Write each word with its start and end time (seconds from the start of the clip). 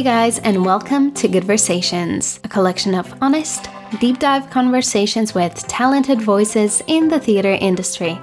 Hey 0.00 0.04
guys, 0.04 0.38
and 0.38 0.64
welcome 0.64 1.12
to 1.12 1.28
Good 1.28 1.44
Versations, 1.44 2.40
a 2.42 2.48
collection 2.48 2.94
of 2.94 3.22
honest, 3.22 3.68
deep 3.98 4.18
dive 4.18 4.48
conversations 4.48 5.34
with 5.34 5.54
talented 5.68 6.22
voices 6.22 6.82
in 6.86 7.08
the 7.08 7.20
theatre 7.20 7.52
industry. 7.60 8.18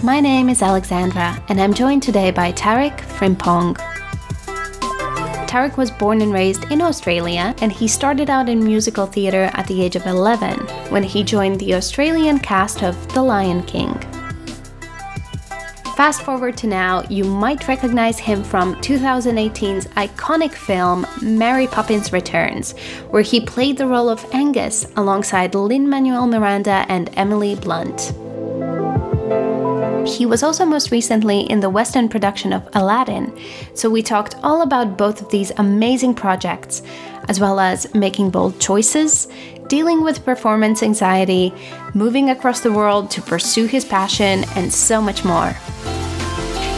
My 0.00 0.20
name 0.20 0.48
is 0.48 0.62
Alexandra, 0.62 1.42
and 1.48 1.60
I'm 1.60 1.74
joined 1.74 2.04
today 2.04 2.30
by 2.30 2.52
Tarik 2.52 2.96
Frimpong. 2.98 3.76
Tarik 5.48 5.76
was 5.76 5.90
born 5.90 6.22
and 6.22 6.32
raised 6.32 6.70
in 6.70 6.80
Australia, 6.80 7.52
and 7.60 7.72
he 7.72 7.88
started 7.88 8.30
out 8.30 8.48
in 8.48 8.62
musical 8.62 9.06
theatre 9.06 9.50
at 9.54 9.66
the 9.66 9.82
age 9.82 9.96
of 9.96 10.06
11 10.06 10.60
when 10.92 11.02
he 11.02 11.24
joined 11.24 11.58
the 11.58 11.74
Australian 11.74 12.38
cast 12.38 12.84
of 12.84 13.12
The 13.12 13.22
Lion 13.24 13.64
King. 13.64 14.00
Fast 15.96 16.22
forward 16.22 16.56
to 16.56 16.66
now, 16.66 17.02
you 17.10 17.22
might 17.22 17.68
recognize 17.68 18.18
him 18.18 18.42
from 18.42 18.74
2018's 18.76 19.86
iconic 19.88 20.52
film 20.52 21.06
Mary 21.20 21.66
Poppins 21.66 22.12
Returns, 22.14 22.72
where 23.10 23.22
he 23.22 23.44
played 23.44 23.76
the 23.76 23.86
role 23.86 24.08
of 24.08 24.24
Angus 24.32 24.86
alongside 24.96 25.54
Lin 25.54 25.88
Manuel 25.88 26.26
Miranda 26.26 26.86
and 26.88 27.10
Emily 27.16 27.54
Blunt. 27.56 28.14
He 30.08 30.24
was 30.24 30.42
also 30.42 30.64
most 30.64 30.90
recently 30.90 31.40
in 31.42 31.60
the 31.60 31.70
West 31.70 31.94
End 31.94 32.10
production 32.10 32.52
of 32.54 32.68
Aladdin, 32.72 33.38
so 33.74 33.90
we 33.90 34.02
talked 34.02 34.34
all 34.42 34.62
about 34.62 34.96
both 34.96 35.20
of 35.20 35.28
these 35.28 35.52
amazing 35.58 36.14
projects, 36.14 36.82
as 37.28 37.38
well 37.38 37.60
as 37.60 37.94
making 37.94 38.30
bold 38.30 38.58
choices, 38.58 39.28
dealing 39.72 40.04
with 40.04 40.22
performance 40.22 40.82
anxiety, 40.82 41.50
moving 41.94 42.28
across 42.28 42.60
the 42.60 42.70
world 42.70 43.10
to 43.10 43.22
pursue 43.22 43.64
his 43.64 43.86
passion, 43.86 44.44
and 44.54 44.70
so 44.70 45.00
much 45.00 45.24
more. 45.24 45.56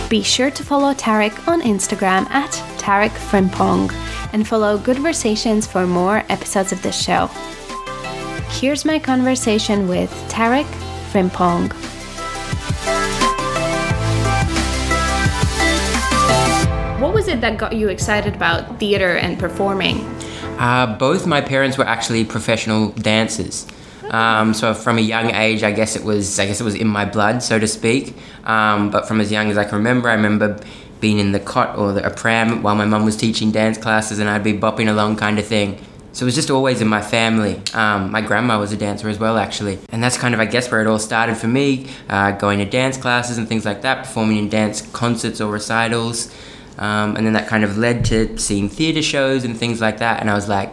Be 0.08 0.22
sure 0.22 0.52
to 0.52 0.62
follow 0.62 0.95
Tarik 0.95 1.48
on 1.48 1.60
Instagram 1.62 2.30
at 2.30 2.52
Tarik 2.78 3.10
Frimpong 3.10 3.92
and 4.32 4.46
follow 4.46 4.78
Good 4.78 4.98
Versations 4.98 5.66
for 5.66 5.88
more 5.88 6.23
episodes 6.28 6.70
of 6.70 6.80
this 6.82 6.96
show. 6.96 7.26
Here's 8.60 8.84
my 8.84 9.01
conversation 9.01 9.88
with 9.88 10.12
Tarik 10.29 10.66
Frimpong. 11.10 11.73
What 17.01 17.12
was 17.12 17.26
it 17.26 17.40
that 17.40 17.58
got 17.58 17.73
you 17.73 17.88
excited 17.88 18.36
about 18.36 18.79
theater 18.79 19.16
and 19.16 19.36
performing? 19.36 20.13
Uh, 20.59 20.97
both 20.97 21.27
my 21.27 21.41
parents 21.41 21.77
were 21.77 21.87
actually 21.87 22.24
professional 22.24 22.91
dancers. 22.93 23.66
Um, 24.10 24.55
so 24.55 24.74
from 24.74 24.99
a 24.99 25.01
young 25.01 25.30
age, 25.30 25.63
I 25.63 25.73
guess 25.73 25.97
it 25.97 26.05
was 26.05 26.38
I 26.38 26.47
guess 26.47 26.60
it 26.60 26.65
was 26.65 26.74
in 26.74 26.87
my 26.87 27.05
blood, 27.05 27.43
so 27.43 27.59
to 27.59 27.66
speak. 27.66 28.15
Um, 28.45 28.91
but 28.91 29.09
from 29.09 29.21
as 29.21 29.32
young 29.32 29.51
as 29.51 29.59
I 29.59 29.65
can 29.65 29.79
remember, 29.79 30.09
I 30.09 30.15
remember 30.15 30.60
being 31.01 31.19
in 31.19 31.32
the 31.32 31.41
cot 31.41 31.77
or 31.77 31.93
the, 31.93 32.07
a 32.07 32.10
pram 32.10 32.63
while 32.63 32.75
my 32.75 32.85
mum 32.85 33.05
was 33.05 33.16
teaching 33.16 33.51
dance 33.51 33.79
classes, 33.79 34.19
and 34.19 34.29
I'd 34.29 34.45
be 34.45 34.52
bopping 34.52 34.88
along, 34.88 35.16
kind 35.16 35.38
of 35.38 35.47
thing. 35.47 35.79
So 36.13 36.25
it 36.25 36.27
was 36.27 36.37
just 36.37 36.49
always 36.49 36.80
in 36.80 36.87
my 36.87 37.02
family. 37.02 37.60
Um, 37.73 38.13
my 38.13 38.21
grandma 38.21 38.60
was 38.60 38.71
a 38.71 38.77
dancer 38.77 39.09
as 39.09 39.19
well, 39.19 39.37
actually, 39.37 39.80
and 39.88 40.02
that's 40.02 40.16
kind 40.16 40.32
of 40.32 40.41
I 40.41 40.47
guess 40.47 40.71
where 40.71 40.80
it 40.80 40.87
all 40.87 41.01
started 41.01 41.37
for 41.37 41.49
me, 41.49 41.88
uh, 42.09 42.32
going 42.32 42.60
to 42.60 42.65
dance 42.65 42.97
classes 42.97 43.37
and 43.38 43.49
things 43.49 43.65
like 43.65 43.82
that, 43.82 44.05
performing 44.05 44.37
in 44.37 44.49
dance 44.49 44.82
concerts 44.93 45.41
or 45.41 45.51
recitals. 45.51 46.32
Um, 46.78 47.16
and 47.16 47.26
then 47.26 47.34
that 47.34 47.46
kind 47.48 47.64
of 47.64 47.78
led 47.78 48.04
to 48.06 48.36
seeing 48.38 48.68
theatre 48.68 49.02
shows 49.02 49.44
and 49.44 49.56
things 49.56 49.80
like 49.80 49.98
that. 49.98 50.20
And 50.20 50.30
I 50.30 50.34
was 50.34 50.48
like, 50.48 50.72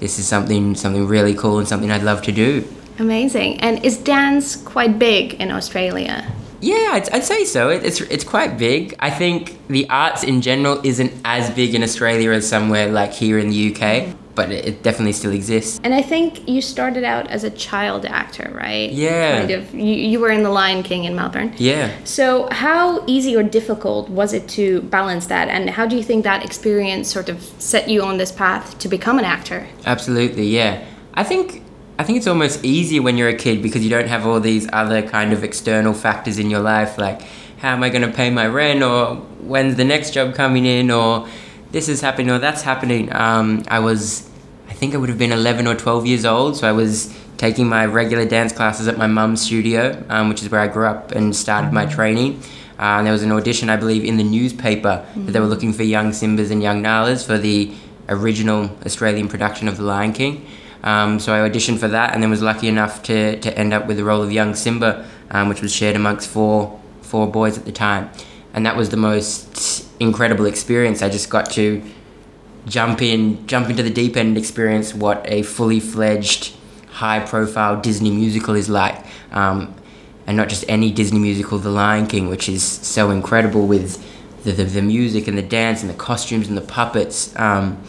this 0.00 0.18
is 0.18 0.26
something 0.26 0.74
something 0.74 1.06
really 1.06 1.34
cool 1.34 1.58
and 1.58 1.68
something 1.68 1.90
I'd 1.90 2.02
love 2.02 2.22
to 2.22 2.32
do. 2.32 2.66
Amazing. 2.98 3.60
And 3.60 3.84
is 3.84 3.96
dance 3.96 4.56
quite 4.56 4.98
big 4.98 5.34
in 5.34 5.50
Australia? 5.50 6.30
Yeah, 6.60 6.90
I'd, 6.92 7.10
I'd 7.10 7.24
say 7.24 7.44
so. 7.44 7.68
It, 7.68 7.84
it's 7.84 8.00
it's 8.02 8.24
quite 8.24 8.58
big. 8.58 8.94
I 8.98 9.10
think 9.10 9.58
the 9.68 9.88
arts 9.90 10.24
in 10.24 10.40
general 10.40 10.80
isn't 10.84 11.12
as 11.24 11.50
big 11.50 11.74
in 11.74 11.82
Australia 11.82 12.32
as 12.32 12.48
somewhere 12.48 12.90
like 12.90 13.12
here 13.12 13.38
in 13.38 13.50
the 13.50 13.74
UK, 13.74 14.16
but 14.36 14.52
it, 14.52 14.64
it 14.66 14.82
definitely 14.84 15.12
still 15.12 15.32
exists. 15.32 15.80
And 15.82 15.92
I 15.92 16.02
think 16.02 16.48
you 16.48 16.62
started 16.62 17.02
out 17.02 17.28
as 17.28 17.42
a 17.42 17.50
child 17.50 18.06
actor, 18.06 18.52
right? 18.54 18.92
Yeah. 18.92 19.38
Kind 19.38 19.50
of. 19.50 19.74
You, 19.74 19.94
you 19.94 20.20
were 20.20 20.30
in 20.30 20.44
The 20.44 20.50
Lion 20.50 20.84
King 20.84 21.04
in 21.04 21.16
Melbourne. 21.16 21.52
Yeah. 21.56 21.90
So, 22.04 22.48
how 22.52 23.02
easy 23.08 23.34
or 23.34 23.42
difficult 23.42 24.08
was 24.08 24.32
it 24.32 24.46
to 24.50 24.82
balance 24.82 25.26
that? 25.26 25.48
And 25.48 25.70
how 25.70 25.86
do 25.86 25.96
you 25.96 26.04
think 26.04 26.22
that 26.22 26.44
experience 26.44 27.10
sort 27.10 27.28
of 27.28 27.42
set 27.58 27.88
you 27.88 28.02
on 28.02 28.18
this 28.18 28.30
path 28.30 28.78
to 28.78 28.88
become 28.88 29.18
an 29.18 29.24
actor? 29.24 29.66
Absolutely, 29.84 30.46
yeah. 30.46 30.84
I 31.14 31.24
think 31.24 31.64
I 31.98 32.04
think 32.04 32.18
it's 32.18 32.26
almost 32.26 32.62
easier 32.62 33.00
when 33.00 33.16
you're 33.16 33.30
a 33.30 33.34
kid 33.36 33.62
because 33.62 33.82
you 33.82 33.88
don't 33.88 34.08
have 34.08 34.26
all 34.26 34.38
these 34.38 34.68
other 34.72 35.00
kind 35.02 35.32
of 35.32 35.42
external 35.42 35.94
factors 35.94 36.38
in 36.38 36.50
your 36.50 36.60
life 36.60 36.98
like 36.98 37.22
how 37.58 37.72
am 37.72 37.82
I 37.82 37.88
going 37.88 38.02
to 38.02 38.12
pay 38.14 38.28
my 38.28 38.46
rent 38.46 38.82
or 38.82 39.16
when's 39.40 39.76
the 39.76 39.84
next 39.84 40.12
job 40.12 40.34
coming 40.34 40.66
in 40.66 40.90
or 40.90 41.26
this 41.76 41.90
is 41.90 42.00
happening 42.00 42.30
or 42.30 42.38
that's 42.38 42.62
happening. 42.62 43.14
Um, 43.14 43.62
I 43.68 43.80
was, 43.80 44.26
I 44.66 44.72
think 44.72 44.94
I 44.94 44.96
would 44.96 45.10
have 45.10 45.18
been 45.18 45.30
11 45.30 45.66
or 45.66 45.74
12 45.74 46.06
years 46.06 46.24
old, 46.24 46.56
so 46.56 46.66
I 46.66 46.72
was 46.72 47.14
taking 47.36 47.68
my 47.68 47.84
regular 47.84 48.24
dance 48.24 48.50
classes 48.50 48.88
at 48.88 48.96
my 48.96 49.06
mum's 49.06 49.42
studio, 49.42 50.02
um, 50.08 50.30
which 50.30 50.40
is 50.42 50.50
where 50.50 50.62
I 50.62 50.68
grew 50.68 50.86
up 50.86 51.12
and 51.12 51.36
started 51.36 51.74
my 51.74 51.84
training. 51.84 52.40
Uh, 52.78 52.96
and 52.96 53.06
there 53.06 53.12
was 53.12 53.22
an 53.22 53.30
audition, 53.30 53.68
I 53.68 53.76
believe, 53.76 54.04
in 54.06 54.16
the 54.16 54.24
newspaper 54.24 55.04
mm-hmm. 55.04 55.26
that 55.26 55.32
they 55.32 55.40
were 55.40 55.52
looking 55.54 55.74
for 55.74 55.82
young 55.82 56.12
Simbas 56.12 56.50
and 56.50 56.62
young 56.62 56.82
Nalas 56.82 57.26
for 57.26 57.36
the 57.36 57.70
original 58.08 58.70
Australian 58.86 59.28
production 59.28 59.68
of 59.68 59.76
The 59.76 59.82
Lion 59.82 60.14
King. 60.14 60.46
Um, 60.82 61.20
so 61.20 61.34
I 61.34 61.46
auditioned 61.46 61.78
for 61.78 61.88
that 61.88 62.14
and 62.14 62.22
then 62.22 62.30
was 62.30 62.40
lucky 62.40 62.68
enough 62.68 63.02
to, 63.02 63.38
to 63.40 63.58
end 63.58 63.74
up 63.74 63.86
with 63.86 63.98
the 63.98 64.04
role 64.04 64.22
of 64.22 64.32
young 64.32 64.54
Simba, 64.54 65.06
um, 65.30 65.50
which 65.50 65.60
was 65.60 65.74
shared 65.74 65.94
amongst 65.94 66.26
four, 66.30 66.80
four 67.02 67.26
boys 67.26 67.58
at 67.58 67.66
the 67.66 67.72
time. 67.72 68.08
And 68.56 68.64
that 68.64 68.74
was 68.74 68.88
the 68.88 68.96
most 68.96 69.86
incredible 70.00 70.46
experience. 70.46 71.02
I 71.02 71.10
just 71.10 71.28
got 71.28 71.50
to 71.52 71.82
jump 72.66 73.02
in, 73.02 73.46
jump 73.46 73.68
into 73.68 73.82
the 73.82 73.90
deep 73.90 74.16
end 74.16 74.28
and 74.28 74.38
experience 74.38 74.94
what 74.94 75.22
a 75.26 75.42
fully 75.42 75.78
fledged, 75.78 76.56
high 76.88 77.20
profile 77.20 77.78
Disney 77.80 78.10
musical 78.10 78.54
is 78.54 78.70
like. 78.70 79.04
Um, 79.30 79.74
and 80.26 80.36
not 80.36 80.48
just 80.48 80.64
any 80.68 80.90
Disney 80.90 81.18
musical, 81.20 81.58
The 81.58 81.70
Lion 81.70 82.06
King, 82.06 82.28
which 82.28 82.48
is 82.48 82.64
so 82.64 83.10
incredible 83.10 83.66
with 83.66 84.02
the, 84.42 84.52
the, 84.52 84.64
the 84.64 84.82
music 84.82 85.28
and 85.28 85.36
the 85.36 85.42
dance 85.42 85.82
and 85.82 85.90
the 85.90 85.94
costumes 85.94 86.48
and 86.48 86.56
the 86.56 86.62
puppets. 86.62 87.38
Um, 87.38 87.80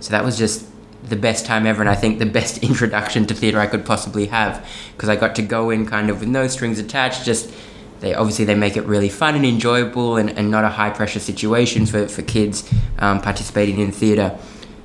so 0.00 0.10
that 0.10 0.24
was 0.24 0.38
just 0.38 0.66
the 1.04 1.16
best 1.16 1.44
time 1.44 1.66
ever 1.66 1.82
and 1.82 1.90
I 1.90 1.94
think 1.94 2.18
the 2.18 2.26
best 2.26 2.58
introduction 2.62 3.26
to 3.26 3.34
theatre 3.34 3.60
I 3.60 3.66
could 3.66 3.84
possibly 3.84 4.26
have 4.26 4.66
because 4.96 5.10
I 5.10 5.16
got 5.16 5.34
to 5.36 5.42
go 5.42 5.68
in 5.68 5.86
kind 5.86 6.08
of 6.08 6.20
with 6.20 6.30
no 6.30 6.48
strings 6.48 6.78
attached 6.78 7.24
just 7.24 7.52
they 8.00 8.14
obviously 8.14 8.44
they 8.44 8.54
make 8.54 8.76
it 8.76 8.82
really 8.82 9.08
fun 9.08 9.34
and 9.34 9.44
enjoyable 9.44 10.16
and, 10.16 10.30
and 10.30 10.50
not 10.50 10.64
a 10.64 10.68
high 10.68 10.90
pressure 10.90 11.20
situation 11.20 11.86
for, 11.86 12.08
for 12.08 12.22
kids 12.22 12.70
um, 12.98 13.20
participating 13.20 13.78
in 13.78 13.92
theatre. 13.92 14.38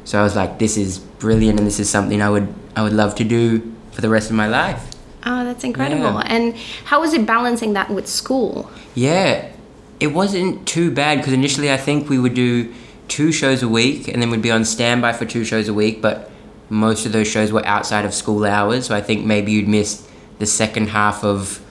So 0.05 0.19
I 0.19 0.23
was 0.23 0.35
like 0.35 0.59
this 0.59 0.77
is 0.77 0.99
brilliant 0.99 1.59
and 1.59 1.67
this 1.67 1.79
is 1.79 1.89
something 1.89 2.21
I 2.21 2.29
would 2.29 2.53
I 2.75 2.83
would 2.83 2.93
love 2.93 3.15
to 3.15 3.23
do 3.23 3.73
for 3.91 4.01
the 4.01 4.09
rest 4.09 4.29
of 4.29 4.35
my 4.35 4.47
life. 4.47 4.91
Oh 5.25 5.43
that's 5.43 5.63
incredible. 5.63 6.13
Yeah. 6.13 6.23
and 6.27 6.55
how 6.85 7.01
was 7.01 7.13
it 7.13 7.25
balancing 7.25 7.73
that 7.73 7.89
with 7.89 8.07
school? 8.07 8.71
Yeah. 8.95 9.51
It 9.99 10.07
wasn't 10.13 10.65
too 10.65 10.91
bad 10.91 11.17
because 11.17 11.33
initially 11.33 11.71
I 11.71 11.77
think 11.77 12.09
we 12.09 12.17
would 12.17 12.33
do 12.33 12.73
two 13.09 13.31
shows 13.31 13.61
a 13.61 13.67
week, 13.67 14.07
and 14.07 14.21
then 14.21 14.29
we'd 14.29 14.41
be 14.41 14.51
on 14.51 14.63
standby 14.63 15.13
for 15.13 15.25
two 15.25 15.43
shows 15.43 15.67
a 15.67 15.73
week. 15.73 16.01
But 16.01 16.31
most 16.69 17.05
of 17.05 17.11
those 17.11 17.27
shows 17.27 17.51
were 17.51 17.65
outside 17.65 18.05
of 18.05 18.13
school 18.13 18.45
hours, 18.45 18.85
so 18.85 18.95
I 18.95 19.01
think 19.01 19.25
maybe 19.25 19.51
you'd 19.51 19.67
miss 19.67 20.07
the 20.37 20.45
second 20.45 20.89
half 20.89 21.23
of 21.23 21.61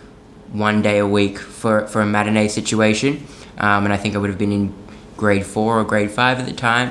one 0.53 0.83
day 0.83 0.99
a 0.99 1.07
week 1.07 1.39
for 1.39 1.87
for 1.87 2.01
a 2.01 2.07
matinee 2.07 2.49
situation. 2.49 3.27
Um, 3.59 3.85
and 3.85 3.93
I 3.93 3.97
think 3.97 4.15
I 4.15 4.19
would 4.19 4.31
have 4.31 4.39
been 4.39 4.53
in 4.53 4.75
grade 5.17 5.45
four 5.45 5.81
or 5.81 5.85
grade 5.85 6.11
five 6.11 6.39
at 6.39 6.47
the 6.47 6.53
time, 6.53 6.91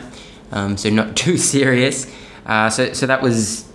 um, 0.51 0.77
so 0.77 0.89
not 0.89 1.15
too 1.23 1.37
serious. 1.37 2.11
Uh, 2.45 2.69
so 2.69 2.93
so 2.93 3.05
that 3.05 3.21
was 3.21 3.65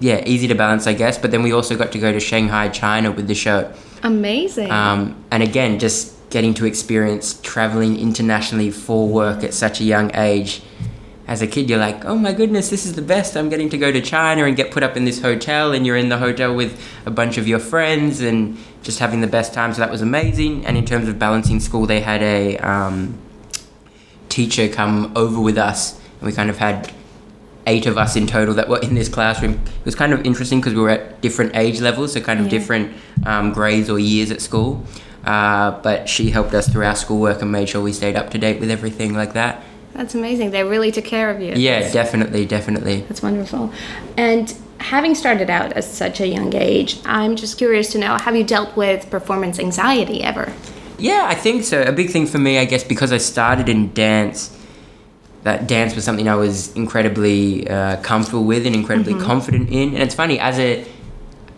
yeah 0.00 0.22
easy 0.26 0.48
to 0.48 0.54
balance, 0.54 0.86
I 0.86 0.92
guess. 0.92 1.18
But 1.18 1.30
then 1.30 1.42
we 1.42 1.52
also 1.52 1.76
got 1.76 1.92
to 1.92 1.98
go 1.98 2.12
to 2.12 2.20
Shanghai, 2.20 2.68
China 2.68 3.10
with 3.10 3.28
the 3.28 3.34
show. 3.34 3.72
Amazing. 4.02 4.70
Um, 4.70 5.24
and 5.30 5.42
again, 5.42 5.78
just 5.78 6.16
getting 6.30 6.54
to 6.54 6.66
experience 6.66 7.40
traveling 7.42 7.98
internationally 7.98 8.70
for 8.70 9.08
work 9.08 9.42
at 9.42 9.54
such 9.54 9.80
a 9.80 9.84
young 9.84 10.14
age. 10.14 10.62
As 11.28 11.42
a 11.42 11.46
kid, 11.46 11.68
you're 11.68 11.80
like, 11.80 12.04
oh 12.04 12.16
my 12.16 12.32
goodness, 12.32 12.70
this 12.70 12.86
is 12.86 12.94
the 12.94 13.02
best. 13.02 13.36
I'm 13.36 13.48
getting 13.48 13.68
to 13.70 13.78
go 13.78 13.90
to 13.90 14.00
China 14.00 14.44
and 14.44 14.56
get 14.56 14.70
put 14.70 14.84
up 14.84 14.96
in 14.96 15.04
this 15.04 15.20
hotel, 15.20 15.72
and 15.72 15.84
you're 15.84 15.96
in 15.96 16.08
the 16.08 16.18
hotel 16.18 16.54
with 16.54 16.80
a 17.04 17.10
bunch 17.10 17.36
of 17.36 17.48
your 17.48 17.58
friends 17.58 18.20
and 18.20 18.56
just 18.82 19.00
having 19.00 19.20
the 19.20 19.26
best 19.26 19.52
time. 19.52 19.72
So 19.72 19.80
that 19.80 19.90
was 19.90 20.02
amazing. 20.02 20.64
And 20.64 20.76
in 20.76 20.84
terms 20.84 21.08
of 21.08 21.18
balancing 21.18 21.58
school, 21.58 21.86
they 21.86 22.00
had 22.00 22.22
a 22.22 22.58
um, 22.58 23.18
teacher 24.28 24.68
come 24.68 25.12
over 25.16 25.40
with 25.40 25.58
us, 25.58 25.98
and 26.20 26.22
we 26.22 26.32
kind 26.32 26.48
of 26.48 26.58
had 26.58 26.92
eight 27.66 27.86
of 27.86 27.98
us 27.98 28.14
in 28.14 28.28
total 28.28 28.54
that 28.54 28.68
were 28.68 28.78
in 28.78 28.94
this 28.94 29.08
classroom. 29.08 29.54
It 29.54 29.84
was 29.84 29.96
kind 29.96 30.12
of 30.12 30.24
interesting 30.24 30.60
because 30.60 30.74
we 30.74 30.80
were 30.80 30.90
at 30.90 31.20
different 31.20 31.56
age 31.56 31.80
levels, 31.80 32.12
so 32.12 32.20
kind 32.20 32.38
of 32.38 32.46
yeah. 32.46 32.50
different 32.50 32.96
um, 33.24 33.52
grades 33.52 33.90
or 33.90 33.98
years 33.98 34.30
at 34.30 34.40
school. 34.40 34.84
Uh, 35.24 35.80
but 35.82 36.08
she 36.08 36.30
helped 36.30 36.54
us 36.54 36.68
through 36.68 36.84
our 36.84 36.94
schoolwork 36.94 37.42
and 37.42 37.50
made 37.50 37.68
sure 37.68 37.82
we 37.82 37.92
stayed 37.92 38.14
up 38.14 38.30
to 38.30 38.38
date 38.38 38.60
with 38.60 38.70
everything 38.70 39.12
like 39.12 39.32
that. 39.32 39.64
That's 39.96 40.14
amazing. 40.14 40.50
They 40.50 40.62
really 40.62 40.92
took 40.92 41.04
care 41.04 41.30
of 41.30 41.40
you. 41.40 41.54
Yeah, 41.56 41.80
that's, 41.80 41.92
definitely, 41.92 42.44
definitely. 42.44 43.00
That's 43.02 43.22
wonderful. 43.22 43.72
And 44.16 44.54
having 44.78 45.14
started 45.14 45.48
out 45.48 45.72
at 45.72 45.84
such 45.84 46.20
a 46.20 46.26
young 46.26 46.54
age, 46.54 46.98
I'm 47.06 47.34
just 47.34 47.56
curious 47.56 47.90
to 47.92 47.98
know 47.98 48.16
have 48.16 48.36
you 48.36 48.44
dealt 48.44 48.76
with 48.76 49.10
performance 49.10 49.58
anxiety 49.58 50.22
ever? 50.22 50.52
Yeah, 50.98 51.26
I 51.26 51.34
think 51.34 51.64
so. 51.64 51.82
A 51.82 51.92
big 51.92 52.10
thing 52.10 52.26
for 52.26 52.38
me, 52.38 52.58
I 52.58 52.66
guess, 52.66 52.84
because 52.84 53.12
I 53.12 53.18
started 53.18 53.68
in 53.68 53.92
dance, 53.94 54.56
that 55.44 55.66
dance 55.66 55.94
was 55.94 56.04
something 56.04 56.28
I 56.28 56.34
was 56.34 56.74
incredibly 56.74 57.68
uh, 57.68 57.96
comfortable 58.02 58.44
with 58.44 58.66
and 58.66 58.74
incredibly 58.74 59.14
confident 59.14 59.70
in. 59.70 59.94
And 59.94 60.02
it's 60.02 60.14
funny 60.14 60.38
as 60.38 60.58
a 60.58 60.86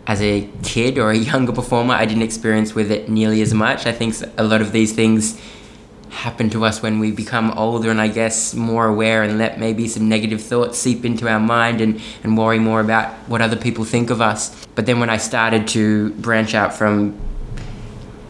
as 0.07 0.21
a 0.21 0.49
kid 0.63 0.97
or 0.97 1.11
a 1.11 1.17
younger 1.31 1.51
performer, 1.51 1.93
I 1.93 2.05
didn't 2.05 2.23
experience 2.23 2.73
with 2.73 2.89
it 2.89 3.09
nearly 3.09 3.41
as 3.41 3.53
much. 3.53 3.85
I 3.85 3.91
think 3.91 4.15
a 4.37 4.43
lot 4.43 4.61
of 4.61 4.71
these 4.71 4.91
things 4.93 5.39
happen 6.09 6.49
to 6.49 6.65
us 6.65 6.81
when 6.81 6.99
we 6.99 7.11
become 7.11 7.51
older 7.51 7.89
and 7.91 8.01
I 8.01 8.07
guess 8.07 8.53
more 8.53 8.87
aware 8.87 9.23
and 9.23 9.37
let 9.37 9.59
maybe 9.59 9.87
some 9.87 10.09
negative 10.09 10.41
thoughts 10.41 10.77
seep 10.77 11.05
into 11.05 11.29
our 11.29 11.39
mind 11.39 11.81
and, 11.81 12.01
and 12.23 12.37
worry 12.37 12.59
more 12.59 12.81
about 12.81 13.13
what 13.29 13.41
other 13.41 13.55
people 13.55 13.85
think 13.85 14.09
of 14.09 14.19
us. 14.21 14.65
But 14.75 14.85
then 14.85 14.99
when 14.99 15.09
I 15.09 15.17
started 15.17 15.67
to 15.69 16.09
branch 16.11 16.55
out 16.55 16.73
from 16.73 17.19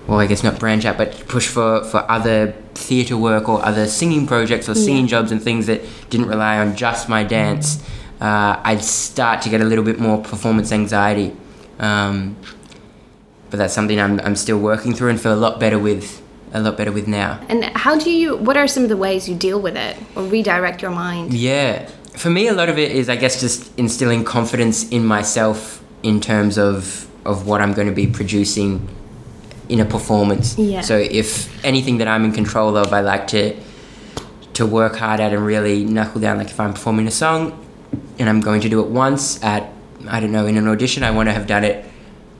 well, 0.07 0.19
I 0.19 0.25
guess 0.25 0.43
not 0.43 0.59
branch 0.59 0.85
out, 0.85 0.97
but 0.97 1.27
push 1.27 1.47
for, 1.47 1.83
for 1.83 2.09
other 2.09 2.53
theatre 2.73 3.15
work 3.15 3.47
or 3.47 3.63
other 3.63 3.85
singing 3.85 4.25
projects 4.25 4.67
or 4.67 4.73
singing 4.73 5.03
Yeah. 5.05 5.09
jobs 5.19 5.31
and 5.31 5.39
things 5.39 5.67
that 5.67 5.81
didn't 6.09 6.27
rely 6.27 6.57
on 6.57 6.75
just 6.75 7.07
my 7.09 7.23
dance, 7.23 7.79
uh, 8.19 8.59
I'd 8.63 8.81
start 8.83 9.43
to 9.43 9.49
get 9.49 9.61
a 9.61 9.65
little 9.65 9.83
bit 9.83 9.99
more 9.99 10.17
performance 10.17 10.71
anxiety. 10.71 11.35
Um, 11.79 12.35
but 13.51 13.57
that's 13.57 13.73
something 13.73 13.99
I'm, 13.99 14.19
I'm 14.21 14.35
still 14.35 14.57
working 14.57 14.95
through 14.95 15.09
and 15.09 15.21
feel 15.21 15.33
a 15.33 15.35
lot 15.35 15.59
better 15.59 15.77
with, 15.77 16.23
a 16.53 16.61
lot 16.61 16.77
better 16.77 16.91
with 16.91 17.07
now. 17.07 17.39
And 17.49 17.63
how 17.63 17.97
do 17.97 18.11
you? 18.11 18.37
What 18.37 18.57
are 18.57 18.67
some 18.67 18.83
of 18.83 18.89
the 18.89 18.97
ways 18.97 19.29
you 19.29 19.35
deal 19.35 19.59
with 19.59 19.75
it 19.75 19.97
or 20.15 20.23
redirect 20.23 20.81
your 20.81 20.91
mind? 20.91 21.33
Yeah. 21.33 21.87
For 22.15 22.29
me, 22.29 22.47
a 22.47 22.53
lot 22.53 22.69
of 22.69 22.77
it 22.77 22.91
is, 22.91 23.07
I 23.07 23.15
guess, 23.15 23.39
just 23.39 23.77
instilling 23.77 24.23
confidence 24.23 24.89
in 24.89 25.05
myself 25.05 25.81
in 26.03 26.19
terms 26.19 26.57
of, 26.57 27.07
of 27.25 27.47
what 27.47 27.61
I'm 27.61 27.73
going 27.73 27.87
to 27.87 27.93
be 27.93 28.07
producing 28.07 28.87
in 29.69 29.79
a 29.79 29.85
performance. 29.85 30.57
Yeah. 30.57 30.81
So 30.81 30.97
if 30.97 31.63
anything 31.63 31.99
that 31.99 32.07
I'm 32.07 32.25
in 32.25 32.31
control 32.31 32.75
of, 32.75 32.91
I 32.91 33.01
like 33.01 33.27
to 33.27 33.55
to 34.53 34.65
work 34.65 34.97
hard 34.97 35.21
at 35.21 35.31
and 35.31 35.45
really 35.45 35.85
knuckle 35.85 36.19
down. 36.19 36.37
Like 36.37 36.49
if 36.49 36.59
I'm 36.59 36.73
performing 36.73 37.07
a 37.07 37.11
song 37.11 37.65
and 38.17 38.27
I'm 38.27 38.41
going 38.41 38.59
to 38.61 38.69
do 38.69 38.81
it 38.81 38.89
once 38.89 39.41
at, 39.41 39.71
I 40.07 40.19
don't 40.19 40.33
know, 40.33 40.45
in 40.47 40.57
an 40.57 40.67
audition, 40.67 41.01
I 41.01 41.11
want 41.11 41.29
to 41.29 41.33
have 41.33 41.47
done 41.47 41.63
it 41.63 41.88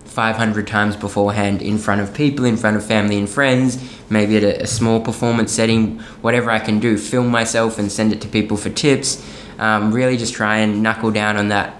500 0.10 0.68
times 0.68 0.96
beforehand 0.96 1.62
in 1.62 1.78
front 1.78 2.02
of 2.02 2.14
people, 2.14 2.46
in 2.46 2.58
front 2.58 2.76
of 2.76 2.86
family 2.86 3.18
and 3.18 3.30
friends, 3.30 3.78
maybe 4.10 4.38
at 4.38 4.44
a, 4.44 4.64
a 4.64 4.68
small 4.68 5.00
performance 5.00 5.52
setting, 5.52 6.00
whatever 6.22 6.50
I 6.50 6.60
can 6.60 6.80
do, 6.80 6.98
film 6.98 7.30
myself 7.30 7.78
and 7.78 7.92
send 7.92 8.12
it 8.12 8.20
to 8.22 8.28
people 8.28 8.58
for 8.58 8.70
tips. 8.70 9.24
Um, 9.60 9.92
really 9.92 10.18
just 10.18 10.34
try 10.34 10.58
and 10.58 10.82
knuckle 10.82 11.12
down 11.12 11.38
on 11.38 11.50
that 11.50 11.80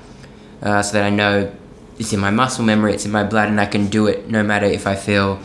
uh, 0.62 0.82
so 0.82 0.94
that 0.94 1.04
I 1.04 1.10
know 1.10 1.52
it's 1.98 2.14
in 2.14 2.20
my 2.20 2.30
muscle 2.30 2.64
memory, 2.64 2.94
it's 2.94 3.06
in 3.06 3.12
my 3.12 3.24
blood, 3.24 3.50
and 3.50 3.60
I 3.60 3.66
can 3.66 3.88
do 3.88 4.08
it 4.08 4.30
no 4.30 4.44
matter 4.44 4.66
if 4.66 4.88
I 4.88 4.96
feel, 4.96 5.40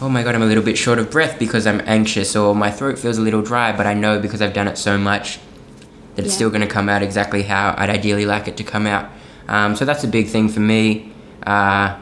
oh 0.00 0.08
my 0.08 0.22
god, 0.22 0.34
I'm 0.34 0.42
a 0.42 0.46
little 0.46 0.64
bit 0.64 0.78
short 0.78 0.98
of 0.98 1.10
breath 1.10 1.38
because 1.38 1.66
I'm 1.66 1.80
anxious, 1.84 2.34
or 2.34 2.54
my 2.54 2.70
throat 2.70 2.98
feels 2.98 3.18
a 3.18 3.22
little 3.22 3.42
dry, 3.42 3.76
but 3.76 3.86
I 3.86 3.94
know 3.94 4.18
because 4.18 4.42
I've 4.42 4.54
done 4.54 4.68
it 4.68 4.78
so 4.78 4.98
much 4.98 5.38
that 6.16 6.24
it's 6.24 6.34
still 6.34 6.50
going 6.50 6.60
to 6.60 6.66
come 6.66 6.88
out 6.88 7.02
exactly 7.02 7.42
how 7.42 7.74
I'd 7.78 7.88
ideally 7.90 8.26
like 8.26 8.48
it 8.48 8.56
to 8.58 8.64
come 8.64 8.86
out. 8.86 9.10
Um, 9.48 9.76
so 9.76 9.84
that's 9.84 10.04
a 10.04 10.08
big 10.08 10.28
thing 10.28 10.48
for 10.48 10.60
me. 10.60 11.12
Uh, 11.46 11.98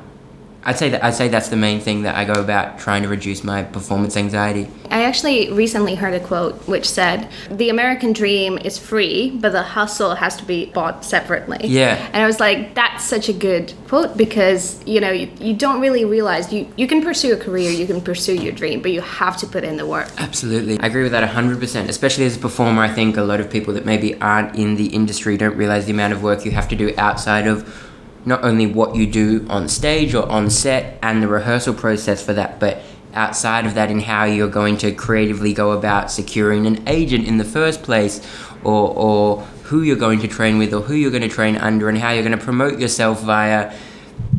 I'd 0.65 0.79
say 0.79 0.91
that 0.91 1.03
I'd 1.03 1.15
say 1.15 1.29
that's 1.29 1.49
the 1.49 1.57
main 1.57 1.81
thing 1.81 2.03
that 2.03 2.17
I 2.17 2.25
go 2.25 2.35
about 2.35 2.79
trying 2.79 3.03
to 3.03 3.09
reduce 3.09 3.43
my 3.43 3.63
performance 3.63 4.17
anxiety. 4.17 4.69
I 4.91 5.05
actually 5.05 5.51
recently 5.53 5.95
heard 5.95 6.15
a 6.15 6.21
quote 6.21 6.69
which 6.69 6.89
said, 6.89 7.29
"The 7.51 7.71
American 7.71 8.13
dream 8.13 8.59
is 8.59 8.79
free, 8.79 9.31
but 9.31 9.53
the 9.53 9.63
hustle 9.63 10.17
has 10.17 10.37
to 10.37 10.45
be 10.45 10.67
bought 10.67 11.05
separately." 11.05 11.67
Yeah. 11.67 11.97
And 12.13 12.23
I 12.23 12.27
was 12.27 12.41
like, 12.41 12.75
"That's 12.75 13.05
such 13.05 13.29
a 13.29 13.33
good 13.33 13.73
quote 13.89 14.17
because 14.17 14.81
you 14.85 15.01
know 15.01 15.11
you, 15.11 15.31
you 15.41 15.55
don't 15.55 15.81
really 15.81 16.05
realize 16.05 16.53
you 16.53 16.67
you 16.77 16.87
can 16.87 17.03
pursue 17.03 17.33
a 17.33 17.39
career, 17.39 17.71
you 17.71 17.87
can 17.87 18.01
pursue 18.01 18.35
your 18.35 18.53
dream, 18.53 18.83
but 18.83 18.93
you 18.93 19.01
have 19.01 19.37
to 19.39 19.47
put 19.47 19.65
in 19.65 19.77
the 19.77 19.87
work." 19.87 20.11
Absolutely. 20.19 20.79
I 20.81 20.87
agree 20.87 21.03
with 21.03 21.13
that 21.13 21.25
100%. 21.25 21.89
Especially 21.89 22.27
as 22.27 22.37
a 22.37 22.39
performer, 22.39 22.83
I 22.83 22.89
think 22.89 23.17
a 23.17 23.23
lot 23.23 23.41
of 23.41 23.51
people 23.51 23.73
that 23.75 23.87
maybe 23.87 24.15
aren't 24.21 24.55
in 24.57 24.77
the 24.77 24.87
industry 24.87 25.39
don't 25.39 25.57
realize 25.57 25.87
the 25.87 25.93
amount 25.93 26.13
of 26.13 26.23
work 26.23 26.45
you 26.45 26.51
have 26.51 26.69
to 26.69 26.77
do 26.77 26.93
outside 26.99 27.47
of 27.47 27.90
not 28.25 28.45
only 28.45 28.67
what 28.67 28.95
you 28.95 29.07
do 29.07 29.47
on 29.49 29.69
stage 29.69 30.15
or 30.15 30.29
on 30.29 30.51
set 30.51 30.99
and 31.03 31.23
the 31.23 31.29
rehearsal 31.29 31.75
process 31.75 32.25
for 32.25 32.33
that, 32.35 32.61
but 32.61 32.83
outside 33.15 33.67
of 33.67 33.75
that 33.75 33.91
in 33.91 34.01
how 34.01 34.25
you're 34.25 34.49
going 34.49 34.77
to 34.79 34.93
creatively 34.93 35.53
go 35.53 35.73
about 35.73 36.11
securing 36.11 36.67
an 36.67 36.87
agent 36.89 37.27
in 37.27 37.39
the 37.39 37.45
first 37.45 37.83
place 37.83 38.25
or, 38.63 38.91
or 38.97 39.43
who 39.65 39.83
you're 39.83 39.97
going 39.97 40.21
to 40.21 40.29
train 40.29 40.59
with 40.59 40.73
or 40.73 40.81
who 40.83 40.95
you're 40.95 41.11
going 41.11 41.23
to 41.23 41.29
train 41.29 41.57
under 41.57 41.89
and 41.89 41.99
how 41.99 42.11
you're 42.11 42.23
going 42.23 42.37
to 42.37 42.45
promote 42.45 42.79
yourself 42.79 43.23
via 43.23 43.75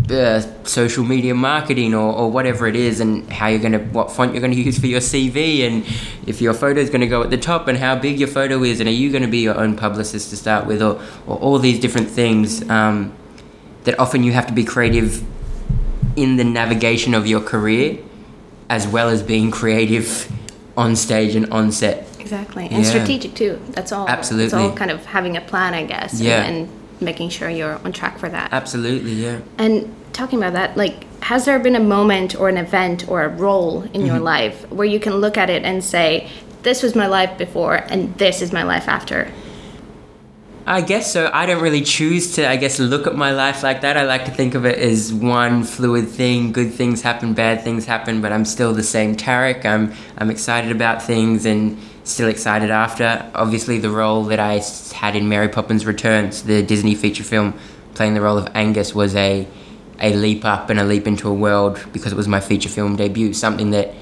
uh, 0.10 0.42
social 0.64 1.04
media 1.04 1.34
marketing 1.34 1.94
or, 1.94 2.14
or 2.14 2.32
whatever 2.32 2.68
it 2.68 2.76
is 2.76 3.00
and 3.00 3.30
how 3.32 3.48
you're 3.48 3.60
going 3.60 3.72
to 3.72 3.80
what 3.80 4.12
font 4.12 4.34
you're 4.34 4.42
going 4.42 4.54
to 4.54 4.62
use 4.62 4.78
for 4.78 4.88
your 4.88 5.00
cv 5.00 5.66
and 5.66 5.86
if 6.28 6.42
your 6.42 6.54
photo 6.54 6.80
is 6.82 6.90
going 6.90 7.02
to 7.02 7.08
go 7.08 7.24
at 7.24 7.30
the 7.30 7.38
top 7.38 7.68
and 7.68 7.78
how 7.78 7.96
big 7.96 8.20
your 8.20 8.28
photo 8.28 8.62
is 8.64 8.80
and 8.80 8.90
are 8.90 8.94
you 8.94 9.10
going 9.10 9.24
to 9.24 9.30
be 9.30 9.40
your 9.40 9.58
own 9.58 9.76
publicist 9.76 10.30
to 10.30 10.38
start 10.38 10.66
with 10.66 10.82
or, 10.82 11.02
or 11.26 11.38
all 11.38 11.60
these 11.60 11.80
different 11.80 12.10
things. 12.10 12.70
Um, 12.70 13.16
that 13.84 14.00
often 14.00 14.24
you 14.24 14.32
have 14.32 14.48
to 14.48 14.54
be 14.54 14.64
creative 14.64 15.24
in 16.16 16.38
the 16.38 16.44
navigation 16.44 17.14
of 17.14 17.26
your 17.28 17.42
career 17.42 17.98
as 18.70 18.88
well 18.88 19.10
as 19.10 19.22
being 19.24 19.52
creative 19.52 20.32
on 20.78 20.96
stage 20.96 21.36
and 21.36 21.52
on 21.52 21.72
set 21.72 22.08
Exactly, 22.20 22.68
and 22.72 22.84
Yeah. 22.84 22.90
strategic 22.90 23.34
too. 23.34 23.60
That's 23.72 23.92
all. 23.92 24.08
Absolutely. 24.08 24.46
It's 24.46 24.54
all 24.54 24.72
kind 24.72 24.90
of 24.92 25.04
having 25.06 25.36
a 25.36 25.42
plan, 25.42 25.74
I 25.74 25.84
guess. 25.84 26.14
and- 26.14 26.22
Yeah. 26.22 26.44
And, 26.44 26.70
making 27.04 27.30
sure 27.30 27.50
you're 27.50 27.80
on 27.84 27.92
track 27.92 28.20
for 28.20 28.30
that. 28.30 28.50
absolutely 28.52 29.14
yeah 29.14 29.38
And 29.58 29.92
talking 30.14 30.38
about 30.38 30.54
that, 30.54 30.78
like, 30.78 31.06
has 31.24 31.46
there 31.46 31.58
been 31.58 31.76
a 31.76 31.80
moment 31.80 32.40
or 32.40 32.48
an 32.48 32.58
event 32.58 33.06
or 33.08 33.24
a 33.24 33.28
role 33.28 33.82
in 33.82 34.02
Mm-hmm. 34.02 34.06
your 34.06 34.20
life 34.20 34.66
where 34.70 34.86
you 34.88 35.00
can 35.00 35.16
look 35.16 35.36
at 35.36 35.50
it 35.50 35.64
and 35.64 35.84
say, 35.84 36.28
this 36.62 36.84
was 36.84 36.94
my 36.96 37.08
life 37.08 37.36
before 37.40 37.78
and 37.90 38.16
this 38.20 38.40
is 38.44 38.54
my 38.54 38.62
life 38.62 38.88
after? 38.88 39.30
I 40.66 40.82
guess 40.82 41.12
so. 41.12 41.30
I 41.34 41.48
don't 41.48 41.62
really 41.62 41.82
choose 41.82 42.36
to, 42.36 42.48
I 42.48 42.56
guess, 42.56 42.78
look 42.78 43.08
at 43.08 43.16
my 43.16 43.32
life 43.32 43.64
like 43.64 43.82
that. 43.82 43.98
I 43.98 44.04
like 44.04 44.26
to 44.26 44.32
think 44.32 44.54
of 44.54 44.66
it 44.66 44.78
as 44.78 45.12
one 45.12 45.64
fluid 45.64 46.08
thing. 46.08 46.52
Good 46.52 46.74
things 46.74 47.02
happen, 47.02 47.34
bad 47.34 47.64
things 47.64 47.86
happen, 47.86 48.22
but 48.22 48.32
I'm 48.32 48.46
still 48.46 48.74
the 48.74 48.84
same 48.84 49.16
Tarik. 49.16 49.66
I'm, 49.66 49.94
I'm 50.18 50.30
excited 50.30 50.72
about 50.72 51.02
things 51.02 51.46
and 51.46 51.80
still 52.04 52.30
excited 52.30 52.70
after. 52.70 53.30
Obviously, 53.34 53.80
the 53.80 53.90
role 53.90 54.24
that 54.26 54.40
I 54.40 54.62
had 54.94 55.16
in 55.16 55.28
Mary 55.28 55.48
Poppins 55.50 55.86
Returns, 55.86 56.44
the 56.44 56.62
Disney 56.62 56.94
feature 56.94 57.24
film, 57.24 57.56
playing 57.96 58.14
the 58.14 58.22
role 58.22 58.38
of 58.38 58.48
Angus 58.54 58.94
was 58.94 59.16
a, 59.16 59.48
a 60.00 60.14
leap 60.14 60.46
up 60.46 60.70
and 60.70 60.80
a 60.80 60.84
leap 60.84 61.08
into 61.08 61.28
a 61.28 61.34
world 61.34 61.84
because 61.92 62.12
it 62.12 62.16
was 62.16 62.28
my 62.28 62.40
feature 62.40 62.70
film 62.70 62.96
debut. 62.96 63.34
Something 63.34 63.72
that 63.72 63.96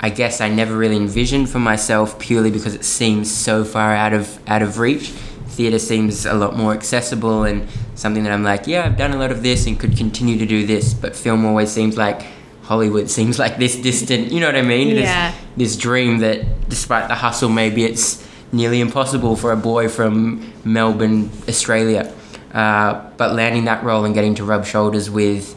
I 0.00 0.10
guess 0.10 0.40
I 0.40 0.48
never 0.48 0.76
really 0.76 0.96
envisioned 0.96 1.50
for 1.50 1.58
myself 1.60 2.18
purely 2.18 2.50
because 2.50 2.74
it 2.74 2.84
seems 2.84 3.30
so 3.30 3.64
far 3.64 3.94
out 3.94 4.12
of 4.12 4.38
out 4.48 4.62
of 4.62 4.78
reach. 4.78 5.12
Theatre 5.58 5.80
seems 5.80 6.24
a 6.24 6.34
lot 6.34 6.56
more 6.56 6.72
accessible 6.72 7.42
and 7.42 7.66
something 7.96 8.22
that 8.22 8.32
I'm 8.32 8.44
like, 8.44 8.68
yeah, 8.68 8.86
I've 8.86 8.96
done 8.96 9.10
a 9.12 9.16
lot 9.18 9.32
of 9.32 9.42
this 9.42 9.66
and 9.66 9.74
could 9.78 9.96
continue 9.96 10.38
to 10.38 10.46
do 10.46 10.64
this, 10.64 10.94
but 10.94 11.16
film 11.16 11.44
always 11.44 11.68
seems 11.72 11.96
like 11.96 12.22
Hollywood 12.62 13.10
seems 13.18 13.38
like 13.40 13.58
this 13.58 13.74
distant. 13.74 14.30
You 14.30 14.38
know 14.40 14.46
what 14.46 14.54
I 14.56 14.62
mean? 14.62 14.94
This- 14.94 15.04
Yeah. 15.04 15.32
This, 15.56 15.76
dream 15.76 16.18
that, 16.18 16.68
despite 16.68 17.08
the 17.08 17.16
hustle, 17.16 17.48
maybe 17.48 17.84
it's 17.84 18.24
nearly 18.52 18.80
impossible 18.80 19.34
for 19.34 19.50
a 19.50 19.56
boy 19.56 19.88
from 19.88 20.52
Melbourne, 20.64 21.30
Australia. 21.48 22.12
Uh, 22.54 23.10
but 23.16 23.34
landing 23.34 23.64
that 23.64 23.82
role 23.82 24.04
and 24.04 24.14
getting 24.14 24.36
to 24.36 24.44
rub 24.44 24.64
shoulders 24.64 25.10
with 25.10 25.56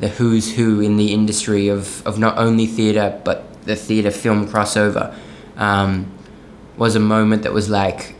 the 0.00 0.08
who's 0.08 0.56
who 0.56 0.80
in 0.80 0.96
the 0.96 1.12
industry 1.14 1.68
of, 1.68 2.04
of 2.04 2.18
not 2.18 2.36
only 2.36 2.66
theatre 2.66 3.10
but 3.24 3.38
the 3.64 3.76
theatre 3.76 4.10
film 4.10 4.48
crossover 4.48 5.14
um, 5.56 6.10
was 6.76 6.96
a 6.96 7.00
moment 7.00 7.44
that 7.44 7.52
was 7.52 7.70
like 7.70 8.16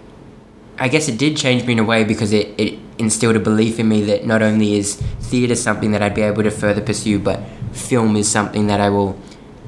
I 0.78 0.88
guess 0.88 1.08
it 1.08 1.18
did 1.18 1.36
change 1.36 1.64
me 1.64 1.72
in 1.74 1.78
a 1.78 1.84
way 1.84 2.04
because 2.04 2.32
it, 2.32 2.48
it 2.58 2.78
instilled 2.98 3.36
a 3.36 3.40
belief 3.40 3.78
in 3.78 3.88
me 3.88 4.02
that 4.02 4.26
not 4.26 4.42
only 4.42 4.74
is 4.76 4.96
theatre 4.96 5.54
something 5.54 5.92
that 5.92 6.02
I'd 6.02 6.14
be 6.14 6.22
able 6.22 6.42
to 6.42 6.50
further 6.50 6.80
pursue 6.80 7.18
but 7.18 7.40
film 7.72 8.16
is 8.16 8.30
something 8.30 8.66
that 8.68 8.80
I 8.80 8.88
will 8.90 9.18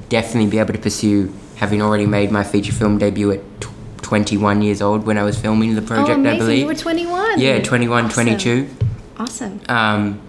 definitely 0.09 0.49
be 0.49 0.59
able 0.59 0.73
to 0.73 0.79
pursue 0.79 1.33
having 1.57 1.81
already 1.81 2.05
made 2.05 2.31
my 2.31 2.43
feature 2.43 2.71
film 2.71 2.97
debut 2.97 3.31
at 3.31 3.41
tw 3.61 3.69
21 4.03 4.61
years 4.61 4.81
old 4.81 5.05
when 5.05 5.17
I 5.17 5.23
was 5.23 5.37
filming 5.37 5.75
the 5.75 5.81
project 5.81 6.19
oh. 6.19 6.29
I 6.29 6.37
believe 6.37 6.59
You 6.59 6.67
were 6.67 6.75
21. 6.75 7.39
yeah 7.39 7.61
21 7.61 8.05
Awesome. 8.05 8.13
22 8.13 8.69
Awesome. 9.17 9.61
um, 9.67 10.21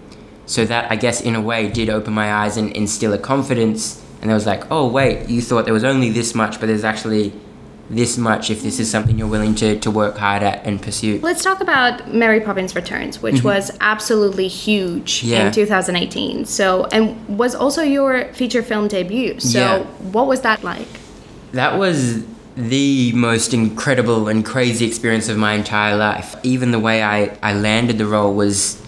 so 0.45 0.65
that 0.65 0.91
I 0.91 0.95
guess 0.95 1.21
in 1.21 1.35
a 1.35 1.41
way 1.41 1.69
did 1.69 1.89
open 1.89 2.11
my 2.13 2.33
eyes 2.33 2.57
and 2.57 2.71
instill 2.71 3.13
a 3.13 3.17
confidence. 3.19 4.03
And 4.21 4.31
I 4.31 4.33
was 4.33 4.45
like, 4.47 4.69
oh 4.71 4.87
wait, 4.89 5.29
you 5.29 5.41
thought 5.41 5.65
there 5.65 5.73
was 5.73 5.83
only 5.83 6.09
this 6.09 6.33
much, 6.35 6.59
but 6.59 6.65
there's 6.65 6.83
actually 6.83 7.31
this 7.89 8.17
much 8.17 8.49
if 8.51 8.61
this 8.61 8.79
is 8.79 8.89
something 8.89 9.17
you're 9.17 9.27
willing 9.27 9.55
to, 9.55 9.79
to 9.79 9.89
work 9.89 10.17
hard 10.17 10.43
at 10.43 10.63
and 10.65 10.81
pursue. 10.81 11.19
Let's 11.23 11.43
talk 11.43 11.59
about 11.59 12.13
Mary 12.13 12.39
Poppins 12.39 12.75
Returns, 12.75 13.21
which 13.21 13.43
was 13.43 13.71
absolutely 13.81 14.47
huge 14.47 15.21
Mm-hmm. 15.21 15.27
Yeah. 15.29 15.47
in 15.47 15.51
2018. 15.53 16.45
So, 16.45 16.85
and 16.85 17.37
was 17.37 17.55
also 17.55 17.81
your 17.81 18.25
feature 18.33 18.61
film 18.63 18.87
debut. 18.87 19.39
So, 19.39 19.59
Yeah. 19.59 19.83
what 20.11 20.27
was 20.27 20.41
that 20.41 20.63
like? 20.63 20.87
That 21.53 21.79
was 21.79 22.23
the 22.55 23.11
most 23.13 23.53
incredible 23.53 24.27
and 24.27 24.45
crazy 24.45 24.85
experience 24.85 25.29
of 25.29 25.37
my 25.37 25.53
entire 25.53 25.95
life. 25.95 26.35
Even 26.43 26.71
the 26.71 26.79
way 26.79 27.01
I, 27.01 27.37
I 27.41 27.53
landed 27.53 27.97
the 27.97 28.05
role 28.05 28.33
was 28.33 28.79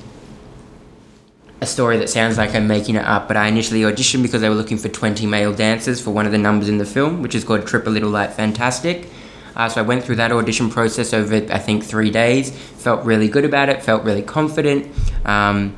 a 1.62 1.65
story 1.68 1.98
that 1.98 2.10
sounds 2.10 2.38
like 2.39 2.56
I'm 2.56 2.68
making 2.68 2.96
it 2.96 3.06
up, 3.06 3.27
but 3.27 3.38
I 3.38 3.48
initially 3.48 3.82
auditioned 3.82 4.24
because 4.24 4.41
they 4.41 4.50
were 4.50 4.56
looking 4.56 4.80
for 4.80 4.89
20 4.89 5.27
male 5.27 5.53
dancers 5.53 6.01
for 6.01 6.10
one 6.10 6.25
of 6.25 6.32
the 6.32 6.39
numbers 6.39 6.68
in 6.68 6.80
the 6.80 6.86
film, 6.86 7.22
which 7.22 7.36
is 7.36 7.44
called 7.44 7.68
Trip 7.68 7.86
a 7.86 7.89
Little 7.89 8.10
Light 8.10 8.32
Fantastic. 8.34 9.08
Uh, 9.56 9.70
so 9.70 9.82
I 9.82 9.84
went 9.84 10.03
through 10.03 10.15
that 10.15 10.32
audition 10.32 10.72
process 10.72 11.13
over, 11.13 11.36
I 11.36 11.60
think, 11.60 11.84
three 11.84 12.10
days. 12.10 12.50
Felt 12.50 13.06
really 13.06 13.27
good 13.27 13.46
about 13.46 13.70
it, 13.70 13.84
felt 13.84 14.03
really 14.03 14.24
confident. 14.24 14.91
Um, 15.24 15.75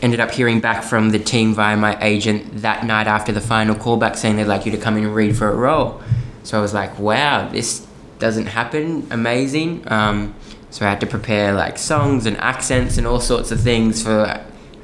ended 0.00 0.20
up 0.20 0.30
hearing 0.30 0.60
back 0.60 0.84
from 0.84 1.10
the 1.10 1.18
team 1.18 1.52
via 1.54 1.76
my 1.76 1.98
agent 2.00 2.62
that 2.62 2.84
night 2.84 3.06
after 3.06 3.32
the 3.32 3.40
final 3.40 3.74
callback 3.74 4.16
saying 4.16 4.36
they'd 4.36 4.44
like 4.44 4.64
you 4.64 4.72
to 4.72 4.78
come 4.78 4.96
in 4.96 5.04
and 5.04 5.14
read 5.14 5.36
for 5.36 5.50
a 5.50 5.54
role. 5.54 6.00
So 6.44 6.56
I 6.56 6.60
was 6.60 6.72
like, 6.72 6.98
wow, 7.00 7.48
this 7.48 7.86
doesn't 8.20 8.46
happen. 8.46 9.08
Amazing. 9.10 9.90
Um, 9.90 10.34
so 10.76 10.84
I 10.84 10.90
had 10.90 11.00
to 11.00 11.06
prepare 11.06 11.54
like 11.54 11.78
songs 11.78 12.26
and 12.26 12.36
accents 12.36 12.98
and 12.98 13.06
all 13.06 13.18
sorts 13.18 13.50
of 13.50 13.58
things 13.58 14.02
for, 14.02 14.26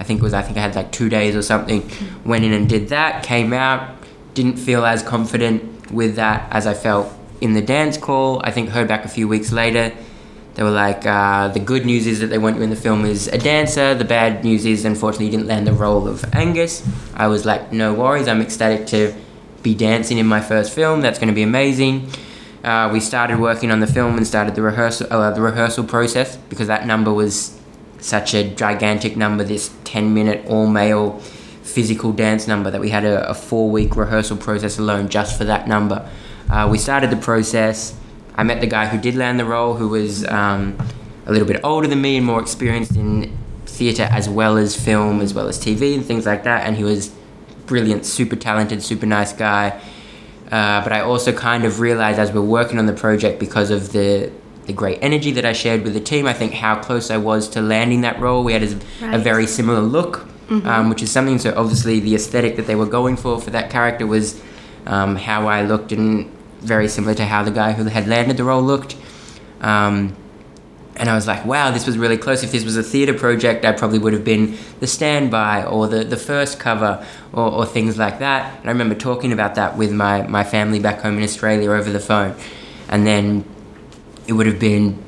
I 0.00 0.04
think 0.04 0.20
it 0.20 0.22
was, 0.22 0.32
I 0.32 0.40
think 0.40 0.56
I 0.56 0.62
had 0.62 0.74
like 0.74 0.90
two 0.90 1.10
days 1.10 1.36
or 1.36 1.42
something. 1.42 1.86
Went 2.24 2.44
in 2.46 2.54
and 2.54 2.66
did 2.66 2.88
that, 2.88 3.22
came 3.22 3.52
out, 3.52 3.94
didn't 4.32 4.56
feel 4.56 4.86
as 4.86 5.02
confident 5.02 5.90
with 5.90 6.16
that 6.16 6.50
as 6.50 6.66
I 6.66 6.72
felt 6.72 7.12
in 7.42 7.52
the 7.52 7.60
dance 7.60 7.98
call. 7.98 8.40
I 8.42 8.52
think 8.52 8.70
heard 8.70 8.88
back 8.88 9.04
a 9.04 9.08
few 9.08 9.28
weeks 9.28 9.52
later. 9.52 9.92
They 10.54 10.62
were 10.62 10.70
like, 10.70 11.04
uh, 11.04 11.48
the 11.48 11.60
good 11.60 11.84
news 11.84 12.06
is 12.06 12.20
that 12.20 12.28
they 12.28 12.38
want 12.38 12.56
you 12.56 12.62
in 12.62 12.70
the 12.70 12.76
film 12.76 13.04
as 13.04 13.28
a 13.28 13.36
dancer. 13.36 13.94
The 13.94 14.06
bad 14.06 14.44
news 14.44 14.64
is, 14.64 14.86
unfortunately, 14.86 15.26
you 15.26 15.32
didn't 15.32 15.48
land 15.48 15.66
the 15.66 15.74
role 15.74 16.08
of 16.08 16.24
Angus. 16.34 16.88
I 17.14 17.26
was 17.26 17.44
like, 17.44 17.70
no 17.70 17.92
worries. 17.92 18.28
I'm 18.28 18.40
ecstatic 18.40 18.86
to 18.86 19.14
be 19.62 19.74
dancing 19.74 20.16
in 20.16 20.26
my 20.26 20.40
first 20.40 20.72
film. 20.72 21.02
That's 21.02 21.18
going 21.18 21.28
to 21.28 21.34
be 21.34 21.42
amazing. 21.42 22.08
Uh, 22.64 22.88
we 22.92 23.00
started 23.00 23.40
working 23.40 23.70
on 23.70 23.80
the 23.80 23.86
film 23.86 24.16
and 24.16 24.26
started 24.26 24.54
the 24.54 24.62
rehearsal, 24.62 25.06
uh, 25.10 25.30
the 25.32 25.40
rehearsal 25.40 25.84
process 25.84 26.36
because 26.36 26.68
that 26.68 26.86
number 26.86 27.12
was 27.12 27.58
such 27.98 28.34
a 28.34 28.48
gigantic 28.54 29.16
number. 29.16 29.42
This 29.42 29.74
10 29.84 30.14
minute 30.14 30.46
all 30.46 30.66
male 30.66 31.18
physical 31.62 32.12
dance 32.12 32.46
number 32.46 32.70
that 32.70 32.80
we 32.80 32.90
had 32.90 33.04
a, 33.04 33.28
a 33.28 33.34
four 33.34 33.70
week 33.70 33.96
rehearsal 33.96 34.36
process 34.36 34.78
alone 34.78 35.08
just 35.08 35.36
for 35.36 35.44
that 35.44 35.66
number. 35.66 36.08
Uh, 36.50 36.68
we 36.70 36.78
started 36.78 37.10
the 37.10 37.16
process. 37.16 37.98
I 38.34 38.44
met 38.44 38.60
the 38.60 38.66
guy 38.66 38.86
who 38.86 38.98
did 38.98 39.14
land 39.14 39.40
the 39.40 39.44
role, 39.44 39.74
who 39.74 39.88
was 39.88 40.24
um, 40.28 40.76
a 41.26 41.32
little 41.32 41.46
bit 41.46 41.60
older 41.64 41.88
than 41.88 42.00
me 42.00 42.16
and 42.16 42.26
more 42.26 42.40
experienced 42.40 42.94
in 42.96 43.36
theatre 43.66 44.08
as 44.10 44.28
well 44.28 44.56
as 44.56 44.76
film, 44.76 45.20
as 45.20 45.34
well 45.34 45.48
as 45.48 45.58
TV 45.58 45.94
and 45.94 46.04
things 46.04 46.26
like 46.26 46.44
that. 46.44 46.66
And 46.66 46.76
he 46.76 46.84
was 46.84 47.12
brilliant, 47.66 48.04
super 48.06 48.36
talented, 48.36 48.82
super 48.82 49.06
nice 49.06 49.32
guy. 49.32 49.80
Uh, 50.52 50.82
but 50.84 50.92
I 50.92 51.00
also 51.00 51.32
kind 51.32 51.64
of 51.64 51.80
realized 51.80 52.18
as 52.18 52.30
we're 52.30 52.42
working 52.42 52.78
on 52.78 52.84
the 52.84 52.92
project 52.92 53.40
because 53.40 53.70
of 53.70 53.92
the 53.92 54.30
the 54.66 54.72
great 54.72 54.98
energy 55.02 55.32
that 55.32 55.44
I 55.44 55.54
shared 55.54 55.82
with 55.82 55.94
the 55.94 56.00
team. 56.00 56.26
I 56.26 56.34
think 56.34 56.52
how 56.52 56.80
close 56.80 57.10
I 57.10 57.16
was 57.16 57.48
to 57.48 57.60
landing 57.60 58.02
that 58.02 58.20
role. 58.20 58.44
We 58.44 58.52
had 58.52 58.62
a, 58.62 58.76
right. 59.00 59.14
a 59.14 59.18
very 59.18 59.46
similar 59.46 59.80
look, 59.80 60.18
mm-hmm. 60.48 60.68
um, 60.68 60.88
which 60.88 61.02
is 61.02 61.10
something. 61.10 61.38
So 61.38 61.52
obviously 61.56 61.98
the 61.98 62.14
aesthetic 62.14 62.56
that 62.56 62.66
they 62.68 62.76
were 62.76 62.86
going 62.86 63.16
for 63.16 63.40
for 63.40 63.50
that 63.50 63.70
character 63.70 64.06
was 64.06 64.40
um, 64.86 65.16
how 65.16 65.48
I 65.48 65.62
looked 65.62 65.90
and 65.90 66.30
very 66.60 66.86
similar 66.86 67.14
to 67.14 67.24
how 67.24 67.42
the 67.42 67.50
guy 67.50 67.72
who 67.72 67.84
had 67.84 68.06
landed 68.06 68.36
the 68.36 68.44
role 68.44 68.62
looked. 68.62 68.94
Um, 69.62 70.14
and 70.96 71.08
I 71.08 71.14
was 71.14 71.26
like, 71.26 71.44
wow, 71.44 71.70
this 71.70 71.86
was 71.86 71.96
really 71.96 72.18
close. 72.18 72.42
If 72.42 72.52
this 72.52 72.64
was 72.64 72.76
a 72.76 72.82
theatre 72.82 73.14
project, 73.14 73.64
I 73.64 73.72
probably 73.72 73.98
would 73.98 74.12
have 74.12 74.24
been 74.24 74.58
the 74.80 74.86
standby 74.86 75.64
or 75.64 75.88
the, 75.88 76.04
the 76.04 76.16
first 76.16 76.60
cover 76.60 77.06
or, 77.32 77.50
or 77.50 77.66
things 77.66 77.98
like 77.98 78.18
that. 78.18 78.58
And 78.60 78.68
I 78.68 78.72
remember 78.72 78.94
talking 78.94 79.32
about 79.32 79.54
that 79.54 79.76
with 79.76 79.92
my, 79.92 80.26
my 80.26 80.44
family 80.44 80.80
back 80.80 81.00
home 81.00 81.16
in 81.16 81.24
Australia 81.24 81.70
over 81.70 81.90
the 81.90 82.00
phone. 82.00 82.34
And 82.88 83.06
then 83.06 83.44
it 84.26 84.34
would 84.34 84.46
have 84.46 84.60
been 84.60 85.02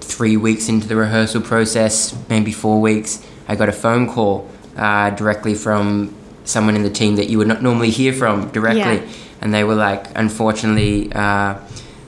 three 0.00 0.36
weeks 0.36 0.68
into 0.68 0.88
the 0.88 0.96
rehearsal 0.96 1.42
process, 1.42 2.16
maybe 2.28 2.52
four 2.52 2.80
weeks. 2.80 3.26
I 3.48 3.56
got 3.56 3.68
a 3.68 3.72
phone 3.72 4.08
call 4.08 4.50
uh, 4.76 5.10
directly 5.10 5.54
from 5.54 6.14
someone 6.44 6.74
in 6.74 6.82
the 6.82 6.90
team 6.90 7.16
that 7.16 7.28
you 7.28 7.38
would 7.38 7.48
not 7.48 7.62
normally 7.62 7.90
hear 7.90 8.12
from 8.12 8.50
directly. 8.50 9.06
Yeah 9.06 9.12
and 9.42 9.52
they 9.52 9.64
were 9.64 9.74
like, 9.74 10.06
unfortunately, 10.14 11.12
uh, 11.12 11.58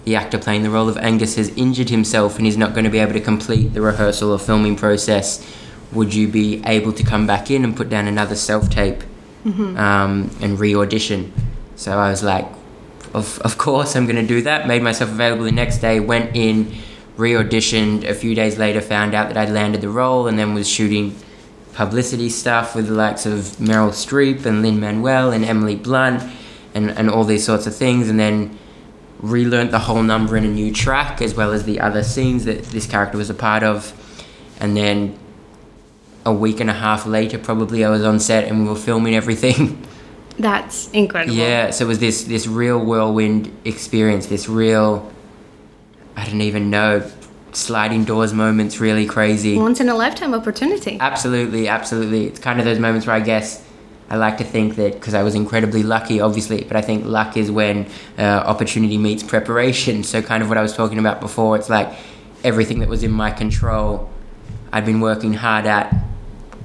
the 0.05 0.17
actor 0.17 0.39
playing 0.39 0.63
the 0.63 0.71
role 0.71 0.89
of 0.89 0.97
Angus 0.99 1.37
has 1.37 1.49
injured 1.51 1.89
himself 1.89 2.37
and 2.37 2.47
he's 2.47 2.57
not 2.57 2.75
going 2.75 2.85
to 2.85 2.91
be 2.91 2.99
able 2.99 3.15
to 3.15 3.21
complete 3.21 3.73
the 3.73 3.81
rehearsal 3.81 4.33
or 4.33 4.39
filming 4.39 4.77
process. 4.77 5.45
Would 5.93 6.15
you 6.15 6.29
be 6.29 6.63
able 6.67 6.93
to 6.93 7.03
come 7.03 7.27
back 7.27 7.51
in 7.51 7.65
and 7.65 7.77
put 7.77 7.89
down 7.89 8.07
another 8.07 8.35
self 8.35 8.69
tape 8.69 9.03
mm-hmm. 9.45 9.77
um, 9.77 10.31
and 10.43 10.59
re 10.59 10.75
audition? 10.75 11.33
So 11.77 11.99
I 11.99 12.11
was 12.11 12.23
like, 12.23 12.47
of, 13.15 13.39
of 13.41 13.59
course, 13.59 13.97
I'm 13.97 14.07
going 14.07 14.17
to 14.17 14.27
do 14.27 14.43
that. 14.43 14.67
Made 14.67 14.83
myself 14.83 15.11
available 15.11 15.45
the 15.45 15.53
next 15.53 15.79
day, 15.79 16.01
went 16.01 16.37
in, 16.37 16.75
re 17.17 17.33
auditioned. 17.33 18.05
A 18.05 18.15
few 18.15 18.35
days 18.35 18.59
later, 18.59 18.81
found 18.81 19.15
out 19.15 19.29
that 19.29 19.37
I'd 19.37 19.51
landed 19.51 19.81
the 19.81 19.89
role 19.89 20.27
and 20.27 20.39
then 20.39 20.53
was 20.53 20.69
shooting 20.69 21.17
publicity 21.73 22.29
stuff 22.29 22.75
with 22.77 22.87
the 22.89 22.95
likes 22.95 23.27
of 23.27 23.39
Meryl 23.59 23.91
Streep 23.91 24.47
and 24.47 24.63
Lin 24.63 24.79
Manuel 24.81 25.33
and 25.33 25.45
Emily 25.45 25.77
Blunt 25.77 26.23
and, 26.75 26.91
and 26.91 27.09
all 27.11 27.25
these 27.25 27.45
sorts 27.45 27.67
of 27.67 27.75
things, 27.75 28.09
and 28.09 28.19
then 28.19 28.59
relearned 29.25 29.71
the 29.71 29.79
whole 29.79 30.03
number 30.03 30.37
in 30.37 30.45
a 30.45 30.49
new 30.49 30.73
track 30.73 31.23
as 31.23 31.35
well 31.35 31.53
as 31.53 31.65
the 31.65 31.81
other 31.81 32.03
scenes 32.03 32.45
that 32.45 32.65
this 32.65 32.87
character 32.87 33.17
was 33.17 33.31
a 33.31 33.35
part 33.35 33.63
of. 33.63 33.93
And 34.61 34.77
then 34.77 35.19
a 36.27 36.33
week 36.33 36.61
and 36.61 36.69
a 36.69 36.75
half 36.75 37.07
later, 37.07 37.39
probably 37.39 37.85
I 37.85 37.91
was 37.91 38.05
on 38.05 38.21
set 38.21 38.45
and 38.45 38.63
we 38.63 38.69
were 38.69 38.77
filming 38.77 39.15
everything. 39.15 39.87
That's 40.39 40.91
incredible. 40.91 41.37
Yeah, 41.37 41.71
so 41.71 41.85
it 41.85 41.89
was 41.89 42.01
this 42.01 42.25
this 42.25 42.47
real 42.47 42.85
whirlwind 42.85 43.57
experience, 43.65 44.27
this 44.27 44.49
real 44.49 45.11
I 46.17 46.25
don't 46.27 46.41
even 46.41 46.71
know 46.71 47.09
sliding 47.53 48.05
doors 48.05 48.33
moments, 48.33 48.81
really 48.81 49.07
crazy. 49.07 49.57
Once 49.57 49.81
in 49.81 49.89
a 49.89 49.95
lifetime 49.95 50.35
opportunity. 50.35 50.99
Absolutely, 51.01 51.69
absolutely. 51.69 52.27
It's 52.27 52.41
kind 52.41 52.59
of 52.59 52.65
those 52.65 52.81
moments 52.81 53.07
where 53.07 53.17
I 53.17 53.21
guess 53.21 53.65
I 54.15 54.17
like 54.17 54.39
to 54.39 54.45
think 54.45 54.77
that 54.77 54.95
because 54.95 55.13
I 55.13 55.25
was 55.25 55.35
incredibly 55.35 55.83
lucky, 55.83 56.21
obviously, 56.21 56.63
but 56.63 56.77
I 56.77 56.83
think 56.83 57.05
luck 57.05 57.37
is 57.37 57.51
when 57.51 57.89
uh, 58.17 58.23
opportunity 58.23 58.97
meets 58.97 59.25
preparation. 59.25 60.05
So, 60.05 60.23
kind 60.23 60.41
of 60.41 60.49
what 60.49 60.57
I 60.57 60.63
was 60.63 60.73
talking 60.73 61.01
about 61.01 61.21
before, 61.21 61.57
it's 61.57 61.69
like 61.69 61.93
everything 62.45 62.79
that 62.79 62.89
was 62.89 63.03
in 63.03 63.11
my 63.11 63.33
control, 63.33 64.09
I'd 64.73 64.87
been 64.87 65.01
working 65.01 65.35
hard 65.35 65.67
at, 65.67 65.93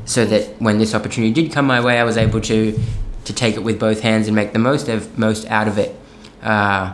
so 0.05 0.25
that 0.25 0.61
when 0.61 0.77
this 0.77 0.93
opportunity 0.93 1.33
did 1.33 1.51
come 1.51 1.65
my 1.65 1.81
way, 1.81 1.99
I 1.99 2.03
was 2.03 2.17
able 2.17 2.39
to 2.41 2.79
to 3.25 3.33
take 3.33 3.55
it 3.55 3.63
with 3.63 3.79
both 3.79 4.01
hands 4.01 4.27
and 4.27 4.35
make 4.35 4.53
the 4.53 4.59
most 4.59 4.87
of 4.87 5.17
most 5.17 5.47
out 5.47 5.67
of 5.67 5.79
it. 5.79 5.99
Uh, 6.43 6.93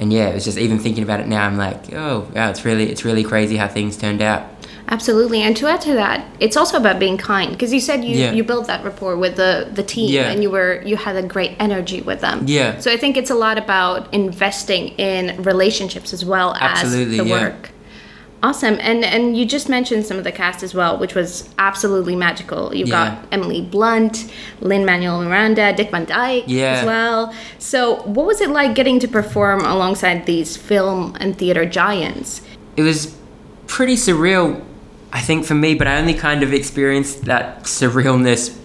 and 0.00 0.12
yeah, 0.12 0.30
it 0.30 0.34
was 0.34 0.44
just 0.44 0.58
even 0.58 0.80
thinking 0.80 1.04
about 1.04 1.20
it 1.20 1.28
now. 1.28 1.46
I'm 1.46 1.56
like, 1.56 1.92
oh, 1.92 2.28
wow, 2.34 2.50
it's 2.50 2.64
really 2.64 2.90
it's 2.90 3.04
really 3.04 3.22
crazy 3.22 3.56
how 3.56 3.68
things 3.68 3.96
turned 3.96 4.20
out. 4.20 4.42
Absolutely, 4.88 5.40
and 5.40 5.56
to 5.56 5.66
add 5.66 5.80
to 5.82 5.94
that, 5.94 6.26
it's 6.40 6.56
also 6.56 6.76
about 6.76 6.98
being 6.98 7.16
kind 7.16 7.52
because 7.52 7.72
you 7.72 7.80
said 7.80 8.04
you, 8.04 8.16
yeah. 8.16 8.32
you 8.32 8.44
built 8.44 8.66
that 8.66 8.84
rapport 8.84 9.16
with 9.16 9.36
the 9.36 9.70
the 9.72 9.82
team 9.82 10.12
yeah. 10.12 10.30
and 10.30 10.42
you 10.42 10.50
were 10.50 10.82
you 10.82 10.96
had 10.96 11.16
a 11.16 11.22
great 11.22 11.56
energy 11.58 12.02
with 12.02 12.20
them. 12.20 12.44
Yeah. 12.46 12.78
So 12.80 12.92
I 12.92 12.98
think 12.98 13.16
it's 13.16 13.30
a 13.30 13.34
lot 13.34 13.56
about 13.56 14.12
investing 14.12 14.88
in 14.98 15.42
relationships 15.42 16.12
as 16.12 16.24
well 16.24 16.54
Absolutely, 16.54 17.18
as 17.18 17.24
the 17.24 17.28
yeah. 17.28 17.42
work. 17.42 17.70
Awesome, 18.42 18.76
and 18.78 19.06
and 19.06 19.38
you 19.38 19.46
just 19.46 19.70
mentioned 19.70 20.04
some 20.04 20.18
of 20.18 20.24
the 20.24 20.32
cast 20.32 20.62
as 20.62 20.74
well, 20.74 20.98
which 20.98 21.14
was 21.14 21.48
absolutely 21.56 22.14
magical. 22.14 22.74
You've 22.74 22.90
got 22.90 23.26
Emily 23.32 23.62
Blunt, 23.62 24.30
Lin 24.60 24.84
Manuel 24.84 25.22
Miranda, 25.22 25.72
Dick 25.74 25.90
Van 25.90 26.04
Dyke 26.04 26.44
yeah. 26.46 26.72
as 26.72 26.84
well. 26.84 27.34
So, 27.58 28.02
what 28.02 28.26
was 28.26 28.42
it 28.42 28.50
like 28.50 28.74
getting 28.74 29.00
to 29.00 29.08
perform 29.08 29.62
alongside 29.62 30.26
these 30.26 30.58
film 30.58 31.16
and 31.20 31.38
theater 31.38 31.64
giants? 31.64 32.42
It 32.76 32.82
was 32.82 33.16
pretty 33.66 33.94
surreal 33.94 34.62
I 35.14 35.20
think 35.20 35.46
for 35.46 35.54
me, 35.54 35.76
but 35.76 35.86
I 35.86 35.96
only 35.96 36.12
kind 36.12 36.42
of 36.42 36.52
experienced 36.52 37.26
that 37.26 37.62
surrealness 37.62 38.58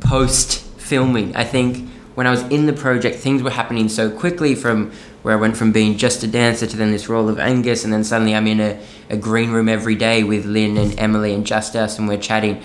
post 0.00 0.62
filming. 0.78 1.34
I 1.34 1.42
think 1.42 1.88
when 2.14 2.26
I 2.26 2.30
was 2.30 2.42
in 2.42 2.66
the 2.66 2.74
project, 2.74 3.16
things 3.16 3.42
were 3.42 3.50
happening 3.50 3.88
so 3.88 4.10
quickly 4.10 4.54
from 4.54 4.92
where 5.22 5.34
I 5.34 5.40
went 5.40 5.56
from 5.56 5.72
being 5.72 5.96
just 5.96 6.22
a 6.22 6.26
dancer 6.26 6.66
to 6.66 6.76
then 6.76 6.90
this 6.90 7.08
role 7.08 7.30
of 7.30 7.38
Angus, 7.38 7.82
and 7.82 7.90
then 7.90 8.04
suddenly 8.04 8.34
I'm 8.34 8.46
in 8.46 8.60
a, 8.60 8.78
a 9.08 9.16
green 9.16 9.52
room 9.52 9.70
every 9.70 9.94
day 9.94 10.22
with 10.22 10.44
Lin 10.44 10.76
and 10.76 10.98
Emily 10.98 11.32
and 11.32 11.46
just 11.46 11.74
us, 11.76 11.98
and 11.98 12.06
we're 12.06 12.18
chatting. 12.18 12.62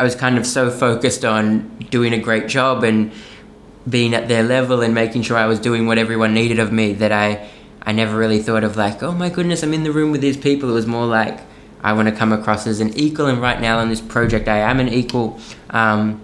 I 0.00 0.04
was 0.04 0.14
kind 0.14 0.38
of 0.38 0.46
so 0.46 0.70
focused 0.70 1.22
on 1.22 1.68
doing 1.90 2.14
a 2.14 2.18
great 2.18 2.48
job 2.48 2.82
and 2.82 3.12
being 3.86 4.14
at 4.14 4.28
their 4.28 4.42
level 4.42 4.80
and 4.80 4.94
making 4.94 5.20
sure 5.20 5.36
I 5.36 5.46
was 5.46 5.60
doing 5.60 5.86
what 5.86 5.98
everyone 5.98 6.32
needed 6.32 6.60
of 6.60 6.72
me 6.72 6.94
that 6.94 7.12
I 7.12 7.46
I 7.82 7.92
never 7.92 8.16
really 8.16 8.40
thought 8.40 8.64
of 8.64 8.76
like, 8.76 9.02
oh 9.02 9.12
my 9.12 9.28
goodness, 9.28 9.62
I'm 9.62 9.74
in 9.74 9.82
the 9.82 9.92
room 9.92 10.12
with 10.12 10.22
these 10.22 10.36
people. 10.38 10.70
It 10.70 10.72
was 10.72 10.86
more 10.86 11.06
like 11.06 11.40
I 11.82 11.92
want 11.92 12.08
to 12.08 12.14
come 12.14 12.32
across 12.32 12.66
as 12.66 12.80
an 12.80 12.96
equal, 12.98 13.26
and 13.26 13.40
right 13.40 13.60
now 13.60 13.80
in 13.80 13.88
this 13.88 14.00
project, 14.00 14.48
I 14.48 14.58
am 14.58 14.80
an 14.80 14.88
equal, 14.88 15.38
um, 15.70 16.22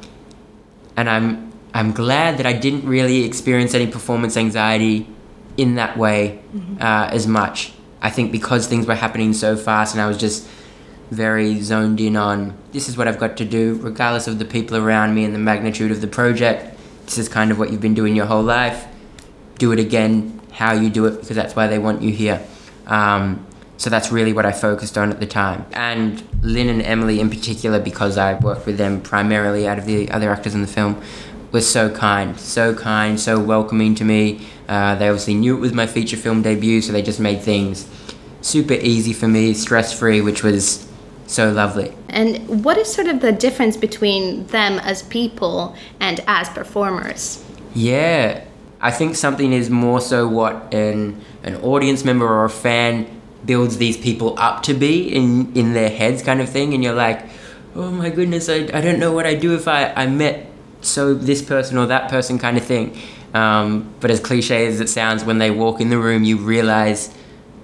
and 0.97 1.09
I'm 1.09 1.53
I'm 1.73 1.93
glad 1.93 2.39
that 2.39 2.47
I 2.47 2.53
didn't 2.53 2.87
really 2.87 3.25
experience 3.25 3.75
any 3.75 3.87
performance 3.87 4.37
anxiety 4.37 5.09
in 5.57 5.75
that 5.75 5.97
way 5.97 6.41
mm-hmm. 6.55 6.81
uh, 6.81 7.09
as 7.11 7.27
much. 7.27 7.73
I 8.01 8.11
think 8.11 8.33
because 8.33 8.67
things 8.67 8.87
were 8.87 8.95
happening 8.95 9.33
so 9.33 9.57
fast, 9.57 9.95
and 9.95 10.01
I 10.01 10.07
was 10.07 10.19
just 10.19 10.49
very 11.11 11.61
zoned 11.61 12.01
in 12.01 12.17
on 12.17 12.57
this 12.73 12.89
is 12.89 12.97
what 12.97 13.07
I've 13.07 13.19
got 13.19 13.37
to 13.37 13.45
do, 13.45 13.79
regardless 13.81 14.27
of 14.27 14.39
the 14.39 14.45
people 14.45 14.77
around 14.77 15.15
me 15.15 15.25
and 15.25 15.35
the 15.35 15.39
magnitude 15.39 15.91
of 15.91 16.01
the 16.01 16.07
project. 16.07 16.77
This 17.05 17.19
is 17.19 17.29
kind 17.29 17.51
of 17.51 17.59
what 17.59 17.71
you've 17.71 17.81
been 17.81 17.95
doing 17.95 18.17
your 18.17 18.27
whole 18.27 18.43
life. 18.43 18.87
Do 19.59 19.73
it 19.73 19.79
again, 19.79 20.41
how 20.53 20.73
you 20.73 20.91
do 20.91 21.07
it, 21.07 21.21
because 21.21 21.37
that's 21.37 21.55
why 21.55 21.67
they 21.67 21.79
want 21.79 22.03
you 22.03 22.11
here. 22.11 22.45
Um, 22.87 23.47
so 23.77 23.91
that's 23.91 24.13
really 24.13 24.33
what 24.33 24.47
I 24.47 24.53
focused 24.53 24.97
on 24.97 25.11
at 25.11 25.21
the 25.21 25.27
time. 25.27 25.67
And 25.73 26.23
Lin 26.43 26.69
and 26.69 26.83
Emily 26.83 27.21
in 27.21 27.31
particular, 27.31 27.81
because 27.81 28.17
I 28.17 28.35
worked 28.35 28.67
with 28.67 28.79
them 28.79 29.01
primarily 29.01 29.67
out 29.67 29.79
of 29.79 29.87
the 29.87 30.11
other 30.11 30.31
actors 30.31 30.55
in 30.55 30.63
the 30.63 30.69
film, 30.69 31.03
were 31.53 31.61
so 31.61 31.89
kind, 31.91 32.39
so 32.39 32.75
kind, 32.75 33.19
so 33.19 33.39
welcoming 33.39 33.95
to 33.95 34.05
me. 34.05 34.47
Uh, 34.69 34.95
they 34.97 35.09
obviously 35.09 35.35
knew 35.35 35.57
it 35.57 35.61
was 35.61 35.73
my 35.73 35.87
feature 35.87 36.17
film 36.17 36.43
debut, 36.43 36.81
so 36.81 36.93
they 36.93 37.03
just 37.03 37.21
made 37.21 37.43
things 37.43 37.89
super 38.41 38.75
easy 38.75 39.13
for 39.13 39.29
me, 39.29 39.55
stress 39.55 39.97
free, 39.97 40.21
which 40.21 40.43
was 40.43 40.87
so 41.27 41.51
lovely. 41.51 41.95
And 42.09 42.65
what 42.65 42.77
is 42.77 42.93
sort 42.93 43.09
of 43.09 43.21
the 43.21 43.33
difference 43.33 43.77
between 43.77 44.47
them 44.49 44.79
as 44.81 45.03
people 45.03 45.77
and 46.01 46.21
as 46.27 46.49
performers? 46.51 47.45
Yeah, 47.75 48.45
I 48.81 48.91
think 48.91 49.17
something 49.17 49.53
is 49.53 49.71
more 49.71 50.01
so 50.01 50.29
what 50.29 50.73
an 50.75 51.21
an 51.43 51.57
audience 51.57 52.05
member 52.05 52.27
or 52.27 52.45
a 52.45 52.51
fan 52.51 53.14
builds 53.45 53.79
these 53.79 53.97
people 53.97 54.39
up 54.39 54.63
to 54.65 54.75
be 54.75 55.15
in 55.15 55.53
in 55.55 55.73
their 55.73 55.91
heads, 55.91 56.23
kind 56.23 56.41
of 56.41 56.49
thing, 56.49 56.75
and 56.75 56.83
you're 56.83 56.95
like, 56.95 57.25
oh 57.77 57.91
my 57.91 58.11
goodness, 58.11 58.49
I, 58.49 58.69
I 58.73 58.81
don't 58.81 58.99
know 58.99 59.13
what 59.13 59.27
I'd 59.27 59.41
do 59.41 59.55
if 59.55 59.67
I, 59.69 59.93
I 59.93 60.07
met 60.07 60.47
so 60.81 61.15
this 61.15 61.43
person 61.43 61.79
or 61.79 61.87
that 61.87 62.11
person, 62.11 62.39
kind 62.39 62.57
of 62.57 62.65
thing. 62.65 62.97
Um, 63.33 63.93
but 64.01 64.11
as 64.11 64.21
cliche 64.21 64.67
as 64.67 64.81
it 64.81 64.89
sounds, 64.89 65.25
when 65.25 65.39
they 65.39 65.51
walk 65.51 65.81
in 65.81 65.91
the 65.91 65.99
room, 65.99 66.23
you 66.23 66.37
realize, 66.39 67.13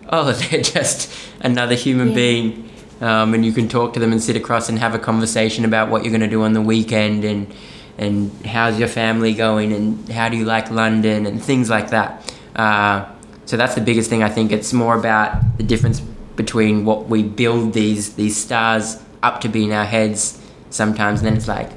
oh, 0.09 0.33
they're 0.51 0.63
just 0.63 1.13
another 1.41 1.75
human 1.75 2.09
yeah. 2.09 2.15
being. 2.15 2.71
Um, 3.01 3.33
and 3.33 3.47
you 3.47 3.53
can 3.53 3.69
talk 3.69 3.95
to 3.95 4.01
them 4.01 4.13
and 4.13 4.23
sit 4.23 4.37
across 4.37 4.69
and 4.69 4.79
have 4.79 4.95
a 4.95 4.99
conversation 4.99 5.65
about 5.65 5.89
what 5.89 6.05
you're 6.05 6.11
going 6.11 6.21
to 6.21 6.29
do 6.29 6.43
on 6.43 6.53
the 6.53 6.61
weekend 6.61 7.25
and 7.25 7.53
and 7.97 8.31
how's 8.47 8.79
your 8.79 8.89
family 8.89 9.35
going 9.35 9.75
and 9.75 10.09
how 10.09 10.29
do 10.29 10.37
you 10.37 10.45
like 10.47 10.71
London 10.71 11.27
and 11.27 11.43
things 11.43 11.69
like 11.69 11.91
that. 11.91 12.35
Uh, 12.57 13.07
so 13.50 13.57
that's 13.57 13.75
the 13.75 13.80
biggest 13.80 14.09
thing. 14.09 14.23
I 14.23 14.28
think 14.28 14.52
it's 14.52 14.73
more 14.73 14.97
about 14.97 15.59
the 15.59 15.64
difference 15.64 15.99
between 16.37 16.85
what 16.85 17.09
we 17.09 17.25
build 17.25 17.73
these 17.73 18.14
these 18.14 18.37
stars 18.37 19.02
up 19.25 19.40
to 19.40 19.49
be 19.49 19.64
in 19.64 19.73
our 19.73 19.85
heads 19.85 20.40
sometimes, 20.71 21.19
and 21.19 21.26
then 21.26 21.37
it's 21.37 21.49
like, 21.49 21.69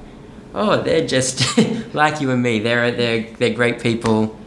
oh, 0.53 0.83
they're 0.83 1.07
just 1.07 1.57
like 1.95 2.21
you 2.21 2.29
and 2.29 2.43
me. 2.43 2.59
They're 2.59 2.91
they're 2.91 3.23
they're 3.39 3.55
great 3.55 3.81
people 3.81 4.37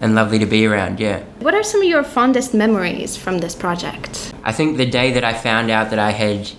and 0.00 0.14
lovely 0.14 0.38
to 0.38 0.46
be 0.46 0.64
around. 0.64 1.00
Yeah. 1.00 1.22
What 1.40 1.52
are 1.52 1.62
some 1.62 1.82
of 1.82 1.86
your 1.86 2.02
fondest 2.02 2.54
memories 2.54 3.14
from 3.14 3.40
this 3.40 3.54
project? 3.54 4.32
I 4.42 4.52
think 4.52 4.78
the 4.78 4.86
day 4.86 5.12
that 5.12 5.22
I 5.22 5.34
found 5.34 5.70
out 5.70 5.90
that 5.90 5.98
I 5.98 6.12
had 6.12 6.50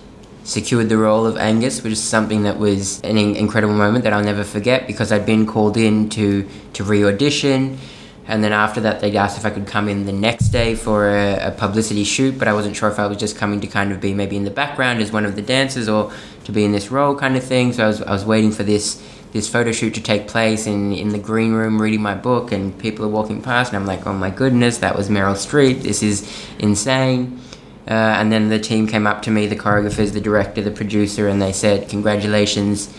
secured 0.44 0.88
the 0.88 0.98
role 0.98 1.26
of 1.26 1.36
Angus, 1.36 1.82
which 1.82 1.94
is 1.94 2.02
something 2.02 2.44
that 2.44 2.58
was 2.60 3.00
an 3.00 3.18
incredible 3.18 3.74
moment 3.74 4.04
that 4.04 4.12
I'll 4.12 4.22
never 4.22 4.44
forget 4.44 4.86
because 4.86 5.10
I'd 5.10 5.26
been 5.26 5.46
called 5.46 5.76
in 5.76 6.08
to, 6.10 6.48
to 6.74 6.84
re 6.84 7.02
audition. 7.02 7.78
And 8.28 8.42
then 8.42 8.52
after 8.52 8.80
that, 8.80 9.00
they'd 9.00 9.14
asked 9.14 9.38
if 9.38 9.44
I 9.44 9.50
could 9.50 9.66
come 9.66 9.88
in 9.88 10.06
the 10.06 10.12
next 10.12 10.48
day 10.48 10.74
for 10.74 11.08
a, 11.08 11.48
a, 11.48 11.50
publicity 11.52 12.02
shoot, 12.02 12.36
but 12.38 12.48
I 12.48 12.52
wasn't 12.52 12.74
sure 12.74 12.90
if 12.90 12.98
I 12.98 13.06
was 13.06 13.18
just 13.18 13.36
coming 13.36 13.60
to 13.60 13.68
kind 13.68 13.92
of 13.92 14.00
be 14.00 14.14
maybe 14.14 14.36
in 14.36 14.42
the 14.42 14.50
background 14.50 15.00
as 15.00 15.12
one 15.12 15.24
of 15.24 15.36
the 15.36 15.42
dancers 15.42 15.88
or 15.88 16.10
to 16.44 16.52
be 16.52 16.64
in 16.64 16.72
this 16.72 16.90
role 16.90 17.14
kind 17.14 17.36
of 17.36 17.44
thing. 17.44 17.72
So 17.72 17.84
I 17.84 17.86
was, 17.86 18.02
I 18.02 18.12
was 18.12 18.24
waiting 18.24 18.50
for 18.50 18.64
this 18.64 19.02
this 19.32 19.48
photo 19.50 19.70
shoot 19.70 19.92
to 19.94 20.00
take 20.00 20.28
place 20.28 20.66
in, 20.66 20.92
in 20.92 21.10
the 21.10 21.18
green 21.18 21.52
room 21.52 21.80
reading 21.80 22.00
my 22.00 22.14
book, 22.14 22.52
and 22.52 22.76
people 22.78 23.04
are 23.04 23.08
walking 23.08 23.42
past, 23.42 23.72
and 23.72 23.76
I'm 23.76 23.86
like, 23.86 24.06
oh 24.06 24.14
my 24.14 24.30
goodness, 24.30 24.78
that 24.78 24.96
was 24.96 25.10
Meryl 25.10 25.34
Streep. 25.34 25.82
This 25.82 26.02
is 26.02 26.26
insane. 26.58 27.38
Uh, 27.86 27.92
and 27.92 28.32
then 28.32 28.48
the 28.48 28.58
team 28.58 28.86
came 28.86 29.06
up 29.06 29.22
to 29.22 29.30
me, 29.30 29.46
the 29.46 29.56
choreographers, 29.56 30.12
the 30.12 30.20
director, 30.20 30.62
the 30.62 30.70
producer, 30.70 31.28
and 31.28 31.40
they 31.40 31.52
said, 31.52 31.88
"Congratulations, 31.88 32.92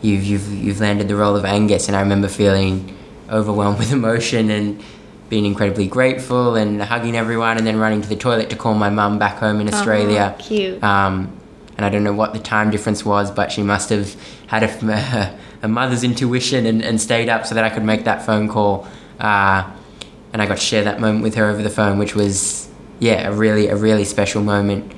you've 0.00 0.24
you've 0.24 0.48
you've 0.52 0.80
landed 0.80 1.06
the 1.06 1.14
role 1.14 1.36
of 1.36 1.44
Angus." 1.44 1.86
And 1.86 1.96
I 1.96 2.00
remember 2.00 2.26
feeling 2.26 2.96
overwhelmed 3.32 3.78
with 3.78 3.92
emotion 3.92 4.50
and 4.50 4.82
being 5.28 5.46
incredibly 5.46 5.86
grateful 5.86 6.56
and 6.56 6.82
hugging 6.82 7.16
everyone, 7.16 7.56
and 7.56 7.66
then 7.66 7.78
running 7.78 8.02
to 8.02 8.08
the 8.08 8.16
toilet 8.16 8.50
to 8.50 8.56
call 8.56 8.74
my 8.74 8.90
mum 8.90 9.18
back 9.18 9.38
home 9.38 9.60
in 9.60 9.72
Australia. 9.72 10.36
Oh, 10.38 10.42
cute. 10.42 10.82
Um, 10.84 11.32
and 11.76 11.86
I 11.86 11.88
don't 11.88 12.04
know 12.04 12.12
what 12.12 12.34
the 12.34 12.38
time 12.38 12.70
difference 12.70 13.04
was, 13.04 13.30
but 13.30 13.50
she 13.50 13.62
must 13.62 13.88
have 13.88 14.14
had 14.46 14.62
a, 14.82 15.38
a 15.62 15.68
mother's 15.68 16.04
intuition 16.04 16.66
and, 16.66 16.82
and 16.82 17.00
stayed 17.00 17.30
up 17.30 17.46
so 17.46 17.54
that 17.54 17.64
I 17.64 17.70
could 17.70 17.82
make 17.82 18.04
that 18.04 18.26
phone 18.26 18.46
call. 18.46 18.86
Uh, 19.18 19.70
and 20.32 20.42
I 20.42 20.46
got 20.46 20.58
to 20.58 20.62
share 20.62 20.84
that 20.84 21.00
moment 21.00 21.22
with 21.22 21.34
her 21.36 21.46
over 21.46 21.62
the 21.62 21.70
phone, 21.70 21.98
which 21.98 22.14
was 22.14 22.68
yeah, 22.98 23.28
a 23.28 23.32
really 23.32 23.66
a 23.68 23.76
really 23.76 24.04
special 24.04 24.42
moment. 24.42 24.92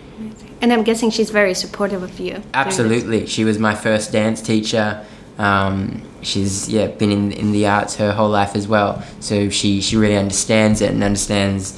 And 0.61 0.73
I'm 0.73 0.83
guessing 0.83 1.11
she's 1.11 1.31
very 1.31 1.55
supportive 1.55 2.03
of 2.03 2.19
you. 2.19 2.43
Absolutely, 2.53 3.27
she 3.27 3.45
was 3.45 3.59
my 3.59 3.75
first 3.75 4.13
dance 4.13 4.43
teacher. 4.43 5.05
Um, 5.39 6.03
she's 6.23 6.69
yeah 6.69 6.87
been 6.87 7.11
in 7.11 7.33
in 7.33 7.53
the 7.53 7.67
arts 7.67 7.97
her 7.97 8.13
whole 8.13 8.31
life 8.31 8.55
as 8.55 8.69
well, 8.69 9.03
so 9.21 9.51
she 9.51 9.81
she 9.81 9.97
really 9.97 10.17
understands 10.17 10.81
it 10.81 10.91
and 10.91 11.03
understands 11.03 11.73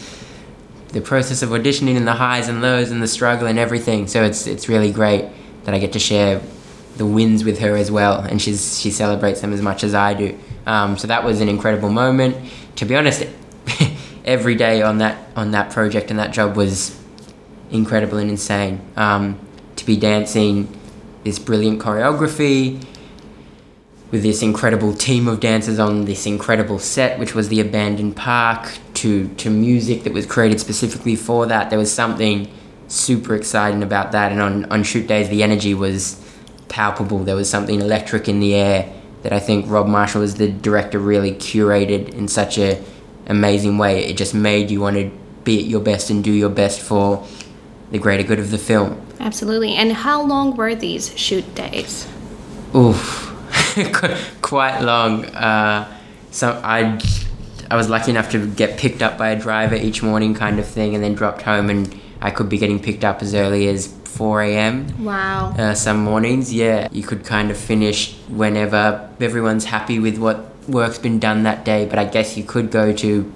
the 0.88 1.00
process 1.00 1.42
of 1.42 1.50
auditioning 1.50 1.96
and 1.96 2.06
the 2.06 2.14
highs 2.14 2.48
and 2.48 2.62
lows 2.62 2.90
and 2.90 3.02
the 3.02 3.08
struggle 3.08 3.46
and 3.46 3.58
everything. 3.58 4.06
So 4.06 4.22
it's 4.24 4.46
it's 4.46 4.68
really 4.68 4.92
great 4.92 5.26
that 5.64 5.74
I 5.74 5.78
get 5.78 5.92
to 5.94 5.98
share 5.98 6.40
the 6.96 7.06
wins 7.06 7.44
with 7.44 7.58
her 7.60 7.76
as 7.76 7.90
well, 7.90 8.20
and 8.20 8.40
she's 8.40 8.78
she 8.80 8.90
celebrates 8.90 9.40
them 9.40 9.52
as 9.52 9.62
much 9.62 9.84
as 9.84 9.94
I 9.94 10.14
do. 10.14 10.38
Um, 10.66 10.98
so 10.98 11.06
that 11.06 11.24
was 11.24 11.40
an 11.40 11.48
incredible 11.48 11.90
moment. 11.90 12.36
To 12.76 12.84
be 12.84 12.94
honest, 12.94 13.26
every 14.24 14.54
day 14.54 14.82
on 14.82 14.98
that 14.98 15.16
on 15.34 15.52
that 15.52 15.70
project 15.70 16.10
and 16.10 16.18
that 16.18 16.32
job 16.32 16.56
was 16.56 16.98
incredible 17.70 18.18
and 18.18 18.30
insane. 18.30 18.80
Um, 18.96 19.38
to 19.76 19.86
be 19.86 19.96
dancing 19.96 20.68
this 21.24 21.38
brilliant 21.38 21.80
choreography 21.80 22.82
with 24.16 24.22
this 24.22 24.40
incredible 24.40 24.94
team 24.94 25.28
of 25.28 25.40
dancers 25.40 25.78
on 25.78 26.06
this 26.06 26.24
incredible 26.24 26.78
set, 26.78 27.18
which 27.18 27.34
was 27.34 27.50
the 27.50 27.60
abandoned 27.60 28.16
park, 28.16 28.72
to 28.94 29.28
to 29.34 29.50
music 29.50 30.04
that 30.04 30.12
was 30.14 30.24
created 30.24 30.58
specifically 30.58 31.14
for 31.14 31.44
that. 31.44 31.68
There 31.68 31.78
was 31.78 31.92
something 31.92 32.50
super 32.88 33.34
exciting 33.34 33.82
about 33.82 34.12
that, 34.12 34.32
and 34.32 34.40
on 34.40 34.64
on 34.72 34.84
shoot 34.84 35.06
days, 35.06 35.28
the 35.28 35.42
energy 35.42 35.74
was 35.74 36.18
palpable. 36.68 37.18
There 37.24 37.36
was 37.36 37.50
something 37.50 37.78
electric 37.78 38.26
in 38.26 38.40
the 38.40 38.54
air 38.54 38.90
that 39.22 39.34
I 39.34 39.38
think 39.38 39.68
Rob 39.68 39.86
Marshall, 39.86 40.22
as 40.22 40.36
the 40.36 40.48
director, 40.48 40.98
really 40.98 41.32
curated 41.32 42.08
in 42.14 42.26
such 42.26 42.56
a 42.56 42.82
amazing 43.26 43.76
way. 43.76 44.06
It 44.06 44.16
just 44.16 44.34
made 44.34 44.70
you 44.70 44.80
want 44.80 44.96
to 44.96 45.10
be 45.44 45.58
at 45.58 45.66
your 45.66 45.80
best 45.80 46.08
and 46.08 46.24
do 46.24 46.32
your 46.32 46.48
best 46.48 46.80
for 46.80 47.26
the 47.90 47.98
greater 47.98 48.22
good 48.22 48.38
of 48.38 48.50
the 48.50 48.58
film. 48.58 48.98
Absolutely. 49.20 49.74
And 49.74 49.92
how 49.92 50.22
long 50.22 50.56
were 50.56 50.74
these 50.74 51.16
shoot 51.18 51.54
days? 51.54 52.08
Oof, 52.74 53.35
quite 54.42 54.80
long. 54.80 55.24
Uh, 55.26 55.98
so 56.30 56.60
I, 56.64 57.00
I 57.70 57.76
was 57.76 57.88
lucky 57.88 58.10
enough 58.10 58.30
to 58.30 58.46
get 58.46 58.78
picked 58.78 59.02
up 59.02 59.18
by 59.18 59.30
a 59.30 59.40
driver 59.40 59.74
each 59.74 60.02
morning, 60.02 60.34
kind 60.34 60.58
of 60.58 60.66
thing, 60.66 60.94
and 60.94 61.02
then 61.02 61.14
dropped 61.14 61.42
home, 61.42 61.70
and 61.70 62.00
I 62.20 62.30
could 62.30 62.48
be 62.48 62.58
getting 62.58 62.80
picked 62.80 63.04
up 63.04 63.22
as 63.22 63.34
early 63.34 63.68
as 63.68 63.86
4 63.86 64.42
a.m. 64.42 65.04
Wow. 65.04 65.54
Uh, 65.58 65.74
some 65.74 65.98
mornings, 65.98 66.52
yeah, 66.52 66.88
you 66.90 67.02
could 67.02 67.24
kind 67.24 67.50
of 67.50 67.56
finish 67.56 68.14
whenever 68.28 69.10
everyone's 69.20 69.66
happy 69.66 69.98
with 69.98 70.18
what 70.18 70.46
work's 70.68 70.98
been 70.98 71.18
done 71.18 71.42
that 71.42 71.64
day, 71.64 71.86
but 71.86 71.98
I 71.98 72.04
guess 72.04 72.36
you 72.36 72.44
could 72.44 72.70
go 72.70 72.92
to. 72.92 73.32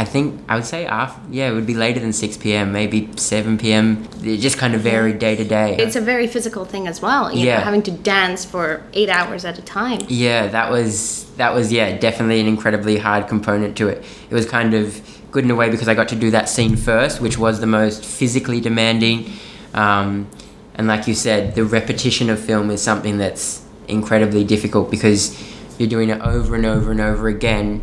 I 0.00 0.04
think 0.04 0.42
I 0.48 0.54
would 0.54 0.64
say 0.64 0.86
after, 0.86 1.20
yeah, 1.30 1.50
it 1.50 1.52
would 1.52 1.66
be 1.66 1.74
later 1.74 2.00
than 2.00 2.14
6 2.14 2.38
p.m., 2.38 2.72
maybe 2.72 3.10
7 3.16 3.58
p.m. 3.58 4.08
It 4.22 4.38
just 4.38 4.56
kind 4.56 4.74
of 4.74 4.80
varied 4.80 5.18
day 5.18 5.36
to 5.36 5.44
day. 5.44 5.76
It's 5.76 5.94
a 5.94 6.00
very 6.00 6.26
physical 6.26 6.64
thing 6.64 6.88
as 6.88 7.02
well, 7.02 7.30
you 7.30 7.44
yeah. 7.44 7.58
know, 7.58 7.64
having 7.64 7.82
to 7.82 7.90
dance 7.90 8.42
for 8.42 8.82
eight 8.94 9.10
hours 9.10 9.44
at 9.44 9.58
a 9.58 9.62
time. 9.62 10.00
Yeah, 10.08 10.46
that 10.46 10.70
was, 10.70 11.30
that 11.36 11.52
was, 11.52 11.70
yeah, 11.70 11.98
definitely 11.98 12.40
an 12.40 12.46
incredibly 12.46 12.96
hard 12.96 13.28
component 13.28 13.76
to 13.76 13.88
it. 13.88 14.02
It 14.30 14.32
was 14.32 14.46
kind 14.46 14.72
of 14.72 15.02
good 15.32 15.44
in 15.44 15.50
a 15.50 15.54
way 15.54 15.68
because 15.68 15.86
I 15.86 15.92
got 15.92 16.08
to 16.08 16.16
do 16.16 16.30
that 16.30 16.48
scene 16.48 16.76
first, 16.76 17.20
which 17.20 17.36
was 17.36 17.60
the 17.60 17.66
most 17.66 18.02
physically 18.02 18.58
demanding. 18.58 19.30
Um, 19.74 20.30
and 20.76 20.86
like 20.86 21.08
you 21.08 21.14
said, 21.14 21.54
the 21.54 21.64
repetition 21.66 22.30
of 22.30 22.40
film 22.40 22.70
is 22.70 22.80
something 22.80 23.18
that's 23.18 23.62
incredibly 23.86 24.44
difficult 24.44 24.90
because 24.90 25.38
you're 25.78 25.90
doing 25.90 26.08
it 26.08 26.22
over 26.22 26.54
and 26.54 26.64
over 26.64 26.90
and 26.90 27.02
over 27.02 27.28
again 27.28 27.82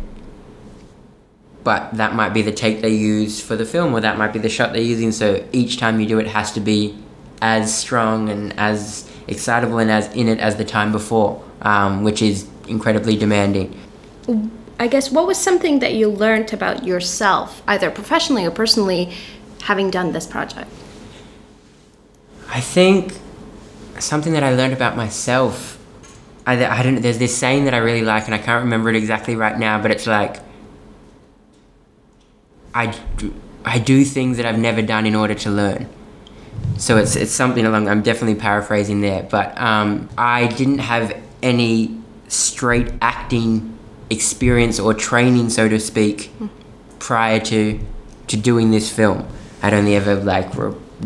but 1.68 1.92
that 1.98 2.14
might 2.14 2.32
be 2.32 2.40
the 2.40 2.50
take 2.50 2.80
they 2.80 2.94
use 2.94 3.42
for 3.42 3.54
the 3.54 3.66
film 3.66 3.92
or 3.92 4.00
that 4.00 4.16
might 4.16 4.32
be 4.32 4.38
the 4.38 4.48
shot 4.48 4.72
they're 4.72 4.80
using. 4.80 5.12
So 5.12 5.46
each 5.52 5.76
time 5.76 6.00
you 6.00 6.06
do 6.06 6.18
it 6.18 6.26
has 6.26 6.50
to 6.52 6.60
be 6.60 6.96
as 7.42 7.76
strong 7.76 8.30
and 8.30 8.58
as 8.58 9.06
excitable 9.26 9.78
and 9.78 9.90
as 9.90 10.10
in 10.14 10.28
it 10.28 10.38
as 10.38 10.56
the 10.56 10.64
time 10.64 10.92
before 10.92 11.44
um, 11.60 12.04
which 12.04 12.22
is 12.22 12.48
incredibly 12.68 13.18
demanding. 13.18 13.78
I 14.80 14.88
guess 14.88 15.10
what 15.10 15.26
was 15.26 15.36
something 15.36 15.80
that 15.80 15.92
you 15.92 16.08
learned 16.08 16.54
about 16.54 16.84
yourself 16.84 17.62
either 17.68 17.90
professionally 17.90 18.46
or 18.46 18.50
personally 18.50 19.12
having 19.60 19.90
done 19.90 20.12
this 20.12 20.26
project? 20.26 20.70
I 22.48 22.62
think 22.62 23.12
something 23.98 24.32
that 24.32 24.44
i 24.44 24.54
learned 24.54 24.72
about 24.72 24.96
myself 24.96 25.76
I, 26.46 26.64
I 26.64 26.82
don't 26.82 27.02
there's 27.02 27.18
this 27.18 27.36
saying 27.36 27.64
that 27.64 27.74
I 27.74 27.78
really 27.78 28.02
like 28.02 28.24
and 28.26 28.34
I 28.34 28.38
can't 28.38 28.62
remember 28.64 28.88
it 28.88 28.96
exactly 28.96 29.34
right 29.34 29.58
now 29.58 29.82
but 29.82 29.90
it's 29.90 30.06
like 30.06 30.38
I 32.74 32.86
do, 33.16 33.34
I 33.64 33.78
do 33.78 34.04
things 34.04 34.36
that 34.36 34.46
I've 34.46 34.58
never 34.58 34.82
done 34.82 35.06
in 35.06 35.14
order 35.14 35.34
to 35.34 35.50
learn 35.50 35.88
so 36.76 36.96
it's 36.96 37.16
it's 37.16 37.32
something 37.32 37.64
along 37.66 37.88
I'm 37.88 38.02
definitely 38.02 38.36
paraphrasing 38.40 39.00
there 39.00 39.22
but 39.22 39.58
um, 39.60 40.08
I 40.16 40.46
didn't 40.46 40.78
have 40.78 41.16
any 41.42 42.00
straight 42.28 42.92
acting 43.00 43.78
experience 44.10 44.78
or 44.78 44.94
training 44.94 45.50
so 45.50 45.68
to 45.68 45.78
speak 45.80 46.32
prior 46.98 47.40
to 47.40 47.80
to 48.26 48.36
doing 48.36 48.70
this 48.70 48.90
film 48.90 49.26
I'd 49.62 49.74
only 49.74 49.96
ever 49.96 50.14
like 50.14 50.52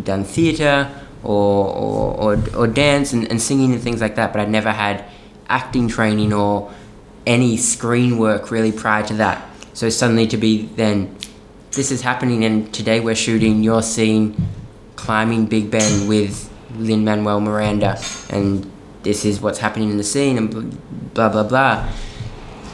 done 0.05 0.25
theater 0.25 0.91
or, 1.23 1.67
or, 1.69 2.35
or, 2.35 2.57
or 2.57 2.67
dance 2.67 3.13
and, 3.13 3.31
and 3.31 3.41
singing 3.41 3.73
and 3.73 3.81
things 3.81 4.01
like 4.01 4.17
that 4.17 4.33
but 4.33 4.41
I'd 4.41 4.51
never 4.51 4.71
had 4.71 5.05
acting 5.49 5.87
training 5.89 6.33
or 6.33 6.73
any 7.27 7.57
screen 7.57 8.19
work 8.19 8.51
really 8.51 8.73
prior 8.73 9.07
to 9.07 9.15
that. 9.15 9.49
So 9.75 9.89
suddenly 9.89 10.27
to 10.29 10.37
be 10.37 10.67
then, 10.67 11.17
this 11.73 11.91
is 11.91 12.03
happening, 12.03 12.45
and 12.45 12.73
today 12.73 13.01
we're 13.01 13.15
shooting 13.15 13.63
your 13.63 13.83
scene 13.83 14.37
climbing 14.97 15.47
Big 15.47 15.71
Ben 15.71 16.07
with 16.07 16.51
Lin 16.77 17.05
Manuel 17.05 17.41
Miranda, 17.41 18.01
and 18.31 18.71
this 19.03 19.25
is 19.25 19.41
what's 19.41 19.59
happening 19.59 19.91
in 19.91 19.97
the 19.97 20.05
scene, 20.05 20.37
and 20.37 20.79
blah 21.15 21.29
blah 21.31 21.43
blah. 21.43 21.89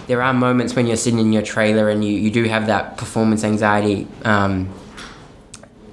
There 0.08 0.22
are 0.22 0.32
moments 0.32 0.74
when 0.74 0.86
you're 0.86 0.96
sitting 0.96 1.18
in 1.18 1.32
your 1.32 1.42
trailer 1.42 1.90
and 1.90 2.02
you, 2.02 2.12
you 2.12 2.30
do 2.30 2.44
have 2.44 2.66
that 2.68 2.96
performance 2.96 3.44
anxiety. 3.44 4.08
Um, 4.24 4.72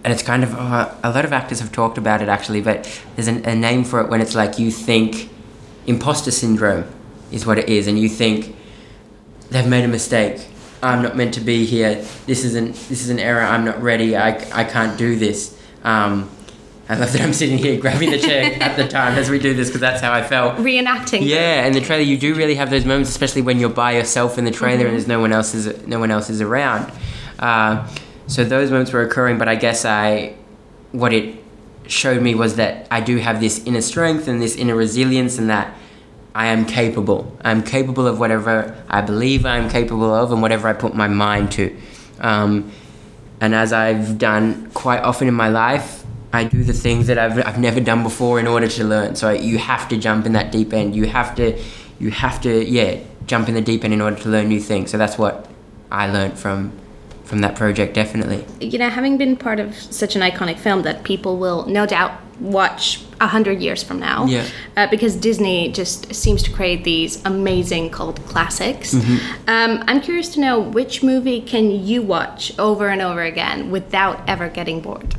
and 0.06 0.14
it's 0.14 0.24
kind 0.24 0.42
of 0.42 0.56
uh, 0.56 0.94
a 1.04 1.10
lot 1.10 1.26
of 1.26 1.34
actors 1.34 1.60
have 1.60 1.74
talked 1.74 1.98
about 1.98 2.22
it 2.22 2.30
actually, 2.30 2.62
but 2.62 3.02
there's 3.16 3.28
an, 3.28 3.44
a 3.46 3.54
name 3.54 3.84
for 3.84 4.00
it 4.00 4.10
when 4.10 4.22
it's 4.22 4.34
like 4.34 4.58
you 4.58 4.72
think 4.72 5.30
imposter 5.86 6.32
syndrome 6.32 6.86
is 7.32 7.46
what 7.46 7.60
it 7.60 7.70
is, 7.70 7.88
and 7.88 8.00
you 8.00 8.10
think 8.10 8.56
they've 9.50 9.68
made 9.68 9.84
a 9.84 9.88
mistake. 9.88 10.48
I'm 10.86 11.02
not 11.02 11.16
meant 11.16 11.34
to 11.36 11.42
be 11.42 11.66
here. 11.66 12.06
This 12.26 12.44
isn't 12.44 12.74
this 12.90 13.02
is 13.02 13.10
an 13.10 13.20
error. 13.20 13.42
I'm 13.42 13.66
not 13.66 13.82
ready. 13.82 14.16
I, 14.16 14.30
I 14.54 14.64
can't 14.64 14.98
do 14.98 15.16
this. 15.16 15.58
Um, 15.84 16.30
I 16.88 16.96
love 16.96 17.12
that 17.14 17.22
I'm 17.22 17.34
sitting 17.34 17.58
here 17.58 17.80
grabbing 17.80 18.12
the 18.12 18.20
chair 18.20 18.62
at 18.62 18.78
the 18.78 18.88
time 18.88 19.18
as 19.18 19.30
we 19.30 19.40
do 19.40 19.56
this 19.56 19.70
because 19.70 19.82
that's 19.82 20.02
how 20.02 20.14
I 20.14 20.22
felt. 20.22 20.58
Reenacting. 20.58 21.26
Yeah, 21.26 21.66
in 21.66 21.74
the 21.74 21.82
trailer 21.82 22.04
you 22.04 22.18
do 22.18 22.36
really 22.36 22.56
have 22.56 22.70
those 22.70 22.86
moments, 22.86 23.10
especially 23.10 23.42
when 23.42 23.60
you're 23.60 23.70
by 23.70 23.94
yourself 23.94 24.38
in 24.38 24.46
the 24.46 24.52
trailer 24.52 24.78
mm-hmm. 24.78 24.88
and 24.88 24.94
there's 24.96 25.08
no 25.08 25.20
one 25.20 25.34
else 25.34 25.56
is 25.56 25.88
no 25.88 26.00
one 26.00 26.12
else 26.12 26.30
is 26.30 26.42
around. 26.42 26.92
Uh, 27.40 27.88
so 28.28 28.44
those 28.44 28.70
moments 28.70 28.92
were 28.94 29.02
occurring, 29.02 29.38
but 29.40 29.48
I 29.48 29.56
guess 29.56 29.86
I 29.86 30.36
what 30.92 31.12
it 31.12 31.44
showed 31.88 32.22
me 32.22 32.36
was 32.36 32.56
that 32.56 32.88
I 32.92 33.02
do 33.02 33.18
have 33.18 33.40
this 33.40 33.64
inner 33.66 33.82
strength 33.82 34.28
and 34.28 34.42
this 34.42 34.56
inner 34.56 34.76
resilience, 34.76 35.40
and 35.40 35.50
that 35.50 35.76
I 36.36 36.48
am 36.48 36.66
capable. 36.66 37.36
I'm 37.46 37.64
capable 37.64 38.06
of 38.06 38.20
whatever 38.20 38.76
I 38.90 39.00
believe 39.00 39.46
I'm 39.46 39.70
capable 39.70 40.14
of, 40.14 40.34
and 40.34 40.42
whatever 40.42 40.68
I 40.68 40.74
put 40.74 40.94
my 40.94 41.08
mind 41.08 41.54
to. 41.54 41.76
Um, 42.20 42.72
and 43.40 43.56
as 43.56 43.72
I've 43.72 44.18
done 44.18 44.70
quite 44.72 45.02
often 45.02 45.30
in 45.30 45.34
my 45.34 45.48
life, 45.48 46.04
I 46.34 46.44
do 46.44 46.62
the 46.64 46.74
things 46.74 47.08
that 47.08 47.18
I've, 47.18 47.38
I've 47.48 47.58
never 47.58 47.80
done 47.80 48.04
before 48.04 48.38
in 48.38 48.48
order 48.48 48.68
to 48.68 48.84
learn. 48.84 49.16
So 49.16 49.32
you 49.32 49.58
have 49.58 49.88
to 49.88 49.98
jump 49.98 50.26
in 50.26 50.34
that 50.34 50.52
deep 50.52 50.74
end. 50.74 50.94
You 50.94 51.06
have 51.06 51.36
to, 51.38 51.58
you 52.00 52.12
have 52.12 52.42
to, 52.42 52.66
yeah, 52.66 53.00
jump 53.28 53.48
in 53.48 53.56
the 53.56 53.62
deep 53.62 53.86
end 53.86 53.94
in 53.94 54.02
order 54.02 54.18
to 54.18 54.30
learn 54.30 54.50
new 54.50 54.60
things. 54.60 54.92
So 54.92 54.98
that's 54.98 55.18
what 55.18 55.48
I 55.90 56.12
learned 56.12 56.38
from 56.38 56.74
from 57.24 57.42
that 57.42 57.56
project 57.56 57.96
definitely 57.96 58.46
you 58.60 58.78
know 58.78 58.88
having 58.88 59.18
been 59.18 59.36
part 59.36 59.60
of 59.60 59.74
such 59.74 60.16
an 60.16 60.22
iconic 60.22 60.60
film 60.60 60.84
that 60.84 61.04
people 61.04 61.38
will 61.40 61.66
no 61.66 61.84
doubt 61.88 62.12
watch 62.40 63.02
a 63.22 63.28
hundred 63.28 63.62
years 63.62 63.82
from 63.82 64.00
now 64.00 64.26
yeah. 64.26 64.46
Uh, 64.76 64.88
because 64.88 65.16
disney 65.16 65.72
just 65.72 66.14
seems 66.14 66.44
to 66.44 66.52
create 66.52 66.84
these 66.84 67.24
amazing 67.26 67.90
cult 67.90 68.20
classics 68.26 68.94
mm-hmm. 68.94 69.50
um, 69.50 69.84
i'm 69.88 70.02
curious 70.02 70.30
to 70.30 70.40
know 70.40 70.60
which 70.60 71.02
movie 71.02 71.40
can 71.40 71.72
you 71.72 72.02
watch 72.02 72.58
over 72.60 72.90
and 72.90 73.02
over 73.02 73.22
again 73.22 73.72
without 73.72 74.22
ever 74.28 74.50
getting 74.50 74.82
bored 74.82 75.16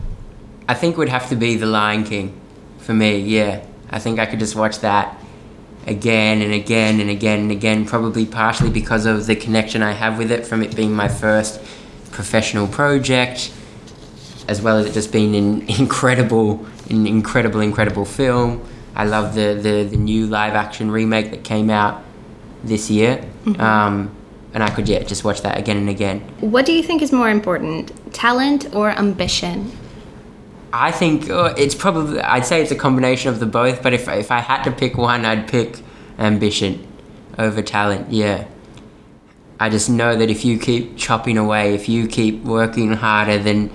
I 0.68 0.74
think 0.74 0.94
it 0.94 0.98
would 0.98 1.08
have 1.08 1.28
to 1.28 1.36
be 1.36 1.56
The 1.56 1.66
Lion 1.66 2.04
King 2.04 2.40
for 2.78 2.92
me, 2.92 3.18
yeah. 3.18 3.64
I 3.90 3.98
think 3.98 4.18
I 4.18 4.26
could 4.26 4.40
just 4.40 4.56
watch 4.56 4.80
that 4.80 5.16
again 5.86 6.42
and 6.42 6.52
again 6.52 7.00
and 7.00 7.08
again 7.08 7.40
and 7.40 7.50
again, 7.52 7.84
probably 7.84 8.26
partially 8.26 8.70
because 8.70 9.06
of 9.06 9.26
the 9.26 9.36
connection 9.36 9.82
I 9.82 9.92
have 9.92 10.18
with 10.18 10.32
it 10.32 10.44
from 10.44 10.62
it 10.62 10.74
being 10.74 10.92
my 10.92 11.06
first 11.06 11.60
professional 12.10 12.66
project, 12.66 13.52
as 14.48 14.62
well 14.62 14.78
as 14.78 14.86
it 14.86 14.92
just 14.92 15.12
being 15.12 15.34
an 15.34 15.68
incredible, 15.80 16.66
an 16.90 17.06
incredible, 17.06 17.60
incredible 17.60 18.04
film. 18.04 18.66
I 18.94 19.04
love 19.04 19.34
the, 19.34 19.54
the, 19.54 19.84
the 19.84 19.96
new 19.96 20.26
live 20.26 20.54
action 20.54 20.90
remake 20.90 21.30
that 21.30 21.44
came 21.44 21.68
out 21.68 22.02
this 22.64 22.90
year. 22.90 23.24
Mm-hmm. 23.44 23.60
Um, 23.60 24.16
and 24.54 24.62
I 24.62 24.70
could, 24.70 24.88
yeah, 24.88 25.02
just 25.02 25.22
watch 25.22 25.42
that 25.42 25.58
again 25.58 25.76
and 25.76 25.90
again. 25.90 26.20
What 26.40 26.64
do 26.64 26.72
you 26.72 26.82
think 26.82 27.02
is 27.02 27.12
more 27.12 27.28
important, 27.28 28.14
talent 28.14 28.74
or 28.74 28.90
ambition? 28.90 29.70
I 30.72 30.92
think 30.92 31.30
uh, 31.30 31.54
it's 31.56 31.74
probably 31.74 32.20
I'd 32.20 32.44
say 32.44 32.60
it's 32.60 32.70
a 32.70 32.76
combination 32.76 33.30
of 33.30 33.40
the 33.40 33.46
both. 33.46 33.82
But 33.82 33.92
if 33.94 34.08
if 34.08 34.30
I 34.30 34.40
had 34.40 34.62
to 34.64 34.70
pick 34.70 34.96
one, 34.96 35.24
I'd 35.24 35.48
pick 35.48 35.78
ambition 36.18 36.86
over 37.38 37.62
talent. 37.62 38.12
Yeah. 38.12 38.46
I 39.58 39.70
just 39.70 39.88
know 39.88 40.16
that 40.16 40.28
if 40.28 40.44
you 40.44 40.58
keep 40.58 40.98
chopping 40.98 41.38
away, 41.38 41.74
if 41.74 41.88
you 41.88 42.06
keep 42.06 42.42
working 42.44 42.92
harder 42.92 43.38
than 43.38 43.70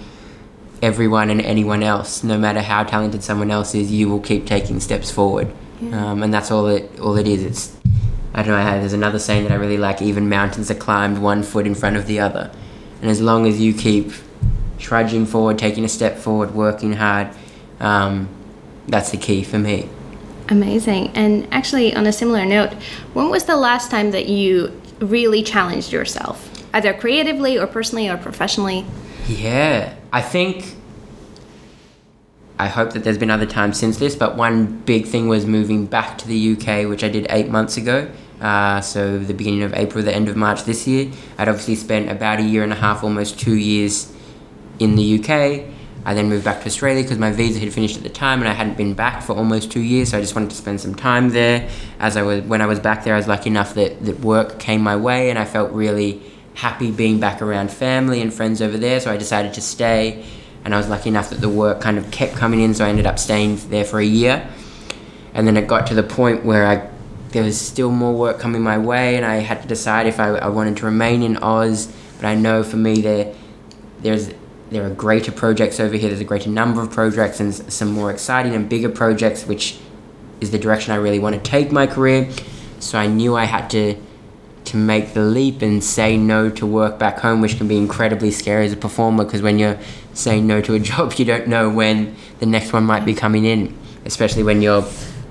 everyone 0.82 1.30
and 1.30 1.42
anyone 1.42 1.84
else, 1.84 2.24
no 2.24 2.38
matter 2.38 2.62
how 2.62 2.84
talented 2.84 3.24
someone 3.24 3.52
else 3.52 3.76
is, 3.76 3.92
you 3.92 4.10
will 4.10 4.20
keep 4.20 4.46
taking 4.46 4.80
steps 4.80 5.12
forward. 5.12 5.54
Yeah. 5.80 6.12
Um, 6.12 6.24
and 6.24 6.34
that's 6.34 6.52
all 6.52 6.68
it 6.68 7.00
all 7.00 7.18
it 7.18 7.28
is. 7.28 7.44
It's 7.44 7.78
I 8.34 8.44
don't 8.44 8.54
know. 8.54 8.80
There's 8.80 8.94
another 8.94 9.20
saying 9.20 9.44
that 9.44 9.52
I 9.52 9.56
really 9.56 9.78
like. 9.78 10.02
Even 10.02 10.30
mountains 10.30 10.72
are 10.72 10.76
climbed 10.76 11.22
one 11.22 11.44
foot 11.44 11.68
in 11.68 11.76
front 11.76 11.98
of 11.98 12.08
the 12.08 12.20
other, 12.20 12.52
and 13.02 13.10
as 13.10 13.22
long 13.22 13.48
as 13.48 13.60
you 13.60 13.74
keep 13.74 14.12
trudging 14.78 15.26
forward, 15.26 15.58
taking 15.58 15.86
a 15.86 15.90
step 15.90 16.18
forward, 16.18 16.54
working 16.54 16.94
hard. 16.94 17.30
Um, 17.80 18.30
that's 18.88 19.12
the 19.12 19.18
key 19.18 19.44
for 19.44 19.60
me. 19.60 19.90
Amazing. 20.50 21.10
And 21.16 21.48
actually, 21.54 21.96
on 21.96 22.06
a 22.06 22.12
similar 22.12 22.46
note, 22.46 22.74
when 23.14 23.30
was 23.30 23.46
the 23.46 23.56
last 23.56 23.90
time 23.90 24.12
that 24.12 24.28
you 24.28 24.80
really 25.00 25.44
challenged 25.44 25.94
yourself, 25.94 26.66
either 26.74 26.94
creatively 26.94 27.58
or 27.58 27.68
personally 27.68 28.10
or 28.10 28.18
professionally? 28.18 28.86
Yeah, 29.28 29.94
I 30.12 30.22
think. 30.22 30.76
I 32.60 32.68
hope 32.68 32.94
that 32.94 33.04
there's 33.04 33.18
been 33.18 33.32
other 33.32 33.48
times 33.48 33.80
since 33.80 33.98
this, 33.98 34.16
but 34.16 34.38
one 34.38 34.82
big 34.82 35.08
thing 35.08 35.28
was 35.28 35.48
moving 35.48 35.88
back 35.88 36.20
to 36.20 36.28
the 36.28 36.52
UK, 36.54 36.88
which 36.88 37.04
I 37.04 37.10
did 37.10 37.26
eight 37.32 37.50
months 37.50 37.76
ago. 37.76 38.08
Uh, 38.40 38.82
so 38.82 39.18
the 39.18 39.34
beginning 39.34 39.64
of 39.64 39.74
April, 39.74 40.04
the 40.04 40.14
end 40.14 40.30
of 40.30 40.36
March 40.36 40.64
this 40.64 40.88
year. 40.88 41.12
I'd 41.38 41.48
obviously 41.48 41.76
spent 41.76 42.12
about 42.12 42.40
a 42.40 42.44
year 42.44 42.64
and 42.64 42.72
a 42.72 42.76
half, 42.76 43.04
almost 43.04 43.40
two 43.40 43.56
years 43.56 44.14
in 44.80 44.96
the 44.96 45.20
UK. 45.20 45.66
I 46.04 46.16
then 46.16 46.30
moved 46.30 46.44
back 46.44 46.62
to 46.62 46.66
Australia 46.66 47.04
because 47.04 47.20
my 47.20 47.32
visa 47.32 47.60
had 47.60 47.72
finished 47.72 47.98
at 47.98 48.04
the 48.04 48.10
time 48.10 48.40
and 48.40 48.50
I 48.50 48.54
hadn't 48.54 48.76
been 48.76 48.96
back 48.96 49.22
for 49.22 49.34
almost 49.34 49.72
two 49.72 49.82
years, 49.82 50.10
so 50.10 50.18
I 50.18 50.22
just 50.22 50.34
wanted 50.34 50.50
to 50.50 50.56
spend 50.56 50.82
some 50.82 50.96
time 50.96 51.30
there. 51.30 51.70
As 52.00 52.18
I 52.18 52.24
was 52.24 52.42
when 52.44 52.62
I 52.62 52.66
was 52.66 52.80
back 52.80 53.04
there, 53.04 53.14
I 53.14 53.18
was 53.18 53.28
lucky 53.28 53.52
enough 53.52 53.76
that, 53.76 54.04
that 54.06 54.20
work 54.22 54.58
came 54.58 54.82
my 54.82 54.96
way 54.96 55.30
and 55.30 55.38
I 55.38 55.46
felt 55.46 55.72
really 55.72 56.22
happy 56.56 56.92
being 56.92 57.20
back 57.20 57.42
around 57.42 57.72
family 57.72 58.22
and 58.22 58.34
friends 58.34 58.62
over 58.62 58.78
there, 58.78 59.00
so 59.00 59.12
I 59.12 59.18
decided 59.18 59.54
to 59.56 59.62
stay. 59.62 60.26
And 60.64 60.76
I 60.76 60.78
was 60.78 60.88
lucky 60.88 61.10
enough 61.10 61.30
that 61.32 61.42
the 61.42 61.50
work 61.50 61.82
kind 61.82 61.98
of 61.98 62.12
kept 62.12 62.36
coming 62.36 62.62
in, 62.62 62.74
so 62.74 62.86
I 62.86 62.90
ended 62.90 63.08
up 63.08 63.18
staying 63.18 63.56
there 63.70 63.86
for 63.86 64.00
a 64.00 64.06
year. 64.06 64.48
And 65.34 65.48
then 65.48 65.58
it 65.58 65.68
got 65.68 65.88
to 65.88 65.96
the 65.96 66.04
point 66.04 66.46
where 66.46 66.68
I 66.68 66.90
there 67.30 67.44
was 67.44 67.60
still 67.60 67.92
more 67.92 68.14
work 68.14 68.40
coming 68.40 68.62
my 68.62 68.78
way, 68.78 69.16
and 69.16 69.26
I 69.26 69.36
had 69.36 69.62
to 69.62 69.68
decide 69.68 70.06
if 70.06 70.20
I, 70.20 70.30
I 70.30 70.50
wanted 70.50 70.78
to 70.78 70.86
remain 70.86 71.24
in 71.24 71.38
Oz. 71.38 71.92
But 72.18 72.28
I 72.28 72.36
know 72.36 72.64
for 72.64 72.78
me 72.78 73.02
there 73.02 73.34
there's 74.02 74.32
there 74.70 74.86
are 74.86 74.90
greater 74.90 75.32
projects 75.32 75.80
over 75.80 75.96
here. 75.96 76.10
There's 76.10 76.22
a 76.22 76.26
greater 76.26 76.50
number 76.50 76.82
of 76.82 76.92
projects 76.92 77.40
and 77.40 77.54
some 77.54 77.92
more 77.92 78.12
exciting 78.12 78.54
and 78.56 78.70
bigger 78.70 78.90
projects, 78.90 79.46
which 79.46 79.80
is 80.40 80.52
the 80.52 80.58
direction 80.58 80.94
I 80.94 80.98
really 80.98 81.20
want 81.20 81.36
to 81.36 81.42
take 81.42 81.72
my 81.72 81.88
career. 81.88 82.30
So 82.80 82.98
I 82.98 83.08
knew 83.08 83.36
I 83.36 83.46
had 83.46 83.70
to 83.72 83.96
to 84.66 84.78
make 84.78 85.14
the 85.14 85.22
leap 85.22 85.62
and 85.62 85.84
say 85.84 86.18
no 86.18 86.50
to 86.50 86.66
work 86.66 87.00
back 87.00 87.20
home, 87.20 87.42
which 87.42 87.58
can 87.58 87.68
be 87.68 87.78
incredibly 87.78 88.32
scary 88.32 88.66
as 88.66 88.74
a 88.74 88.78
performer 88.78 89.24
because 89.24 89.42
when 89.42 89.60
you're 89.60 89.78
saying 90.14 90.46
no 90.46 90.62
to 90.62 90.74
a 90.74 90.80
job, 90.92 91.14
you 91.14 91.26
don't 91.26 91.48
know 91.48 91.70
when 91.70 92.16
the 92.40 92.46
next 92.46 92.74
one 92.74 92.84
might 92.84 93.06
be 93.06 93.14
coming 93.14 93.46
in, 93.46 93.78
especially 94.06 94.44
when 94.44 94.62
you're 94.62 94.84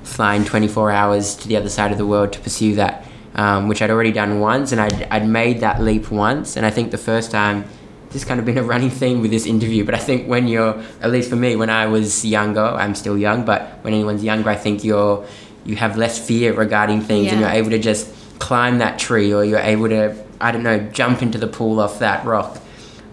flying 0.03 0.45
24 0.45 0.90
hours 0.90 1.37
to 1.37 1.49
the 1.49 1.57
other 1.57 1.69
side 1.69 1.93
of 1.93 1.99
the 1.99 2.07
world 2.07 2.33
to 2.33 2.40
pursue 2.40 2.75
that, 2.75 3.07
um, 3.35 3.69
which 3.69 3.81
I'd 3.81 3.90
already 3.90 4.12
done 4.12 4.40
once, 4.40 4.73
and 4.73 4.81
I'd, 4.81 5.05
I'd 5.05 5.27
made 5.27 5.61
that 5.61 5.81
leap 5.81 6.11
once, 6.11 6.57
and 6.57 6.66
I 6.66 6.71
think 6.71 6.90
the 6.90 6.99
first 6.99 7.31
time 7.31 7.64
this 8.11 8.25
kind 8.25 8.40
of 8.40 8.47
been 8.47 8.59
a 8.59 8.62
running 8.62 8.90
theme 8.90 9.21
with 9.21 9.31
this 9.31 9.47
interview, 9.47 9.85
but 9.85 9.95
I 9.95 9.99
think 9.99 10.27
when 10.27 10.49
you're, 10.49 10.83
at 11.01 11.12
least 11.12 11.31
for 11.31 11.37
me, 11.37 11.55
when 11.55 11.71
I 11.71 11.87
was 11.87 12.25
younger, 12.25 12.61
I'm 12.64 12.97
still 12.97 13.16
young, 13.16 13.45
but 13.45 13.79
when 13.83 13.95
anyone's 13.95 14.25
younger, 14.25 14.51
I 14.51 14.57
think 14.57 14.83
you're, 14.83 15.25
you 15.64 15.77
have 15.77 15.97
less 15.97 16.19
fear 16.19 16.53
regarding 16.53 17.03
things 17.03 17.27
yeah. 17.27 17.33
and 17.33 17.40
you're 17.40 17.51
able 17.51 17.71
to 17.71 17.79
just 17.79 18.12
climb 18.40 18.79
that 18.79 18.98
tree 18.98 19.33
or 19.33 19.44
you're 19.44 19.61
able 19.61 19.88
to, 19.88 20.16
I 20.40 20.50
don't 20.50 20.64
know, 20.64 20.81
jump 20.90 21.22
into 21.22 21.38
the 21.38 21.46
pool 21.46 21.79
off 21.79 22.00
that 22.00 22.24
rock. 22.24 22.61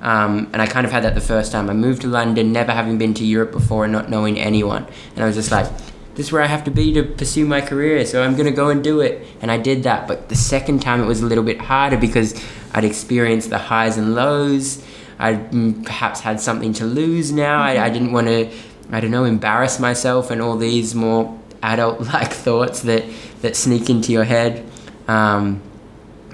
Um, 0.01 0.49
and 0.53 0.61
I 0.61 0.67
kind 0.67 0.85
of 0.85 0.91
had 0.91 1.03
that 1.03 1.13
the 1.13 1.21
first 1.21 1.51
time. 1.51 1.69
I 1.69 1.73
moved 1.73 2.01
to 2.01 2.07
London, 2.07 2.51
never 2.51 2.71
having 2.71 2.97
been 2.97 3.13
to 3.15 3.25
Europe 3.25 3.51
before 3.51 3.83
and 3.83 3.93
not 3.93 4.09
knowing 4.09 4.39
anyone. 4.39 4.87
And 5.15 5.23
I 5.23 5.27
was 5.27 5.35
just 5.35 5.51
like, 5.51 5.67
this 6.15 6.27
is 6.27 6.31
where 6.31 6.41
I 6.41 6.47
have 6.47 6.63
to 6.63 6.71
be 6.71 6.93
to 6.93 7.03
pursue 7.03 7.45
my 7.45 7.61
career, 7.61 8.03
so 8.03 8.23
I'm 8.23 8.35
gonna 8.35 8.51
go 8.51 8.69
and 8.69 8.83
do 8.83 9.01
it. 9.01 9.27
And 9.39 9.51
I 9.51 9.57
did 9.57 9.83
that. 9.83 10.07
But 10.07 10.29
the 10.29 10.35
second 10.35 10.81
time 10.81 10.99
it 11.01 11.05
was 11.05 11.21
a 11.21 11.25
little 11.27 11.43
bit 11.43 11.59
harder 11.59 11.97
because 11.97 12.33
I'd 12.73 12.85
experienced 12.85 13.51
the 13.51 13.59
highs 13.59 13.97
and 13.97 14.15
lows. 14.15 14.83
I 15.19 15.35
perhaps 15.35 16.21
had 16.21 16.39
something 16.39 16.73
to 16.73 16.85
lose 16.85 17.31
now. 17.31 17.59
Mm-hmm. 17.59 17.79
I, 17.79 17.85
I 17.85 17.89
didn't 17.89 18.13
want 18.13 18.27
to, 18.27 18.51
I 18.91 18.99
don't 18.99 19.11
know, 19.11 19.25
embarrass 19.25 19.79
myself 19.79 20.31
and 20.31 20.41
all 20.41 20.57
these 20.57 20.95
more 20.95 21.37
adult-like 21.61 22.31
thoughts 22.45 22.81
that 22.81 23.03
that 23.41 23.55
sneak 23.55 23.89
into 23.89 24.11
your 24.11 24.23
head. 24.23 24.65
Um, 25.07 25.61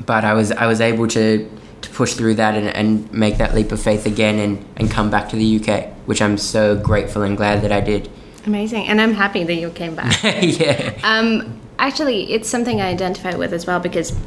but 0.05 0.23
I 0.23 0.33
was 0.33 0.51
I 0.51 0.65
was 0.65 0.81
able 0.81 1.07
to 1.07 1.49
to 1.81 1.89
push 1.89 2.13
through 2.13 2.35
that 2.35 2.55
and, 2.55 2.67
and 2.69 3.11
make 3.13 3.37
that 3.37 3.53
leap 3.53 3.71
of 3.71 3.81
faith 3.81 4.05
again 4.05 4.39
and, 4.39 4.65
and 4.77 4.89
come 4.89 5.09
back 5.09 5.29
to 5.29 5.35
the 5.35 5.59
UK, 5.59 5.89
which 6.05 6.21
I'm 6.21 6.37
so 6.37 6.77
grateful 6.77 7.21
and 7.23 7.35
glad 7.35 7.61
that 7.61 7.71
I 7.71 7.81
did. 7.81 8.09
Amazing, 8.45 8.87
and 8.87 8.99
I'm 8.99 9.13
happy 9.13 9.43
that 9.43 9.55
you 9.55 9.69
came 9.69 9.95
back. 9.95 10.21
yeah. 10.23 10.93
Um, 11.03 11.59
actually, 11.79 12.31
it's 12.31 12.49
something 12.49 12.81
I 12.81 12.87
identify 12.87 13.35
with 13.35 13.53
as 13.53 13.65
well 13.65 13.79
because 13.79 14.17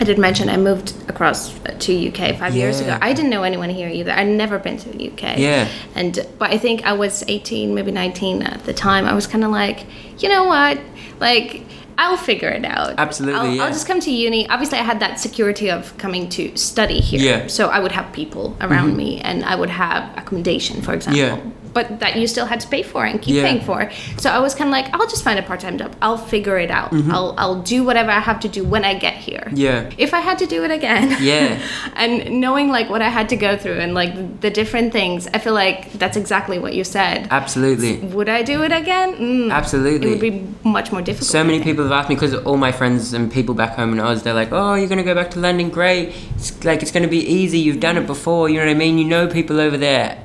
I 0.00 0.04
did 0.04 0.18
mention 0.18 0.48
I 0.48 0.56
moved 0.56 0.94
across 1.08 1.56
to 1.60 2.08
UK 2.08 2.36
five 2.36 2.54
years 2.54 2.80
ago. 2.80 2.88
Yeah. 2.88 2.98
I 3.00 3.12
didn't 3.12 3.30
know 3.30 3.42
anyone 3.42 3.70
here 3.70 3.88
either. 3.88 4.10
I'd 4.12 4.26
never 4.26 4.58
been 4.58 4.76
to 4.78 4.88
the 4.88 5.10
UK. 5.10 5.38
Yeah. 5.38 5.68
And 5.94 6.26
but 6.38 6.50
I 6.50 6.58
think 6.58 6.84
I 6.84 6.92
was 6.92 7.24
18, 7.28 7.74
maybe 7.74 7.92
19 7.92 8.42
at 8.42 8.64
the 8.64 8.72
time. 8.72 9.06
I 9.06 9.14
was 9.14 9.26
kind 9.26 9.44
of 9.44 9.50
like, 9.50 9.86
you 10.18 10.28
know 10.28 10.44
what, 10.44 10.78
like. 11.20 11.64
I'll 11.98 12.16
figure 12.16 12.48
it 12.48 12.64
out. 12.64 12.94
Absolutely, 12.98 13.40
I'll, 13.40 13.54
yeah. 13.54 13.64
I'll 13.64 13.72
just 13.72 13.86
come 13.86 14.00
to 14.00 14.10
uni. 14.10 14.48
Obviously, 14.48 14.78
I 14.78 14.82
had 14.82 15.00
that 15.00 15.20
security 15.20 15.70
of 15.70 15.96
coming 15.98 16.28
to 16.30 16.56
study 16.56 17.00
here. 17.00 17.20
Yeah. 17.20 17.38
Mm-hmm. 17.40 17.48
So 17.48 17.68
I 17.68 17.78
would 17.80 17.92
have 17.92 18.12
people 18.12 18.56
around 18.60 18.96
me, 18.96 19.20
and 19.20 19.44
I 19.44 19.54
would 19.54 19.70
have 19.70 20.16
accommodation, 20.16 20.82
for 20.82 20.94
example. 20.94 21.20
Yeah. 21.20 21.40
But 21.74 22.00
that 22.00 22.16
you 22.16 22.26
still 22.26 22.46
had 22.46 22.60
to 22.60 22.68
pay 22.68 22.82
for 22.82 23.04
and 23.04 23.20
keep 23.22 23.34
Yeah. 23.36 23.44
paying 23.44 23.60
for. 23.62 23.90
So 24.18 24.30
I 24.30 24.38
was 24.40 24.54
kind 24.54 24.68
of 24.68 24.72
like, 24.72 24.92
I'll 24.94 25.08
just 25.08 25.24
find 25.24 25.38
a 25.38 25.42
part-time 25.42 25.78
job. 25.78 25.94
I'll 26.02 26.18
figure 26.18 26.58
it 26.58 26.70
out. 26.70 26.92
I'll 26.92 27.34
I'll 27.38 27.62
do 27.62 27.82
whatever 27.84 28.10
I 28.10 28.20
have 28.20 28.40
to 28.40 28.48
do 28.48 28.62
when 28.64 28.84
I 28.84 28.94
get 28.98 29.14
here. 29.14 29.44
Mm-hmm. 29.46 29.56
Yeah. 29.56 29.90
If 29.98 30.12
I 30.14 30.20
had 30.20 30.38
to 30.40 30.46
do 30.46 30.64
it 30.64 30.70
again. 30.70 31.16
Yeah. 31.20 31.58
and 31.96 32.40
knowing 32.40 32.68
like 32.70 32.90
what 32.90 33.00
I 33.02 33.08
had 33.08 33.28
to 33.30 33.36
go 33.36 33.56
through 33.56 33.78
and 33.78 33.94
like 33.94 34.40
the 34.40 34.50
different 34.50 34.92
things, 34.92 35.28
I 35.34 35.38
feel 35.38 35.54
like 35.54 35.92
that's 35.94 36.16
exactly 36.16 36.58
what 36.58 36.74
you 36.74 36.84
said. 36.84 37.28
Absolutely. 37.30 37.98
Would 38.16 38.28
I 38.28 38.42
do 38.42 38.62
it 38.64 38.72
again? 38.72 39.14
Mm, 39.16 39.50
Absolutely. 39.52 40.08
It 40.08 40.10
would 40.10 40.20
be 40.20 40.46
much 40.68 40.92
more 40.92 41.00
difficult. 41.02 41.30
So 41.30 41.42
many 41.44 41.62
people 41.62 41.84
have 41.84 41.92
asked 41.92 42.08
me 42.08 42.14
because 42.16 42.34
all 42.44 42.56
my 42.56 42.72
friends 42.72 43.12
and 43.14 43.32
people 43.32 43.54
back 43.54 43.72
home 43.76 43.92
in 43.92 44.00
Oz, 44.00 44.22
they're 44.22 44.34
like, 44.34 44.52
"Oh, 44.52 44.74
you're 44.74 44.88
gonna 44.88 45.02
go 45.02 45.14
back 45.14 45.30
to 45.32 45.38
London? 45.40 45.70
Great! 45.70 46.14
It's 46.36 46.64
like 46.64 46.82
it's 46.82 46.90
gonna 46.90 47.08
be 47.08 47.20
easy. 47.40 47.58
You've 47.58 47.80
done 47.80 47.96
it 47.96 48.06
before. 48.06 48.48
You 48.50 48.58
know 48.58 48.66
what 48.66 48.70
I 48.70 48.74
mean? 48.74 48.98
You 48.98 49.04
know 49.06 49.26
people 49.26 49.58
over 49.60 49.76
there." 49.76 50.18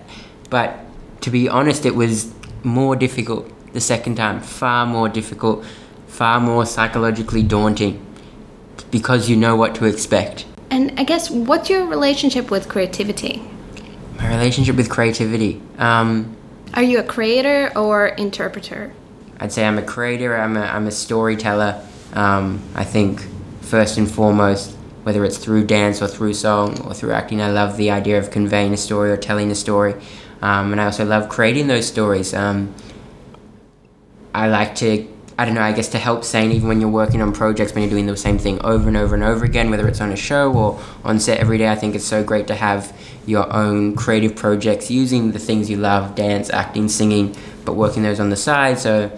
But 0.49 0.77
to 1.21 1.29
be 1.29 1.49
honest, 1.49 1.85
it 1.85 1.95
was 1.95 2.33
more 2.63 2.95
difficult 2.95 3.51
the 3.73 3.81
second 3.81 4.15
time. 4.15 4.41
Far 4.41 4.85
more 4.85 5.09
difficult. 5.09 5.65
Far 6.07 6.39
more 6.39 6.65
psychologically 6.65 7.43
daunting 7.43 8.03
because 8.91 9.29
you 9.29 9.35
know 9.35 9.55
what 9.55 9.75
to 9.75 9.85
expect. 9.85 10.45
And 10.69 10.99
I 10.99 11.03
guess 11.03 11.29
what's 11.29 11.69
your 11.69 11.85
relationship 11.85 12.49
with 12.51 12.67
creativity? 12.67 13.41
My 14.17 14.29
relationship 14.29 14.75
with 14.75 14.89
creativity. 14.89 15.61
Um, 15.77 16.35
Are 16.73 16.83
you 16.83 16.99
a 16.99 17.03
creator 17.03 17.71
or 17.77 18.07
interpreter? 18.07 18.93
I'd 19.39 19.51
say 19.51 19.65
I'm 19.65 19.77
a 19.77 19.83
creator, 19.83 20.35
I'm 20.35 20.57
a, 20.57 20.61
I'm 20.61 20.87
a 20.87 20.91
storyteller. 20.91 21.81
Um, 22.13 22.61
I 22.73 22.83
think, 22.83 23.21
first 23.61 23.97
and 23.97 24.09
foremost, 24.09 24.75
whether 25.03 25.23
it's 25.23 25.37
through 25.37 25.65
dance 25.65 26.01
or 26.01 26.07
through 26.07 26.33
song 26.33 26.81
or 26.81 26.93
through 26.93 27.11
acting, 27.11 27.41
I 27.41 27.51
love 27.51 27.77
the 27.77 27.91
idea 27.91 28.17
of 28.17 28.31
conveying 28.31 28.73
a 28.73 28.77
story 28.77 29.11
or 29.11 29.17
telling 29.17 29.51
a 29.51 29.55
story. 29.55 29.93
Um, 30.41 30.71
and 30.71 30.81
I 30.81 30.85
also 30.85 31.05
love 31.05 31.29
creating 31.29 31.67
those 31.67 31.87
stories. 31.87 32.33
Um, 32.33 32.73
I 34.33 34.47
like 34.47 34.75
to, 34.75 35.07
I 35.37 35.45
don't 35.45 35.55
know, 35.55 35.61
I 35.61 35.71
guess 35.71 35.87
to 35.89 35.97
help 35.97 36.23
saying 36.23 36.51
even 36.51 36.67
when 36.67 36.79
you're 36.79 36.89
working 36.89 37.21
on 37.21 37.33
projects, 37.33 37.73
when 37.73 37.83
you're 37.83 37.89
doing 37.89 38.05
the 38.05 38.15
same 38.15 38.37
thing 38.37 38.63
over 38.63 38.87
and 38.87 38.97
over 38.97 39.15
and 39.15 39.23
over 39.23 39.45
again, 39.45 39.71
whether 39.71 39.87
it's 39.87 40.01
on 40.01 40.11
a 40.11 40.15
show 40.15 40.53
or 40.53 40.79
on 41.03 41.19
set 41.19 41.39
every 41.39 41.57
day, 41.57 41.69
I 41.69 41.75
think 41.75 41.95
it's 41.95 42.05
so 42.05 42.23
great 42.23 42.47
to 42.47 42.55
have 42.55 42.95
your 43.25 43.51
own 43.51 43.95
creative 43.95 44.35
projects 44.35 44.91
using 44.91 45.31
the 45.31 45.39
things 45.39 45.69
you 45.69 45.77
love 45.77 46.15
dance, 46.15 46.49
acting, 46.51 46.87
singing, 46.87 47.35
but 47.65 47.73
working 47.73 48.03
those 48.03 48.19
on 48.19 48.29
the 48.29 48.35
side. 48.35 48.77
So 48.77 49.11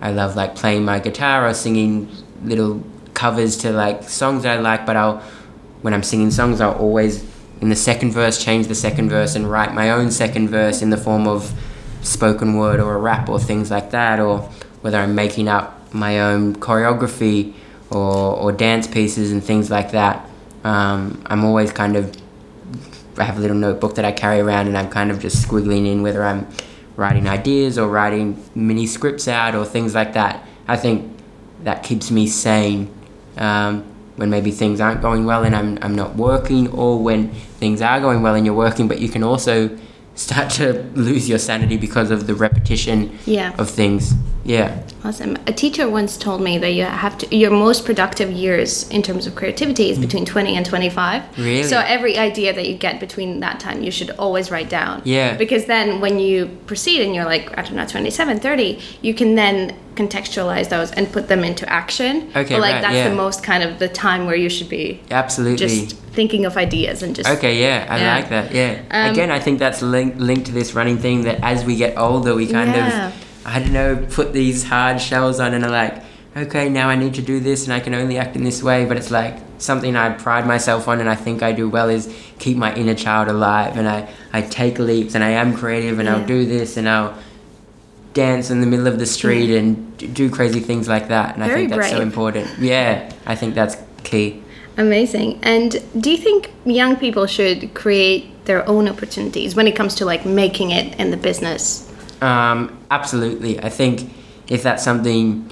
I 0.00 0.12
love 0.12 0.36
like 0.36 0.54
playing 0.54 0.84
my 0.84 0.98
guitar 1.00 1.48
or 1.48 1.54
singing 1.54 2.08
little 2.44 2.82
covers 3.14 3.56
to 3.58 3.72
like 3.72 4.02
songs 4.04 4.42
that 4.42 4.58
I 4.58 4.60
like, 4.60 4.86
but 4.86 4.96
I'll, 4.96 5.18
when 5.82 5.94
I'm 5.94 6.02
singing 6.02 6.30
songs, 6.30 6.60
I'll 6.60 6.74
always 6.74 7.24
in 7.60 7.68
the 7.68 7.76
second 7.76 8.12
verse 8.12 8.42
change 8.42 8.66
the 8.68 8.74
second 8.74 9.10
verse 9.10 9.34
and 9.34 9.50
write 9.50 9.74
my 9.74 9.90
own 9.90 10.10
second 10.10 10.48
verse 10.48 10.82
in 10.82 10.90
the 10.90 10.96
form 10.96 11.26
of 11.26 11.52
spoken 12.02 12.56
word 12.56 12.80
or 12.80 12.94
a 12.94 12.98
rap 12.98 13.28
or 13.28 13.38
things 13.38 13.70
like 13.70 13.90
that, 13.90 14.20
or 14.20 14.40
whether 14.80 14.98
I'm 14.98 15.14
making 15.14 15.48
up 15.48 15.92
my 15.92 16.20
own 16.20 16.54
choreography 16.56 17.54
or, 17.90 18.36
or 18.36 18.52
dance 18.52 18.86
pieces 18.86 19.32
and 19.32 19.42
things 19.42 19.70
like 19.70 19.92
that. 19.92 20.28
Um, 20.64 21.22
I'm 21.26 21.44
always 21.44 21.72
kind 21.72 21.96
of, 21.96 22.14
I 23.16 23.24
have 23.24 23.38
a 23.38 23.40
little 23.40 23.56
notebook 23.56 23.94
that 23.96 24.04
I 24.04 24.12
carry 24.12 24.40
around 24.40 24.68
and 24.68 24.76
I'm 24.76 24.90
kind 24.90 25.10
of 25.10 25.18
just 25.18 25.46
squiggling 25.46 25.90
in 25.90 26.02
whether 26.02 26.24
I'm 26.24 26.46
writing 26.96 27.28
ideas 27.28 27.78
or 27.78 27.88
writing 27.88 28.42
mini 28.54 28.86
scripts 28.86 29.28
out 29.28 29.54
or 29.54 29.64
things 29.64 29.94
like 29.94 30.12
that. 30.12 30.46
I 30.66 30.76
think 30.76 31.16
that 31.62 31.82
keeps 31.82 32.10
me 32.10 32.26
sane 32.26 32.92
um, 33.36 33.84
when 34.18 34.30
maybe 34.30 34.50
things 34.50 34.80
aren't 34.80 35.00
going 35.00 35.24
well 35.24 35.44
and 35.44 35.54
I'm, 35.54 35.78
I'm 35.80 35.94
not 35.94 36.16
working, 36.16 36.68
or 36.72 36.98
when 36.98 37.30
things 37.60 37.80
are 37.80 38.00
going 38.00 38.20
well 38.22 38.34
and 38.34 38.44
you're 38.44 38.54
working, 38.54 38.88
but 38.88 38.98
you 38.98 39.08
can 39.08 39.22
also 39.22 39.70
start 40.16 40.50
to 40.50 40.82
lose 40.94 41.28
your 41.28 41.38
sanity 41.38 41.76
because 41.76 42.10
of 42.10 42.26
the 42.26 42.34
repetition 42.34 43.16
Yeah. 43.24 43.54
of 43.58 43.70
things. 43.70 44.14
Yeah. 44.44 44.82
Awesome. 45.04 45.36
A 45.46 45.52
teacher 45.52 45.88
once 45.88 46.16
told 46.16 46.40
me 46.40 46.58
that 46.58 46.70
you 46.70 46.82
have 46.84 47.18
to 47.18 47.36
your 47.36 47.50
most 47.50 47.84
productive 47.84 48.30
years 48.32 48.88
in 48.88 49.02
terms 49.02 49.26
of 49.26 49.34
creativity 49.36 49.90
is 49.90 49.98
between 49.98 50.24
20 50.24 50.56
and 50.56 50.64
25. 50.66 51.22
Mm. 51.22 51.36
Really? 51.36 51.62
So 51.64 51.78
every 51.78 52.16
idea 52.16 52.52
that 52.54 52.66
you 52.66 52.74
get 52.76 52.98
between 52.98 53.40
that 53.40 53.60
time, 53.60 53.82
you 53.82 53.90
should 53.90 54.10
always 54.12 54.50
write 54.50 54.70
down. 54.70 55.02
Yeah. 55.04 55.36
Because 55.36 55.66
then 55.66 56.00
when 56.00 56.18
you 56.18 56.46
proceed 56.66 57.02
and 57.02 57.14
you're 57.14 57.26
like, 57.26 57.56
I 57.58 57.62
don't 57.62 57.74
know, 57.76 57.86
27, 57.86 58.40
30, 58.40 58.80
you 59.02 59.12
can 59.14 59.34
then 59.34 59.76
contextualize 59.98 60.68
those 60.68 60.90
and 60.92 61.10
put 61.12 61.28
them 61.28 61.42
into 61.44 61.68
action. 61.68 62.30
Okay, 62.36 62.54
But 62.54 62.60
like 62.60 62.74
right, 62.74 62.80
that's 62.82 62.94
yeah. 62.94 63.08
the 63.08 63.14
most 63.16 63.42
kind 63.42 63.62
of 63.62 63.78
the 63.78 63.88
time 63.88 64.26
where 64.26 64.36
you 64.36 64.48
should 64.48 64.68
be 64.68 65.00
Absolutely. 65.10 65.66
just 65.66 65.96
thinking 66.18 66.46
of 66.46 66.56
ideas 66.56 67.02
and 67.02 67.14
just 67.16 67.28
Okay, 67.28 67.60
yeah, 67.60 67.86
I 67.88 67.98
Yeah. 67.98 68.16
like 68.16 68.28
that. 68.28 68.54
Yeah. 68.54 68.80
Um, 68.90 69.10
Again, 69.12 69.30
I 69.30 69.40
think 69.40 69.58
that's 69.58 69.82
linked 69.82 70.18
linked 70.18 70.46
to 70.46 70.52
this 70.52 70.74
running 70.74 70.98
thing 70.98 71.22
that 71.22 71.38
as 71.42 71.64
we 71.64 71.74
get 71.76 71.98
older, 71.98 72.34
we 72.34 72.46
kind 72.46 72.70
Yeah. 72.70 73.08
of, 73.08 73.12
I 73.44 73.58
don't 73.60 73.72
know, 73.72 73.96
put 74.10 74.32
these 74.32 74.64
hard 74.64 75.00
shells 75.00 75.40
on 75.40 75.52
and 75.54 75.64
are 75.64 75.70
like, 75.82 75.94
okay, 76.36 76.68
now 76.68 76.88
I 76.88 76.96
need 76.96 77.14
to 77.14 77.22
do 77.22 77.40
this 77.40 77.64
and 77.64 77.72
I 77.72 77.80
can 77.80 77.94
only 77.94 78.16
act 78.18 78.36
in 78.36 78.44
this 78.44 78.62
way. 78.62 78.84
But 78.84 78.96
it's 78.96 79.10
like 79.10 79.34
something 79.58 79.96
I 79.96 80.10
pride 80.10 80.46
myself 80.46 80.86
on 80.86 81.00
and 81.00 81.08
I 81.10 81.16
think 81.16 81.42
I 81.42 81.50
do 81.52 81.68
well 81.68 81.88
is 81.88 82.04
keep 82.38 82.56
my 82.56 82.72
inner 82.74 82.94
child 82.94 83.26
alive 83.28 83.76
and 83.76 83.88
I, 83.88 84.06
I 84.32 84.42
take 84.42 84.78
leaps 84.78 85.14
and 85.16 85.24
I 85.24 85.30
am 85.30 85.52
creative 85.56 85.98
and. 85.98 86.08
I'll 86.08 86.24
do 86.24 86.46
this 86.46 86.76
and 86.76 86.88
I'll 86.88 87.12
dance 88.18 88.50
in 88.50 88.60
the 88.60 88.66
middle 88.66 88.88
of 88.88 88.98
the 88.98 89.06
street 89.06 89.50
and 89.56 89.96
do 90.12 90.28
crazy 90.28 90.58
things 90.58 90.88
like 90.88 91.06
that. 91.06 91.34
And 91.34 91.44
I 91.44 91.48
think 91.54 91.70
that's 91.70 91.90
so 91.90 92.00
important. 92.00 92.46
Yeah, 92.58 93.12
I 93.26 93.36
think 93.36 93.54
that's 93.54 93.76
key. 94.02 94.42
Amazing. 94.76 95.38
And 95.42 95.70
do 96.00 96.10
you 96.10 96.16
think 96.16 96.50
young 96.64 96.96
people 96.96 97.26
should 97.26 97.72
create 97.74 98.22
their 98.46 98.68
own 98.68 98.88
opportunities 98.88 99.54
when 99.54 99.66
it 99.68 99.76
comes 99.76 99.94
to 99.96 100.04
like 100.04 100.26
making 100.26 100.72
it 100.72 100.98
in 100.98 101.12
the 101.12 101.16
business? 101.16 101.62
Um, 102.20 102.76
absolutely. 102.90 103.60
I 103.60 103.68
think 103.68 104.10
if 104.48 104.64
that's 104.64 104.82
something 104.82 105.48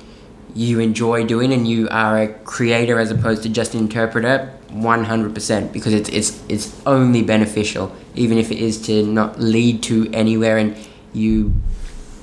you 0.55 0.81
enjoy 0.81 1.25
doing 1.25 1.53
and 1.53 1.69
you 1.69 1.87
are 1.91 2.19
a 2.23 2.29
creator 2.57 2.99
as 2.99 3.13
opposed 3.13 3.45
to 3.45 3.49
just 3.49 3.75
an 3.75 3.81
interpreter, 3.81 4.53
100% 4.73 5.73
because 5.73 5.93
it's, 5.93 6.09
it's, 6.09 6.43
it's 6.49 6.83
only 6.85 7.23
beneficial, 7.23 7.95
even 8.17 8.39
if 8.39 8.51
it 8.51 8.59
is 8.59 8.81
to 8.87 9.07
not 9.07 9.39
lead 9.39 9.85
to 9.85 10.11
anywhere 10.13 10.59
and 10.59 10.77
you 11.13 11.55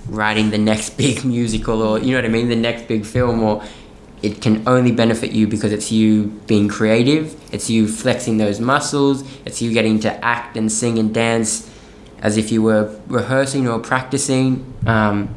writing 0.08 0.50
the 0.50 0.58
next 0.58 0.92
big 0.98 1.24
musical 1.26 1.82
or, 1.82 2.00
you 2.00 2.12
know 2.12 2.18
what 2.18 2.26
I 2.26 2.30
mean, 2.30 2.50
the 2.50 2.56
next 2.56 2.88
big 2.88 3.06
film 3.06 3.42
or 3.44 3.64
it 4.22 4.42
can 4.42 4.66
only 4.68 4.92
benefit 4.92 5.32
you 5.34 5.48
because 5.48 5.74
it's 5.74 5.92
you 5.92 6.28
being 6.48 6.70
creative, 6.70 7.36
it's 7.54 7.70
you 7.70 7.88
flexing 7.88 8.38
those 8.38 8.60
muscles, 8.60 9.24
it's 9.46 9.62
you 9.62 9.74
getting 9.74 10.00
to 10.00 10.26
act 10.26 10.56
and 10.56 10.72
sing 10.72 10.98
and 10.98 11.14
dance 11.14 11.70
as 12.20 12.38
if 12.38 12.52
you 12.52 12.62
were 12.64 12.98
rehearsing 13.08 13.68
or 13.68 13.80
practicing. 13.80 14.74
Um, 14.88 15.36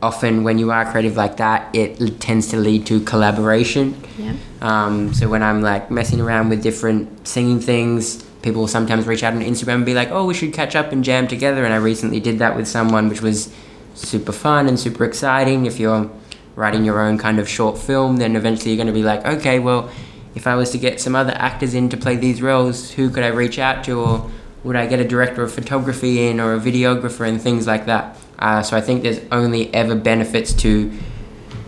often, 0.00 0.44
when 0.44 0.58
you 0.58 0.70
are 0.70 0.88
creative 0.88 1.16
like 1.16 1.38
that, 1.38 1.74
it 1.74 2.00
l- 2.00 2.08
tends 2.20 2.46
to 2.50 2.56
lead 2.56 2.86
to 2.86 3.00
collaboration. 3.00 4.00
Yeah. 4.16 4.34
Um, 4.62 5.12
so 5.12 5.28
when 5.28 5.42
I'm 5.42 5.60
like 5.60 5.90
messing 5.90 6.20
around 6.20 6.50
with 6.50 6.62
different 6.62 7.26
singing 7.26 7.58
things, 7.58 8.22
people 8.42 8.60
will 8.60 8.68
sometimes 8.68 9.08
reach 9.08 9.24
out 9.24 9.32
on 9.34 9.40
Instagram 9.40 9.74
and 9.76 9.86
be 9.86 9.94
like, 9.94 10.12
"Oh, 10.12 10.24
we 10.24 10.34
should 10.34 10.52
catch 10.52 10.76
up 10.76 10.92
and 10.92 11.02
jam 11.02 11.26
together." 11.26 11.64
And 11.64 11.74
I 11.74 11.78
recently 11.78 12.20
did 12.20 12.38
that 12.38 12.54
with 12.54 12.68
someone, 12.68 13.08
which 13.08 13.22
was 13.22 13.52
super 13.98 14.32
fun 14.32 14.68
and 14.68 14.78
super 14.78 15.04
exciting. 15.04 15.66
If 15.66 15.78
you're 15.78 16.10
writing 16.56 16.84
your 16.84 17.00
own 17.00 17.18
kind 17.18 17.38
of 17.38 17.48
short 17.48 17.78
film, 17.78 18.16
then 18.16 18.36
eventually 18.36 18.72
you're 18.72 18.76
going 18.76 18.92
to 18.92 18.92
be 18.92 19.02
like, 19.02 19.24
"Okay, 19.26 19.58
well, 19.58 19.90
if 20.34 20.46
I 20.46 20.54
was 20.54 20.70
to 20.70 20.78
get 20.78 21.00
some 21.00 21.14
other 21.14 21.32
actors 21.32 21.74
in 21.74 21.88
to 21.90 21.96
play 21.96 22.16
these 22.16 22.40
roles, 22.42 22.92
who 22.92 23.10
could 23.10 23.24
I 23.24 23.28
reach 23.28 23.58
out 23.58 23.84
to, 23.84 24.00
or 24.00 24.30
would 24.64 24.76
I 24.76 24.86
get 24.86 25.00
a 25.00 25.06
director 25.06 25.42
of 25.42 25.52
photography 25.52 26.28
in, 26.28 26.40
or 26.40 26.54
a 26.54 26.60
videographer, 26.60 27.26
and 27.28 27.40
things 27.40 27.66
like 27.66 27.86
that?" 27.86 28.16
Uh, 28.38 28.62
so 28.62 28.76
I 28.76 28.80
think 28.80 29.02
there's 29.02 29.20
only 29.32 29.72
ever 29.74 29.94
benefits 29.94 30.52
to 30.54 30.92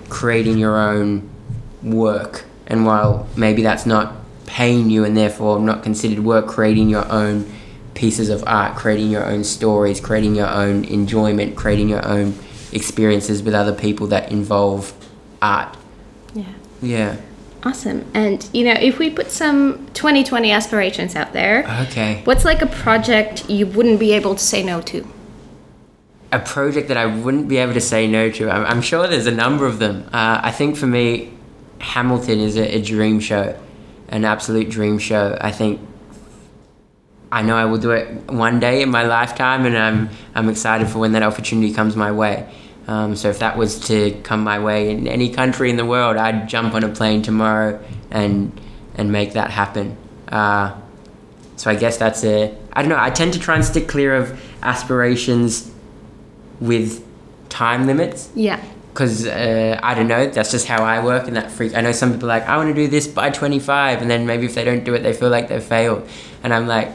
creating 0.08 0.58
your 0.58 0.78
own 0.78 1.28
work. 1.82 2.44
And 2.66 2.86
while 2.86 3.26
maybe 3.36 3.62
that's 3.62 3.86
not 3.86 4.14
paying 4.46 4.90
you 4.90 5.04
and 5.04 5.16
therefore 5.16 5.58
not 5.58 5.82
considered 5.82 6.20
work, 6.20 6.46
creating 6.46 6.88
your 6.88 7.10
own 7.10 7.46
pieces 8.00 8.30
of 8.30 8.42
art, 8.46 8.76
creating 8.76 9.10
your 9.10 9.26
own 9.26 9.44
stories, 9.44 10.00
creating 10.00 10.34
your 10.34 10.48
own 10.48 10.86
enjoyment, 10.86 11.54
creating 11.54 11.86
your 11.90 12.02
own 12.08 12.34
experiences 12.72 13.42
with 13.42 13.54
other 13.54 13.74
people 13.74 14.06
that 14.06 14.32
involve 14.32 14.94
art. 15.42 15.76
Yeah. 16.32 16.44
Yeah. 16.80 17.16
Awesome. 17.62 18.10
And 18.14 18.48
you 18.54 18.64
know, 18.64 18.72
if 18.72 18.98
we 18.98 19.10
put 19.10 19.30
some 19.30 19.86
2020 19.92 20.50
aspirations 20.50 21.14
out 21.14 21.34
there, 21.34 21.66
Okay. 21.82 22.22
what's 22.24 22.46
like 22.46 22.62
a 22.62 22.66
project 22.66 23.50
you 23.50 23.66
wouldn't 23.66 24.00
be 24.00 24.12
able 24.12 24.34
to 24.34 24.42
say 24.42 24.62
no 24.62 24.80
to? 24.82 25.06
a 26.32 26.38
project 26.38 26.86
that 26.86 26.96
I 26.96 27.06
wouldn't 27.06 27.48
be 27.48 27.56
able 27.56 27.74
to 27.74 27.80
say 27.80 28.06
no 28.06 28.30
to. 28.30 28.48
I'm, 28.48 28.64
I'm 28.64 28.82
sure 28.82 29.08
there's 29.08 29.26
a 29.26 29.32
number 29.32 29.66
of 29.66 29.80
them. 29.80 30.08
Uh, 30.12 30.38
I 30.44 30.52
think 30.52 30.76
for 30.76 30.86
me, 30.86 31.32
Hamilton 31.80 32.38
is 32.38 32.56
a, 32.56 32.76
a 32.76 32.80
dream 32.80 33.18
show, 33.18 33.58
an 34.08 34.24
absolute 34.24 34.70
dream 34.70 35.00
show. 35.00 35.36
I 35.40 35.50
think 35.50 35.80
I 37.32 37.42
know 37.42 37.56
I 37.56 37.64
will 37.64 37.78
do 37.78 37.92
it 37.92 38.08
one 38.30 38.58
day 38.60 38.82
in 38.82 38.90
my 38.90 39.04
lifetime, 39.04 39.64
and 39.66 39.76
I'm 39.78 40.08
I'm 40.34 40.48
excited 40.48 40.88
for 40.88 40.98
when 40.98 41.12
that 41.12 41.22
opportunity 41.22 41.72
comes 41.72 41.94
my 41.96 42.10
way. 42.12 42.52
Um, 42.88 43.14
so 43.14 43.28
if 43.28 43.38
that 43.38 43.56
was 43.56 43.78
to 43.88 44.12
come 44.24 44.42
my 44.42 44.58
way 44.58 44.90
in 44.90 45.06
any 45.06 45.30
country 45.30 45.70
in 45.70 45.76
the 45.76 45.86
world, 45.86 46.16
I'd 46.16 46.48
jump 46.48 46.74
on 46.74 46.82
a 46.82 46.88
plane 46.88 47.22
tomorrow 47.22 47.78
and 48.10 48.58
and 48.96 49.12
make 49.12 49.34
that 49.34 49.50
happen. 49.50 49.96
Uh, 50.28 50.74
so 51.56 51.70
I 51.70 51.76
guess 51.76 51.98
that's 51.98 52.24
a 52.24 52.52
I 52.72 52.82
don't 52.82 52.88
know. 52.88 52.98
I 52.98 53.10
tend 53.10 53.32
to 53.34 53.38
try 53.38 53.54
and 53.54 53.64
stick 53.64 53.86
clear 53.86 54.16
of 54.16 54.40
aspirations 54.62 55.70
with 56.60 57.04
time 57.48 57.86
limits 57.86 58.30
Yeah. 58.34 58.60
because 58.92 59.26
uh, 59.26 59.78
I 59.82 59.94
don't 59.94 60.08
know. 60.08 60.26
That's 60.28 60.50
just 60.50 60.66
how 60.66 60.82
I 60.82 61.04
work, 61.04 61.26
and 61.28 61.36
that 61.36 61.50
freak. 61.50 61.76
I 61.76 61.80
know 61.80 61.92
some 61.92 62.12
people 62.12 62.26
are 62.30 62.38
like 62.38 62.48
I 62.48 62.56
want 62.56 62.68
to 62.70 62.74
do 62.74 62.88
this 62.88 63.06
by 63.06 63.30
twenty 63.30 63.60
five, 63.60 64.02
and 64.02 64.10
then 64.10 64.26
maybe 64.26 64.46
if 64.46 64.54
they 64.54 64.64
don't 64.64 64.82
do 64.84 64.94
it, 64.94 65.02
they 65.02 65.12
feel 65.12 65.30
like 65.30 65.48
they've 65.48 65.62
failed. 65.62 66.08
And 66.42 66.52
I'm 66.52 66.66
like, 66.66 66.88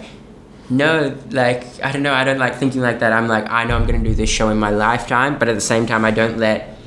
no, 0.69 1.15
like 1.31 1.65
I 1.83 1.91
don't 1.91 2.03
know. 2.03 2.13
I 2.13 2.23
don't 2.23 2.39
like 2.39 2.55
thinking 2.55 2.81
like 2.81 2.99
that. 2.99 3.13
I'm 3.13 3.27
like 3.27 3.49
I 3.49 3.65
know 3.65 3.75
I'm 3.75 3.85
gonna 3.85 4.03
do 4.03 4.15
this 4.15 4.29
show 4.29 4.49
in 4.49 4.57
my 4.57 4.71
lifetime, 4.71 5.37
but 5.37 5.47
at 5.47 5.55
the 5.55 5.61
same 5.61 5.85
time, 5.85 6.03
I 6.05 6.11
don't 6.11 6.37
let 6.37 6.77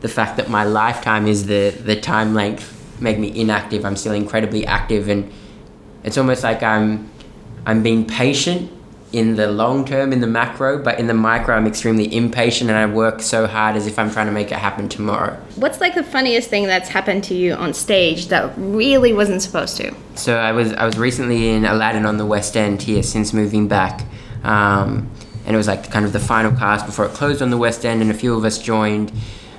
the 0.00 0.08
fact 0.08 0.36
that 0.36 0.50
my 0.50 0.64
lifetime 0.64 1.26
is 1.26 1.46
the 1.46 1.70
the 1.70 1.98
time 1.98 2.34
length 2.34 2.70
make 3.00 3.18
me 3.18 3.34
inactive. 3.40 3.84
I'm 3.84 3.96
still 3.96 4.12
incredibly 4.12 4.66
active, 4.66 5.08
and 5.08 5.32
it's 6.02 6.18
almost 6.18 6.42
like 6.42 6.62
I'm 6.62 7.10
I'm 7.64 7.82
being 7.82 8.06
patient 8.06 8.70
in 9.14 9.36
the 9.36 9.46
long 9.46 9.84
term 9.84 10.12
in 10.12 10.20
the 10.20 10.26
macro, 10.26 10.82
but 10.82 10.98
in 10.98 11.06
the 11.06 11.14
micro, 11.14 11.54
I'm 11.54 11.68
extremely 11.68 12.12
impatient, 12.14 12.68
and 12.68 12.76
I 12.78 12.86
work 12.86 13.22
so 13.22 13.46
hard 13.46 13.76
as 13.76 13.86
if 13.86 13.96
I'm 13.96 14.10
trying 14.10 14.26
to 14.26 14.32
make 14.32 14.50
it 14.50 14.58
happen 14.58 14.88
tomorrow. 14.88 15.36
What's 15.54 15.80
like 15.80 15.94
the 15.94 16.02
funniest 16.02 16.50
thing 16.50 16.66
that's 16.66 16.88
happened 16.88 17.22
to 17.24 17.34
you 17.34 17.54
on 17.54 17.74
stage 17.74 18.26
that 18.28 18.52
really 18.56 19.12
wasn't 19.12 19.40
supposed 19.40 19.76
to? 19.76 19.94
So 20.16 20.36
I 20.36 20.50
was 20.50 20.72
I 20.72 20.84
was 20.84 20.98
recently 20.98 21.50
in 21.50 21.64
Aladdin 21.64 22.04
on 22.04 22.16
the 22.16 22.26
West 22.26 22.56
End 22.56 22.82
here 22.82 23.04
since 23.04 23.32
moving 23.32 23.68
back, 23.68 24.04
um, 24.42 25.08
and 25.46 25.54
it 25.54 25.56
was 25.56 25.68
like 25.68 25.90
kind 25.92 26.04
of 26.04 26.12
the 26.12 26.20
final 26.20 26.50
cast 26.50 26.84
before 26.84 27.04
it 27.04 27.12
closed 27.12 27.40
on 27.40 27.50
the 27.50 27.58
West 27.58 27.86
End, 27.86 28.02
and 28.02 28.10
a 28.10 28.14
few 28.14 28.34
of 28.34 28.44
us 28.44 28.58
joined. 28.58 29.12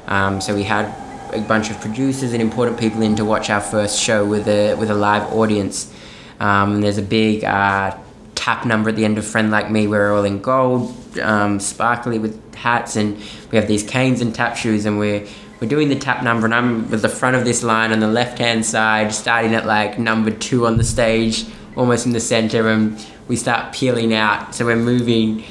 Um, 0.08 0.42
so 0.42 0.54
we 0.54 0.64
had 0.64 0.94
a 1.34 1.40
bunch 1.40 1.72
of 1.72 1.80
producers 1.80 2.34
and 2.34 2.42
important 2.42 2.78
people 2.78 3.02
in 3.02 3.16
to 3.16 3.24
watch 3.24 3.50
our 3.50 3.62
first 3.62 4.00
show 4.00 4.26
with 4.26 4.50
a 4.50 4.76
with 4.76 4.90
a 4.90 4.96
live 4.96 5.24
audience. 5.32 5.94
Um, 6.42 6.82
there's 6.82 6.98
a 6.98 7.02
big 7.02 7.46
uh, 7.46 7.98
tap 8.46 8.64
number 8.64 8.90
at 8.90 8.96
the 8.96 9.04
end 9.04 9.18
of 9.18 9.26
Friend 9.26 9.50
Like 9.50 9.72
Me. 9.72 9.88
We're 9.88 10.14
all 10.14 10.24
in 10.24 10.40
gold, 10.40 10.94
um, 11.18 11.60
sparkly 11.60 12.20
with 12.20 12.54
hats, 12.54 12.96
and 12.96 13.18
we 13.50 13.58
have 13.58 13.68
these 13.68 13.82
canes 13.82 14.22
and 14.22 14.36
tap 14.36 14.56
shoes, 14.56 14.86
and 14.86 15.00
we're 15.00 15.26
we're 15.60 15.68
doing 15.68 15.90
the 15.90 15.96
tap 15.96 16.22
number, 16.22 16.46
and 16.46 16.54
I'm 16.54 16.94
at 16.94 17.02
the 17.02 17.10
front 17.10 17.36
of 17.36 17.44
this 17.44 17.64
line 17.64 17.92
on 17.92 18.02
the 18.02 18.08
left 18.08 18.38
hand 18.38 18.64
side, 18.64 19.16
starting 19.16 19.56
at 19.56 19.66
like 19.66 19.98
number 19.98 20.30
two 20.30 20.68
on 20.68 20.78
the 20.78 20.84
stage, 20.84 21.44
almost 21.76 22.06
in 22.06 22.12
the 22.12 22.20
center, 22.20 22.70
and 22.70 23.04
we 23.28 23.36
start 23.36 23.74
peeling 23.74 24.14
out. 24.14 24.54
So 24.54 24.64
we're 24.64 24.76
moving 24.76 25.44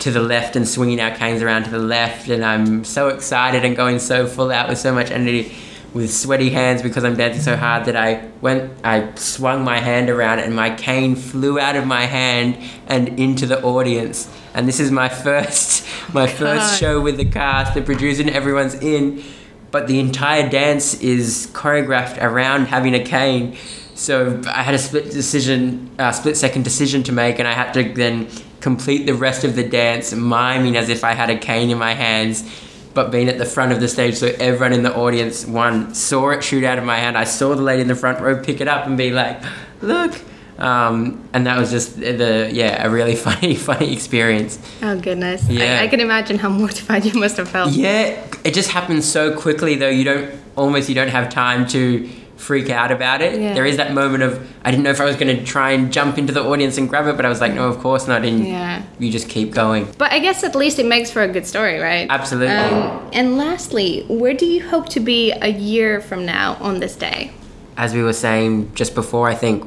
to 0.00 0.10
the 0.10 0.20
left 0.20 0.54
and 0.54 0.68
swinging 0.68 1.00
our 1.00 1.16
canes 1.16 1.40
around 1.40 1.64
to 1.64 1.70
the 1.70 1.78
left, 1.78 2.28
and 2.28 2.44
I'm 2.44 2.84
so 2.84 3.08
excited 3.08 3.64
and 3.64 3.74
going 3.74 4.00
so 4.00 4.26
full 4.26 4.50
out 4.52 4.68
with 4.68 4.76
so 4.78 4.92
much 4.92 5.10
energy, 5.10 5.56
with 5.94 6.12
sweaty 6.12 6.50
hands 6.50 6.82
because 6.82 7.04
I'm 7.04 7.16
dancing 7.16 7.42
so 7.42 7.56
hard 7.56 7.86
that 7.86 7.96
I 7.96 8.28
went, 8.40 8.72
I 8.84 9.14
swung 9.14 9.64
my 9.64 9.80
hand 9.80 10.10
around, 10.10 10.40
and 10.40 10.54
my 10.54 10.70
cane 10.70 11.16
flew 11.16 11.58
out 11.58 11.76
of 11.76 11.86
my 11.86 12.02
hand 12.02 12.58
and 12.86 13.18
into 13.18 13.46
the 13.46 13.62
audience. 13.62 14.30
And 14.54 14.68
this 14.68 14.80
is 14.80 14.90
my 14.90 15.08
first, 15.24 15.86
my 16.12 16.26
God. 16.26 16.36
first 16.36 16.80
show 16.80 17.00
with 17.00 17.16
the 17.16 17.24
cast, 17.24 17.74
the 17.74 17.82
producer, 17.82 18.22
and 18.22 18.30
everyone's 18.30 18.74
in, 18.74 19.22
but 19.70 19.86
the 19.86 19.98
entire 19.98 20.48
dance 20.48 21.00
is 21.00 21.48
choreographed 21.52 22.22
around 22.22 22.66
having 22.66 22.94
a 22.94 23.04
cane. 23.04 23.56
So 23.94 24.40
I 24.46 24.62
had 24.62 24.74
a 24.74 24.78
split 24.78 25.10
decision, 25.10 25.90
uh, 25.98 26.12
split 26.12 26.36
second 26.36 26.62
decision 26.62 27.02
to 27.04 27.12
make, 27.12 27.38
and 27.38 27.48
I 27.48 27.52
had 27.52 27.72
to 27.72 27.92
then 27.92 28.28
complete 28.60 29.06
the 29.06 29.14
rest 29.14 29.44
of 29.44 29.56
the 29.56 29.66
dance 29.66 30.12
miming 30.12 30.76
as 30.76 30.88
if 30.88 31.04
I 31.04 31.12
had 31.12 31.30
a 31.30 31.38
cane 31.38 31.70
in 31.70 31.78
my 31.78 31.94
hands, 31.94 32.48
but 32.94 33.10
being 33.10 33.28
at 33.28 33.38
the 33.38 33.44
front 33.44 33.72
of 33.72 33.80
the 33.80 33.88
stage 33.88 34.16
so 34.16 34.28
everyone 34.38 34.72
in 34.72 34.82
the 34.82 34.94
audience 34.94 35.46
one 35.46 35.94
saw 35.94 36.30
it 36.30 36.42
shoot 36.42 36.64
out 36.64 36.78
of 36.78 36.84
my 36.84 36.96
hand. 36.96 37.16
I 37.16 37.24
saw 37.24 37.54
the 37.54 37.62
lady 37.62 37.82
in 37.82 37.88
the 37.88 37.94
front 37.94 38.20
row 38.20 38.42
pick 38.42 38.60
it 38.60 38.68
up 38.68 38.86
and 38.86 38.96
be 38.96 39.10
like, 39.10 39.42
"Look." 39.80 40.14
Um, 40.58 41.28
and 41.32 41.46
that 41.46 41.56
was 41.56 41.70
just 41.70 42.00
the 42.00 42.50
yeah 42.52 42.84
a 42.84 42.90
really 42.90 43.14
funny 43.28 43.54
funny 43.54 43.92
experience. 43.92 44.58
Oh 44.82 44.98
goodness. 44.98 45.48
Yeah. 45.48 45.78
I, 45.80 45.84
I 45.84 45.88
can 45.88 46.00
imagine 46.00 46.38
how 46.38 46.48
mortified 46.62 47.04
you 47.04 47.18
must 47.18 47.36
have 47.36 47.48
felt. 47.48 47.72
Yeah, 47.72 48.26
it 48.44 48.54
just 48.54 48.70
happens 48.70 49.10
so 49.10 49.38
quickly 49.38 49.76
though. 49.76 49.88
You 49.88 50.04
don't 50.04 50.34
almost 50.56 50.88
you 50.88 50.94
don't 50.94 51.08
have 51.08 51.30
time 51.30 51.66
to 51.68 52.08
freak 52.38 52.70
out 52.70 52.90
about 52.92 53.20
it. 53.20 53.38
Yeah. 53.40 53.52
There 53.52 53.66
is 53.66 53.76
that 53.76 53.92
moment 53.92 54.22
of 54.22 54.40
I 54.64 54.70
didn't 54.70 54.84
know 54.84 54.90
if 54.90 55.00
I 55.00 55.04
was 55.04 55.16
going 55.16 55.36
to 55.36 55.44
try 55.44 55.72
and 55.72 55.92
jump 55.92 56.16
into 56.18 56.32
the 56.32 56.42
audience 56.42 56.78
and 56.78 56.88
grab 56.88 57.06
it, 57.06 57.16
but 57.16 57.26
I 57.26 57.28
was 57.28 57.40
like, 57.40 57.52
no, 57.52 57.68
of 57.68 57.78
course 57.78 58.06
not. 58.06 58.24
And 58.24 58.46
Yeah. 58.46 58.82
you 58.98 59.10
just 59.10 59.28
keep 59.28 59.52
going. 59.52 59.88
But 59.98 60.12
I 60.12 60.20
guess 60.20 60.44
at 60.44 60.54
least 60.54 60.78
it 60.78 60.86
makes 60.86 61.10
for 61.10 61.22
a 61.22 61.28
good 61.28 61.46
story, 61.46 61.78
right? 61.80 62.06
Absolutely. 62.08 62.54
Um, 62.54 63.10
and 63.12 63.36
lastly, 63.36 64.04
where 64.08 64.34
do 64.34 64.46
you 64.46 64.66
hope 64.66 64.88
to 64.90 65.00
be 65.00 65.32
a 65.32 65.48
year 65.48 66.00
from 66.00 66.24
now 66.24 66.56
on 66.60 66.78
this 66.78 66.94
day? 66.96 67.32
As 67.76 67.92
we 67.92 68.02
were 68.02 68.12
saying 68.12 68.72
just 68.74 68.94
before, 68.94 69.28
I 69.28 69.34
think 69.34 69.64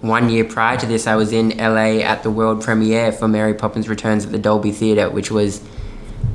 one 0.00 0.30
year 0.30 0.44
prior 0.44 0.76
to 0.78 0.86
this, 0.86 1.06
I 1.06 1.14
was 1.16 1.32
in 1.32 1.50
LA 1.58 2.00
at 2.02 2.22
the 2.22 2.30
world 2.30 2.62
premiere 2.62 3.12
for 3.12 3.28
Mary 3.28 3.52
Poppins 3.54 3.88
Returns 3.88 4.24
at 4.24 4.32
the 4.32 4.38
Dolby 4.38 4.70
Theatre, 4.72 5.10
which 5.10 5.30
was 5.30 5.62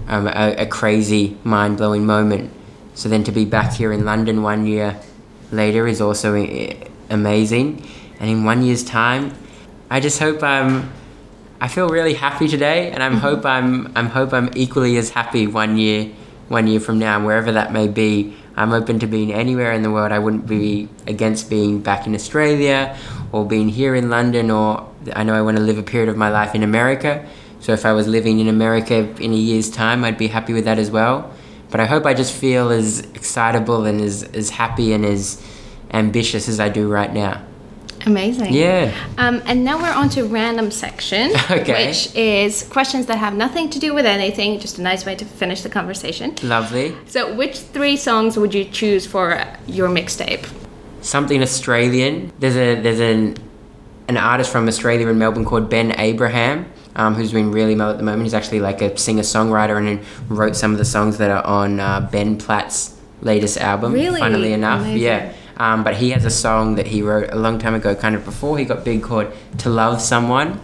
um, 0.08 0.28
a, 0.28 0.56
a 0.60 0.66
crazy, 0.68 1.38
mind 1.44 1.78
blowing 1.78 2.06
moment. 2.06 2.52
So 2.94 3.10
then 3.10 3.24
to 3.24 3.32
be 3.32 3.46
back 3.46 3.74
here 3.74 3.92
in 3.92 4.06
London 4.06 4.44
one 4.44 4.68
year 4.68 5.00
later 5.54 5.88
is 5.88 6.02
also 6.02 6.36
amazing. 7.10 7.88
And 8.20 8.30
in 8.30 8.44
one 8.44 8.64
year's 8.64 8.84
time, 8.84 9.34
I 9.90 10.00
just 10.00 10.20
hope 10.20 10.44
I'm. 10.44 10.92
I 11.62 11.68
feel 11.70 11.88
really 11.88 12.14
happy 12.14 12.48
today, 12.48 12.92
and 12.92 13.02
I'm 13.02 13.14
mm-hmm. 13.14 13.22
hope 13.22 13.46
I'm. 13.46 13.92
I'm 13.96 14.08
hope 14.08 14.34
I'm 14.34 14.50
equally 14.56 14.98
as 14.98 15.12
happy 15.12 15.48
one 15.48 15.78
year, 15.78 16.12
one 16.50 16.68
year 16.68 16.80
from 16.80 17.00
now, 17.00 17.24
wherever 17.26 17.52
that 17.52 17.72
may 17.72 17.88
be. 17.88 18.36
I'm 18.56 18.72
open 18.72 19.00
to 19.00 19.08
being 19.08 19.34
anywhere 19.34 19.72
in 19.72 19.82
the 19.82 19.92
world. 19.92 20.12
I 20.12 20.20
wouldn't 20.20 20.46
be 20.46 20.90
against 21.08 21.50
being 21.50 21.82
back 21.82 22.06
in 22.06 22.14
Australia, 22.14 22.98
or 23.32 23.46
being 23.46 23.70
here 23.70 23.96
in 23.96 24.10
London, 24.10 24.52
or 24.52 24.88
I 25.16 25.24
know 25.24 25.34
I 25.34 25.42
want 25.42 25.58
to 25.58 25.64
live 25.64 25.78
a 25.78 25.84
period 25.84 26.10
of 26.10 26.18
my 26.18 26.30
life 26.30 26.54
in 26.54 26.64
America. 26.64 27.26
So 27.60 27.72
if 27.72 27.86
I 27.86 27.94
was 27.94 28.08
living 28.08 28.40
in 28.40 28.48
America 28.48 29.10
in 29.22 29.32
a 29.32 29.38
year's 29.38 29.70
time, 29.70 30.04
I'd 30.04 30.18
be 30.18 30.28
happy 30.28 30.54
with 30.54 30.66
that 30.66 30.78
as 30.78 30.92
well. 30.92 31.33
But 31.74 31.80
I 31.80 31.88
hope 31.88 32.06
I 32.06 32.14
just 32.14 32.34
feel 32.36 32.70
as 32.70 33.00
excitable 33.00 33.86
and 33.86 34.00
as, 34.00 34.22
as 34.22 34.52
happy 34.52 34.94
and 34.94 35.04
as 35.04 35.42
ambitious 35.90 36.48
as 36.48 36.60
I 36.60 36.70
do 36.70 36.88
right 36.88 37.12
now. 37.12 37.42
Amazing. 38.06 38.54
Yeah. 38.54 38.94
Um, 39.18 39.42
and 39.48 39.66
now 39.66 39.82
we're 39.82 39.92
on 39.92 40.08
to 40.10 40.24
random 40.26 40.70
section, 40.70 41.32
Okay. 41.50 41.88
which 41.88 42.16
is 42.16 42.62
questions 42.70 43.08
that 43.08 43.18
have 43.18 43.34
nothing 43.34 43.72
to 43.72 43.80
do 43.80 43.96
with 43.96 44.06
anything, 44.06 44.60
just 44.60 44.78
a 44.78 44.84
nice 44.84 45.04
way 45.04 45.16
to 45.16 45.26
finish 45.26 45.62
the 45.64 45.70
conversation. 45.70 46.36
Lovely. 46.44 46.96
So, 47.08 47.34
which 47.34 47.58
three 47.58 47.98
songs 47.98 48.38
would 48.38 48.54
you 48.54 48.66
choose 48.66 49.08
for 49.08 49.44
your 49.66 49.90
mixtape? 49.90 50.48
Something 51.02 51.42
Australian. 51.42 52.32
There's 52.38 52.56
a 52.56 52.80
there's 52.82 53.00
an 53.00 53.38
an 54.10 54.18
artist 54.18 54.52
from 54.52 54.68
Australia 54.68 55.08
in 55.08 55.18
Melbourne 55.18 55.44
called 55.44 55.72
Ben 55.72 56.00
Abraham, 56.00 56.72
um, 56.96 57.16
who's 57.16 57.32
doing 57.32 57.52
really 57.52 57.76
well 57.76 57.90
at 57.92 57.98
the 57.98 58.04
moment. 58.04 58.24
He's 58.24 58.34
actually 58.34 58.60
like 58.60 58.82
a 58.82 58.98
singer 58.98 59.24
songwriter 59.24 59.78
and 59.78 60.00
wrote 60.30 60.56
some 60.56 60.72
of 60.72 60.78
the 60.78 60.86
songs 60.86 61.18
that 61.18 61.32
are 61.32 61.46
on 61.46 61.80
uh, 61.80 62.08
Ben 62.12 62.38
Platt's 62.38 62.96
latest 63.22 63.58
album. 63.58 63.94
Really? 63.94 64.20
Funnily 64.20 64.54
enough, 64.54 64.82
Amazing. 64.82 65.02
yeah. 65.02 65.34
Um, 65.58 65.84
but 65.84 65.96
he 65.96 66.10
has 66.12 66.26
a 66.26 66.32
song 66.32 66.76
that 66.76 66.88
he 66.88 67.02
wrote 67.04 67.32
a 67.32 67.36
long 67.36 67.60
time 67.60 67.76
ago, 67.76 67.94
kind 67.96 68.16
of 68.16 68.26
before 68.26 68.58
he 68.58 68.66
got 68.66 68.84
big, 68.84 69.04
called 69.04 69.32
"To 69.60 69.70
Love 69.70 70.02
Someone," 70.02 70.60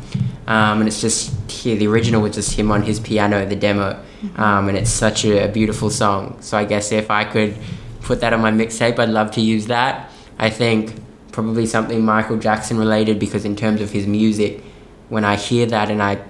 um, 0.48 0.80
and 0.80 0.88
it's 0.88 1.00
just 1.00 1.32
here. 1.52 1.76
The 1.78 1.88
original 1.88 2.22
was 2.24 2.34
just 2.36 2.54
him 2.58 2.72
on 2.72 2.82
his 2.82 3.00
piano, 3.00 3.46
the 3.46 3.56
demo, 3.56 4.04
um, 4.36 4.68
and 4.68 4.76
it's 4.76 4.90
such 4.90 5.26
a, 5.26 5.46
a 5.46 5.48
beautiful 5.48 5.92
song. 5.92 6.38
So 6.42 6.58
I 6.58 6.66
guess 6.66 6.92
if 6.92 7.12
I 7.12 7.24
could 7.24 7.56
put 8.02 8.22
that 8.22 8.34
on 8.34 8.42
my 8.42 8.52
mixtape, 8.52 8.98
I'd 8.98 9.10
love 9.10 9.30
to 9.32 9.42
use 9.42 9.68
that. 9.68 10.10
I 10.40 10.50
think 10.50 10.96
probably 11.32 11.68
something 11.68 12.04
Michael 12.04 12.38
Jackson 12.38 12.78
related 12.80 13.20
because 13.20 13.46
in 13.46 13.56
terms 13.56 13.82
of 13.82 13.92
his 13.92 14.08
music, 14.08 14.64
when 15.10 15.26
I 15.26 15.36
hear 15.36 15.66
that 15.66 15.90
and 15.90 16.02
I 16.02 16.24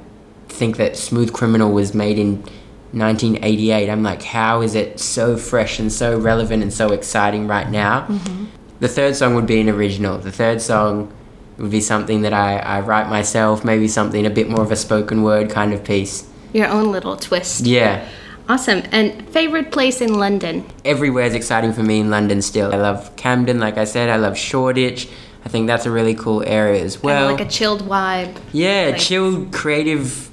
think 0.48 0.78
that 0.78 0.98
Smooth 0.98 1.32
Criminal 1.34 1.72
was 1.72 1.94
made 1.94 2.18
in 2.18 2.38
1988, 2.92 3.90
I'm 3.90 4.02
like, 4.02 4.24
how 4.24 4.62
is 4.62 4.74
it 4.74 5.00
so 5.00 5.38
fresh 5.38 5.80
and 5.80 5.92
so 5.92 6.18
relevant 6.18 6.64
and 6.64 6.74
so 6.74 6.92
exciting 6.92 7.48
right 7.48 7.70
now? 7.70 8.08
Mm-hmm. 8.08 8.46
The 8.80 8.88
third 8.88 9.16
song 9.16 9.36
would 9.36 9.46
be 9.46 9.60
an 9.60 9.70
original. 9.70 10.18
The 10.18 10.32
third 10.32 10.62
song 10.62 11.14
would 11.58 11.70
be 11.70 11.82
something 11.82 12.22
that 12.22 12.34
I, 12.34 12.58
I 12.58 12.80
write 12.80 13.10
myself, 13.10 13.64
maybe 13.64 13.88
something 13.88 14.26
a 14.26 14.30
bit 14.30 14.50
more 14.50 14.62
of 14.62 14.72
a 14.72 14.76
spoken 14.76 15.22
word 15.22 15.52
kind 15.52 15.74
of 15.74 15.84
piece. 15.84 16.28
Your 16.54 16.68
own 16.68 16.92
little 16.92 17.16
twist. 17.16 17.66
Yeah. 17.66 18.08
Awesome. 18.48 18.82
And 18.92 19.30
favorite 19.30 19.72
place 19.72 20.02
in 20.02 20.16
London? 20.16 20.66
Everywhere's 20.84 21.36
exciting 21.36 21.74
for 21.74 21.84
me 21.84 22.00
in 22.00 22.10
London 22.10 22.42
still. 22.42 22.74
I 22.74 22.78
love 22.78 23.16
Camden, 23.16 23.60
like 23.60 23.78
I 23.78 23.84
said. 23.84 24.10
I 24.10 24.16
love 24.16 24.36
Shoreditch. 24.36 25.08
I 25.46 25.50
think 25.50 25.68
that's 25.68 25.86
a 25.86 25.92
really 25.92 26.14
cool 26.16 26.44
area 26.46 26.84
as 26.84 27.02
well. 27.02 27.28
Kinda 27.30 27.42
like 27.44 27.48
a 27.48 27.52
chilled 27.52 27.84
vibe. 27.88 28.36
Yeah, 28.52 28.90
Like- 28.92 28.98
chilled, 29.02 29.52
creative 29.52 30.30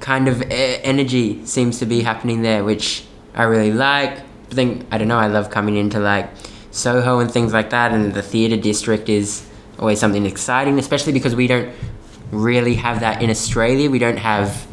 kind 0.00 0.28
of 0.28 0.42
energy 0.50 1.40
seems 1.44 1.78
to 1.80 1.86
be 1.86 2.02
happening 2.02 2.42
there, 2.42 2.62
which 2.64 3.04
I 3.34 3.42
really 3.44 3.72
like. 3.72 4.18
I 4.50 4.54
think 4.54 4.86
I 4.92 4.98
don't 4.98 5.08
know. 5.08 5.18
I 5.18 5.26
love 5.26 5.50
coming 5.50 5.76
into 5.76 5.98
like 5.98 6.30
Soho 6.70 7.18
and 7.18 7.30
things 7.30 7.52
like 7.52 7.70
that, 7.70 7.92
and 7.92 8.14
the 8.14 8.22
theatre 8.22 8.56
district 8.56 9.08
is 9.08 9.42
always 9.78 9.98
something 9.98 10.24
exciting, 10.24 10.78
especially 10.78 11.12
because 11.12 11.34
we 11.34 11.46
don't 11.46 11.70
really 12.30 12.74
have 12.74 13.00
that 13.00 13.22
in 13.22 13.30
Australia. 13.30 13.90
We 13.90 13.98
don't 13.98 14.18
have 14.18 14.66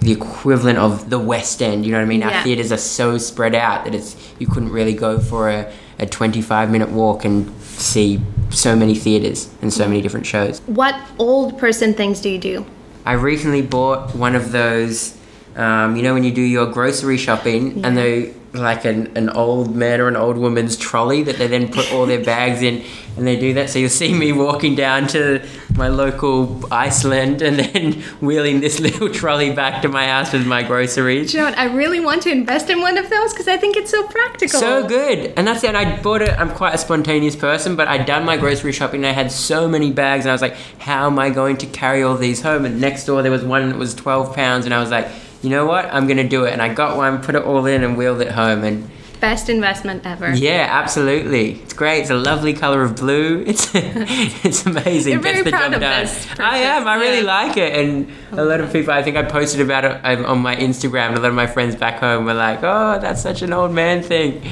the 0.00 0.12
equivalent 0.12 0.78
of 0.78 1.10
the 1.10 1.18
West 1.18 1.60
End. 1.62 1.84
You 1.84 1.92
know 1.92 1.98
what 1.98 2.04
I 2.04 2.08
mean? 2.08 2.20
Yeah. 2.20 2.38
Our 2.38 2.42
theatres 2.44 2.72
are 2.72 2.78
so 2.78 3.18
spread 3.18 3.54
out 3.54 3.84
that 3.84 3.94
it's 3.94 4.16
you 4.38 4.46
couldn't 4.46 4.70
really 4.72 4.94
go 4.94 5.18
for 5.18 5.50
a, 5.50 5.70
a 5.98 6.06
25 6.06 6.70
minute 6.70 6.88
walk 6.90 7.24
and 7.26 7.52
see 7.62 8.20
so 8.50 8.76
many 8.76 8.94
theatres 8.94 9.48
and 9.62 9.72
so 9.72 9.86
many 9.86 10.00
different 10.00 10.26
shows. 10.26 10.60
What 10.66 10.94
old 11.18 11.58
person 11.58 11.94
things 11.94 12.20
do 12.20 12.28
you 12.28 12.38
do? 12.38 12.66
I 13.06 13.12
recently 13.12 13.62
bought 13.62 14.14
one 14.14 14.34
of 14.34 14.52
those. 14.52 15.16
Um, 15.56 15.96
you 15.96 16.02
know 16.02 16.14
when 16.14 16.22
you 16.24 16.32
do 16.32 16.42
your 16.42 16.66
grocery 16.66 17.16
shopping 17.16 17.84
and 17.84 17.96
they 17.96 18.34
like 18.52 18.84
an, 18.84 19.16
an 19.16 19.28
old 19.30 19.74
man 19.74 20.00
or 20.00 20.08
an 20.08 20.16
old 20.16 20.36
woman's 20.36 20.76
trolley 20.76 21.22
that 21.22 21.36
they 21.36 21.46
then 21.46 21.70
put 21.70 21.92
all 21.92 22.04
their 22.06 22.22
bags 22.22 22.62
in 22.62 22.82
and 23.16 23.26
they 23.26 23.38
do 23.38 23.54
that 23.54 23.70
so 23.70 23.78
you'll 23.78 23.88
see 23.88 24.12
me 24.12 24.32
walking 24.32 24.74
down 24.74 25.06
to 25.06 25.44
my 25.76 25.88
local 25.88 26.60
Iceland 26.72 27.42
and 27.42 27.58
then 27.58 27.92
wheeling 28.20 28.60
this 28.60 28.80
little 28.80 29.08
trolley 29.08 29.52
back 29.52 29.82
to 29.82 29.88
my 29.88 30.06
house 30.06 30.32
with 30.32 30.46
my 30.46 30.62
groceries. 30.62 31.32
Do 31.32 31.38
you 31.38 31.44
know 31.44 31.50
what? 31.50 31.58
I 31.58 31.66
really 31.66 32.00
want 32.00 32.22
to 32.22 32.30
invest 32.30 32.70
in 32.70 32.80
one 32.80 32.98
of 32.98 33.08
those 33.08 33.32
because 33.32 33.48
I 33.48 33.56
think 33.56 33.76
it's 33.76 33.90
so 33.90 34.06
practical. 34.06 34.60
So 34.60 34.86
good. 34.86 35.32
And 35.36 35.46
that's 35.46 35.62
it. 35.64 35.74
I 35.74 36.00
bought 36.00 36.22
it. 36.22 36.38
I'm 36.38 36.50
quite 36.50 36.74
a 36.74 36.78
spontaneous 36.78 37.36
person, 37.36 37.76
but 37.76 37.88
I'd 37.88 38.04
done 38.04 38.24
my 38.24 38.36
grocery 38.36 38.72
shopping 38.72 39.04
and 39.04 39.06
I 39.06 39.12
had 39.12 39.30
so 39.30 39.68
many 39.68 39.92
bags 39.92 40.24
and 40.24 40.30
I 40.30 40.34
was 40.34 40.42
like, 40.42 40.56
how 40.78 41.06
am 41.06 41.18
I 41.18 41.30
going 41.30 41.56
to 41.58 41.66
carry 41.66 42.02
all 42.02 42.16
these 42.16 42.42
home? 42.42 42.64
And 42.64 42.80
next 42.80 43.06
door 43.06 43.22
there 43.22 43.32
was 43.32 43.44
one 43.44 43.68
that 43.68 43.78
was 43.78 43.94
12 43.94 44.34
pounds 44.34 44.64
and 44.64 44.74
I 44.74 44.80
was 44.80 44.90
like, 44.90 45.08
you 45.42 45.50
know 45.50 45.66
what? 45.66 45.86
I'm 45.86 46.06
going 46.06 46.18
to 46.18 46.28
do 46.28 46.44
it. 46.44 46.52
And 46.52 46.62
I 46.62 46.72
got 46.72 46.96
one, 46.96 47.22
put 47.22 47.34
it 47.34 47.42
all 47.42 47.66
in 47.66 47.82
and 47.82 47.96
wheeled 47.96 48.20
it 48.20 48.32
home. 48.32 48.64
And 48.64 48.90
Best 49.20 49.50
investment 49.50 50.06
ever. 50.06 50.34
yeah, 50.34 50.66
absolutely. 50.70 51.60
It's 51.60 51.74
great. 51.74 52.00
It's 52.00 52.10
a 52.10 52.14
lovely 52.14 52.54
color 52.54 52.82
of 52.82 52.96
blue. 52.96 53.44
It's 53.46 53.70
it's 53.74 54.64
amazing. 54.64 55.12
You're 55.12 55.22
very 55.22 55.42
proud 55.42 55.74
of 55.74 55.80
done. 55.80 56.04
this 56.04 56.26
I 56.38 56.56
am. 56.58 56.88
I 56.88 56.94
really 56.94 57.18
yeah. 57.18 57.46
like 57.46 57.56
it, 57.58 57.74
and 57.74 58.10
a 58.32 58.44
lot 58.44 58.60
of 58.60 58.72
people. 58.72 58.94
I 58.94 59.02
think 59.02 59.18
I 59.18 59.22
posted 59.24 59.60
about 59.60 59.84
it 59.84 60.00
um, 60.04 60.24
on 60.24 60.38
my 60.38 60.56
Instagram. 60.56 61.16
A 61.16 61.20
lot 61.20 61.28
of 61.28 61.34
my 61.34 61.46
friends 61.46 61.76
back 61.76 62.00
home 62.00 62.24
were 62.24 62.32
like, 62.32 62.60
"Oh, 62.62 62.98
that's 62.98 63.20
such 63.20 63.42
an 63.42 63.52
old 63.52 63.72
man 63.72 64.02
thing." 64.02 64.42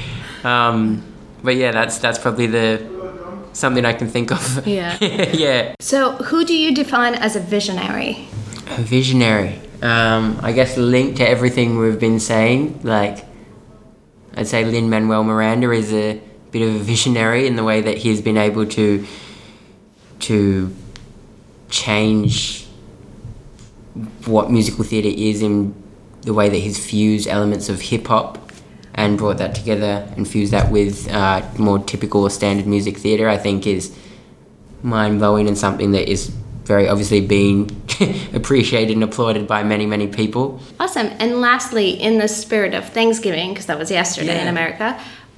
Um, 0.43 1.03
but 1.43 1.55
yeah, 1.55 1.71
that's 1.71 1.97
that's 1.97 2.19
probably 2.19 2.45
the 2.45 2.85
something 3.53 3.85
I 3.85 3.93
can 3.93 4.07
think 4.07 4.31
of. 4.31 4.67
Yeah. 4.67 4.97
yeah. 5.01 5.75
So, 5.79 6.13
who 6.13 6.45
do 6.45 6.55
you 6.55 6.73
define 6.73 7.15
as 7.15 7.35
a 7.35 7.39
visionary? 7.39 8.27
A 8.67 8.81
visionary. 8.81 9.61
Um, 9.81 10.39
I 10.41 10.51
guess 10.51 10.75
linked 10.77 11.17
to 11.17 11.27
everything 11.27 11.77
we've 11.77 11.99
been 11.99 12.19
saying, 12.19 12.81
like 12.83 13.25
I'd 14.35 14.47
say 14.47 14.65
Lin 14.65 14.89
Manuel 14.89 15.23
Miranda 15.23 15.71
is 15.71 15.93
a 15.93 16.21
bit 16.51 16.67
of 16.67 16.75
a 16.75 16.79
visionary 16.79 17.47
in 17.47 17.55
the 17.55 17.63
way 17.63 17.81
that 17.81 17.97
he's 17.97 18.21
been 18.21 18.37
able 18.37 18.65
to 18.65 19.05
to 20.19 20.75
change 21.69 22.67
what 24.25 24.51
musical 24.51 24.83
theatre 24.83 25.09
is 25.09 25.41
in 25.41 25.73
the 26.21 26.33
way 26.33 26.49
that 26.49 26.57
he's 26.57 26.83
fused 26.83 27.27
elements 27.27 27.69
of 27.69 27.81
hip 27.81 28.07
hop 28.07 28.51
and 28.95 29.17
brought 29.17 29.37
that 29.37 29.55
together 29.55 30.11
and 30.17 30.27
fused 30.27 30.51
that 30.51 30.69
with 30.71 31.09
uh, 31.09 31.41
more 31.57 31.79
typical 31.79 32.29
standard 32.29 32.67
music 32.67 32.97
theatre. 32.97 33.29
I 33.29 33.37
think 33.37 33.65
is 33.65 33.95
mind 34.83 35.19
blowing 35.19 35.47
and 35.47 35.57
something 35.57 35.91
that 35.91 36.09
is 36.09 36.35
very 36.69 36.87
obviously 36.87 37.19
being 37.19 37.67
appreciated 38.33 38.93
and 38.93 39.03
applauded 39.03 39.47
by 39.47 39.63
many 39.63 39.85
many 39.87 40.07
people. 40.07 40.61
Awesome. 40.79 41.07
And 41.19 41.41
lastly, 41.41 41.89
in 41.89 42.19
the 42.19 42.27
spirit 42.27 42.73
of 42.75 42.87
Thanksgiving, 42.87 43.49
because 43.49 43.65
that 43.65 43.79
was 43.79 43.89
yesterday 43.89 44.39
in 44.39 44.47
America, 44.47 44.87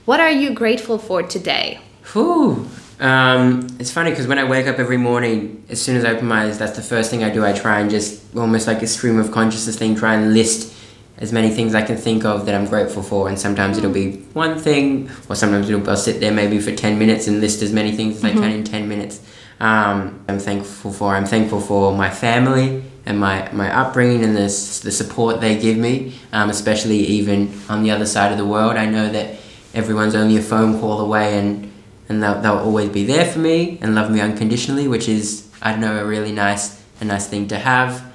what 0.05 0.19
are 0.19 0.29
you 0.29 0.53
grateful 0.53 0.97
for 0.97 1.23
today? 1.23 1.79
Whew. 2.11 2.67
Um, 2.99 3.67
it's 3.79 3.91
funny 3.91 4.11
because 4.11 4.27
when 4.27 4.38
I 4.38 4.43
wake 4.43 4.67
up 4.67 4.77
every 4.77 4.97
morning, 4.97 5.63
as 5.69 5.82
soon 5.82 5.95
as 5.95 6.03
I 6.03 6.11
open 6.11 6.27
my 6.27 6.43
eyes, 6.43 6.59
that's 6.59 6.75
the 6.75 6.84
first 6.84 7.09
thing 7.09 7.23
I 7.23 7.32
do. 7.32 7.45
I 7.45 7.53
try 7.53 7.79
and 7.79 7.89
just 7.89 8.11
almost 8.36 8.67
like 8.67 8.82
a 8.84 8.88
stream 8.88 9.17
of 9.17 9.32
consciousness 9.32 9.77
thing, 9.77 9.95
try 9.95 10.13
and 10.15 10.34
list 10.34 10.75
as 11.17 11.32
many 11.32 11.49
things 11.49 11.73
I 11.73 11.84
can 11.84 11.97
think 11.97 12.25
of 12.25 12.45
that 12.45 12.53
I'm 12.53 12.67
grateful 12.67 13.03
for. 13.03 13.29
And 13.29 13.39
sometimes 13.39 13.77
it'll 13.77 13.91
be 14.03 14.17
one 14.34 14.59
thing, 14.59 15.09
or 15.29 15.36
sometimes 15.36 15.69
it'll, 15.69 15.89
I'll 15.89 15.95
sit 15.95 16.19
there 16.19 16.32
maybe 16.32 16.59
for 16.59 16.75
10 16.75 16.99
minutes 16.99 17.27
and 17.27 17.39
list 17.39 17.61
as 17.61 17.71
many 17.71 17.95
things 17.95 18.17
as 18.17 18.25
I 18.25 18.34
can 18.34 18.51
in 18.51 18.63
10 18.63 18.89
minutes. 18.89 19.21
Um, 19.62 20.26
I'm 20.28 20.39
thankful 20.39 20.91
for. 20.91 21.16
I'm 21.16 21.28
thankful 21.28 21.62
for 21.62 21.95
my 21.95 22.09
family 22.09 22.84
and 23.05 23.20
my, 23.20 23.47
my 23.51 23.72
upbringing 23.72 24.24
and 24.24 24.36
the, 24.36 24.41
the 24.41 24.91
support 24.91 25.39
they 25.39 25.55
give 25.59 25.78
me, 25.78 26.16
um, 26.34 26.49
especially 26.49 26.97
even 26.97 27.53
on 27.70 27.84
the 27.84 27.91
other 27.91 28.07
side 28.07 28.32
of 28.32 28.39
the 28.39 28.45
world. 28.45 28.76
I 28.76 28.88
know 28.88 29.07
that 29.12 29.38
everyone's 29.76 30.16
only 30.16 30.36
a 30.38 30.41
phone 30.41 30.80
call 30.80 30.99
away 30.99 31.38
and, 31.38 31.72
and 32.09 32.24
they'll, 32.24 32.41
they'll 32.41 32.57
always 32.57 32.89
be 32.89 33.05
there 33.05 33.24
for 33.24 33.38
me 33.38 33.78
and 33.84 33.93
love 33.93 34.09
me 34.09 34.20
unconditionally, 34.20 34.88
which 34.88 35.07
is, 35.07 35.47
I 35.62 35.72
don't 35.72 35.82
know, 35.82 35.95
a 35.95 36.05
really 36.05 36.32
nice, 36.32 36.84
a 36.99 37.05
nice 37.05 37.28
thing 37.28 37.47
to 37.49 37.59
have. 37.59 38.12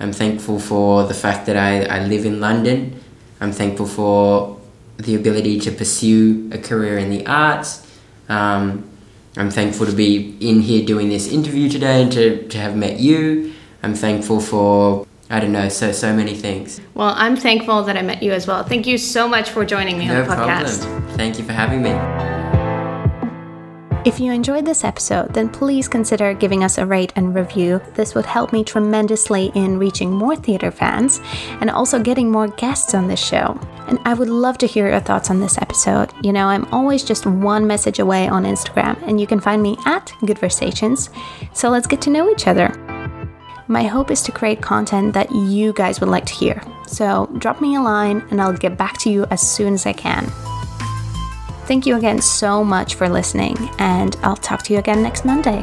I'm 0.00 0.14
thankful 0.14 0.58
for 0.58 1.04
the 1.04 1.14
fact 1.14 1.44
that 1.46 1.56
I, 1.58 1.82
I 1.82 2.06
live 2.06 2.24
in 2.24 2.40
London. 2.40 2.98
I'm 3.42 3.52
thankful 3.52 3.86
for 3.86 4.58
the 4.96 5.16
ability 5.16 5.60
to 5.60 5.70
pursue 5.70 6.48
a 6.50 6.56
career 6.56 6.96
in 6.96 7.10
the 7.10 7.26
arts. 7.26 7.86
Um, 8.30 8.88
I'm 9.38 9.50
thankful 9.50 9.86
to 9.86 9.92
be 9.92 10.36
in 10.40 10.60
here 10.60 10.84
doing 10.84 11.08
this 11.08 11.28
interview 11.32 11.68
today 11.68 12.02
and 12.02 12.10
to, 12.12 12.46
to 12.48 12.58
have 12.58 12.76
met 12.76 12.98
you. 12.98 13.52
I'm 13.84 13.94
thankful 13.94 14.40
for, 14.40 15.06
I 15.30 15.38
don't 15.38 15.52
know, 15.52 15.68
so, 15.68 15.92
so 15.92 16.12
many 16.12 16.34
things. 16.34 16.80
Well, 16.94 17.14
I'm 17.16 17.36
thankful 17.36 17.84
that 17.84 17.96
I 17.96 18.02
met 18.02 18.20
you 18.20 18.32
as 18.32 18.48
well. 18.48 18.64
Thank 18.64 18.88
you 18.88 18.98
so 18.98 19.28
much 19.28 19.50
for 19.50 19.64
joining 19.64 19.96
me 19.96 20.08
No 20.08 20.22
on 20.22 20.28
the 20.28 20.34
podcast. 20.34 20.82
problem. 20.84 21.08
Thank 21.16 21.38
you 21.38 21.44
for 21.44 21.52
having 21.52 21.82
me. 21.82 22.37
If 24.08 24.18
you 24.18 24.32
enjoyed 24.32 24.64
this 24.64 24.84
episode, 24.84 25.34
then 25.34 25.50
please 25.50 25.86
consider 25.86 26.32
giving 26.32 26.64
us 26.64 26.78
a 26.78 26.86
rate 26.86 27.12
and 27.14 27.34
review. 27.34 27.78
This 27.92 28.14
would 28.14 28.24
help 28.24 28.54
me 28.54 28.64
tremendously 28.64 29.52
in 29.54 29.78
reaching 29.78 30.10
more 30.10 30.34
theater 30.34 30.70
fans 30.70 31.20
and 31.60 31.68
also 31.68 32.02
getting 32.02 32.30
more 32.30 32.48
guests 32.48 32.94
on 32.94 33.06
this 33.06 33.22
show. 33.22 33.60
And 33.86 33.98
I 34.06 34.14
would 34.14 34.30
love 34.30 34.56
to 34.58 34.66
hear 34.66 34.88
your 34.88 35.00
thoughts 35.00 35.28
on 35.28 35.40
this 35.40 35.58
episode. 35.58 36.10
You 36.22 36.32
know, 36.32 36.46
I'm 36.46 36.64
always 36.72 37.04
just 37.04 37.26
one 37.26 37.66
message 37.66 37.98
away 37.98 38.26
on 38.26 38.44
Instagram, 38.44 38.96
and 39.06 39.20
you 39.20 39.26
can 39.26 39.40
find 39.40 39.62
me 39.62 39.76
at 39.84 40.06
Goodversations. 40.22 41.10
So 41.54 41.68
let's 41.68 41.86
get 41.86 42.00
to 42.00 42.10
know 42.10 42.30
each 42.30 42.46
other. 42.46 42.70
My 43.66 43.82
hope 43.82 44.10
is 44.10 44.22
to 44.22 44.32
create 44.32 44.62
content 44.62 45.12
that 45.12 45.30
you 45.32 45.74
guys 45.74 46.00
would 46.00 46.08
like 46.08 46.24
to 46.24 46.32
hear. 46.32 46.62
So 46.86 47.26
drop 47.36 47.60
me 47.60 47.76
a 47.76 47.82
line 47.82 48.24
and 48.30 48.40
I'll 48.40 48.54
get 48.54 48.78
back 48.78 48.96
to 49.00 49.10
you 49.10 49.26
as 49.26 49.42
soon 49.46 49.74
as 49.74 49.84
I 49.84 49.92
can. 49.92 50.32
Thank 51.68 51.84
you 51.84 51.96
again 51.96 52.22
so 52.22 52.64
much 52.64 52.94
for 52.94 53.10
listening, 53.10 53.54
and 53.78 54.16
I'll 54.22 54.36
talk 54.36 54.62
to 54.62 54.72
you 54.72 54.78
again 54.78 55.02
next 55.02 55.26
Monday. 55.26 55.60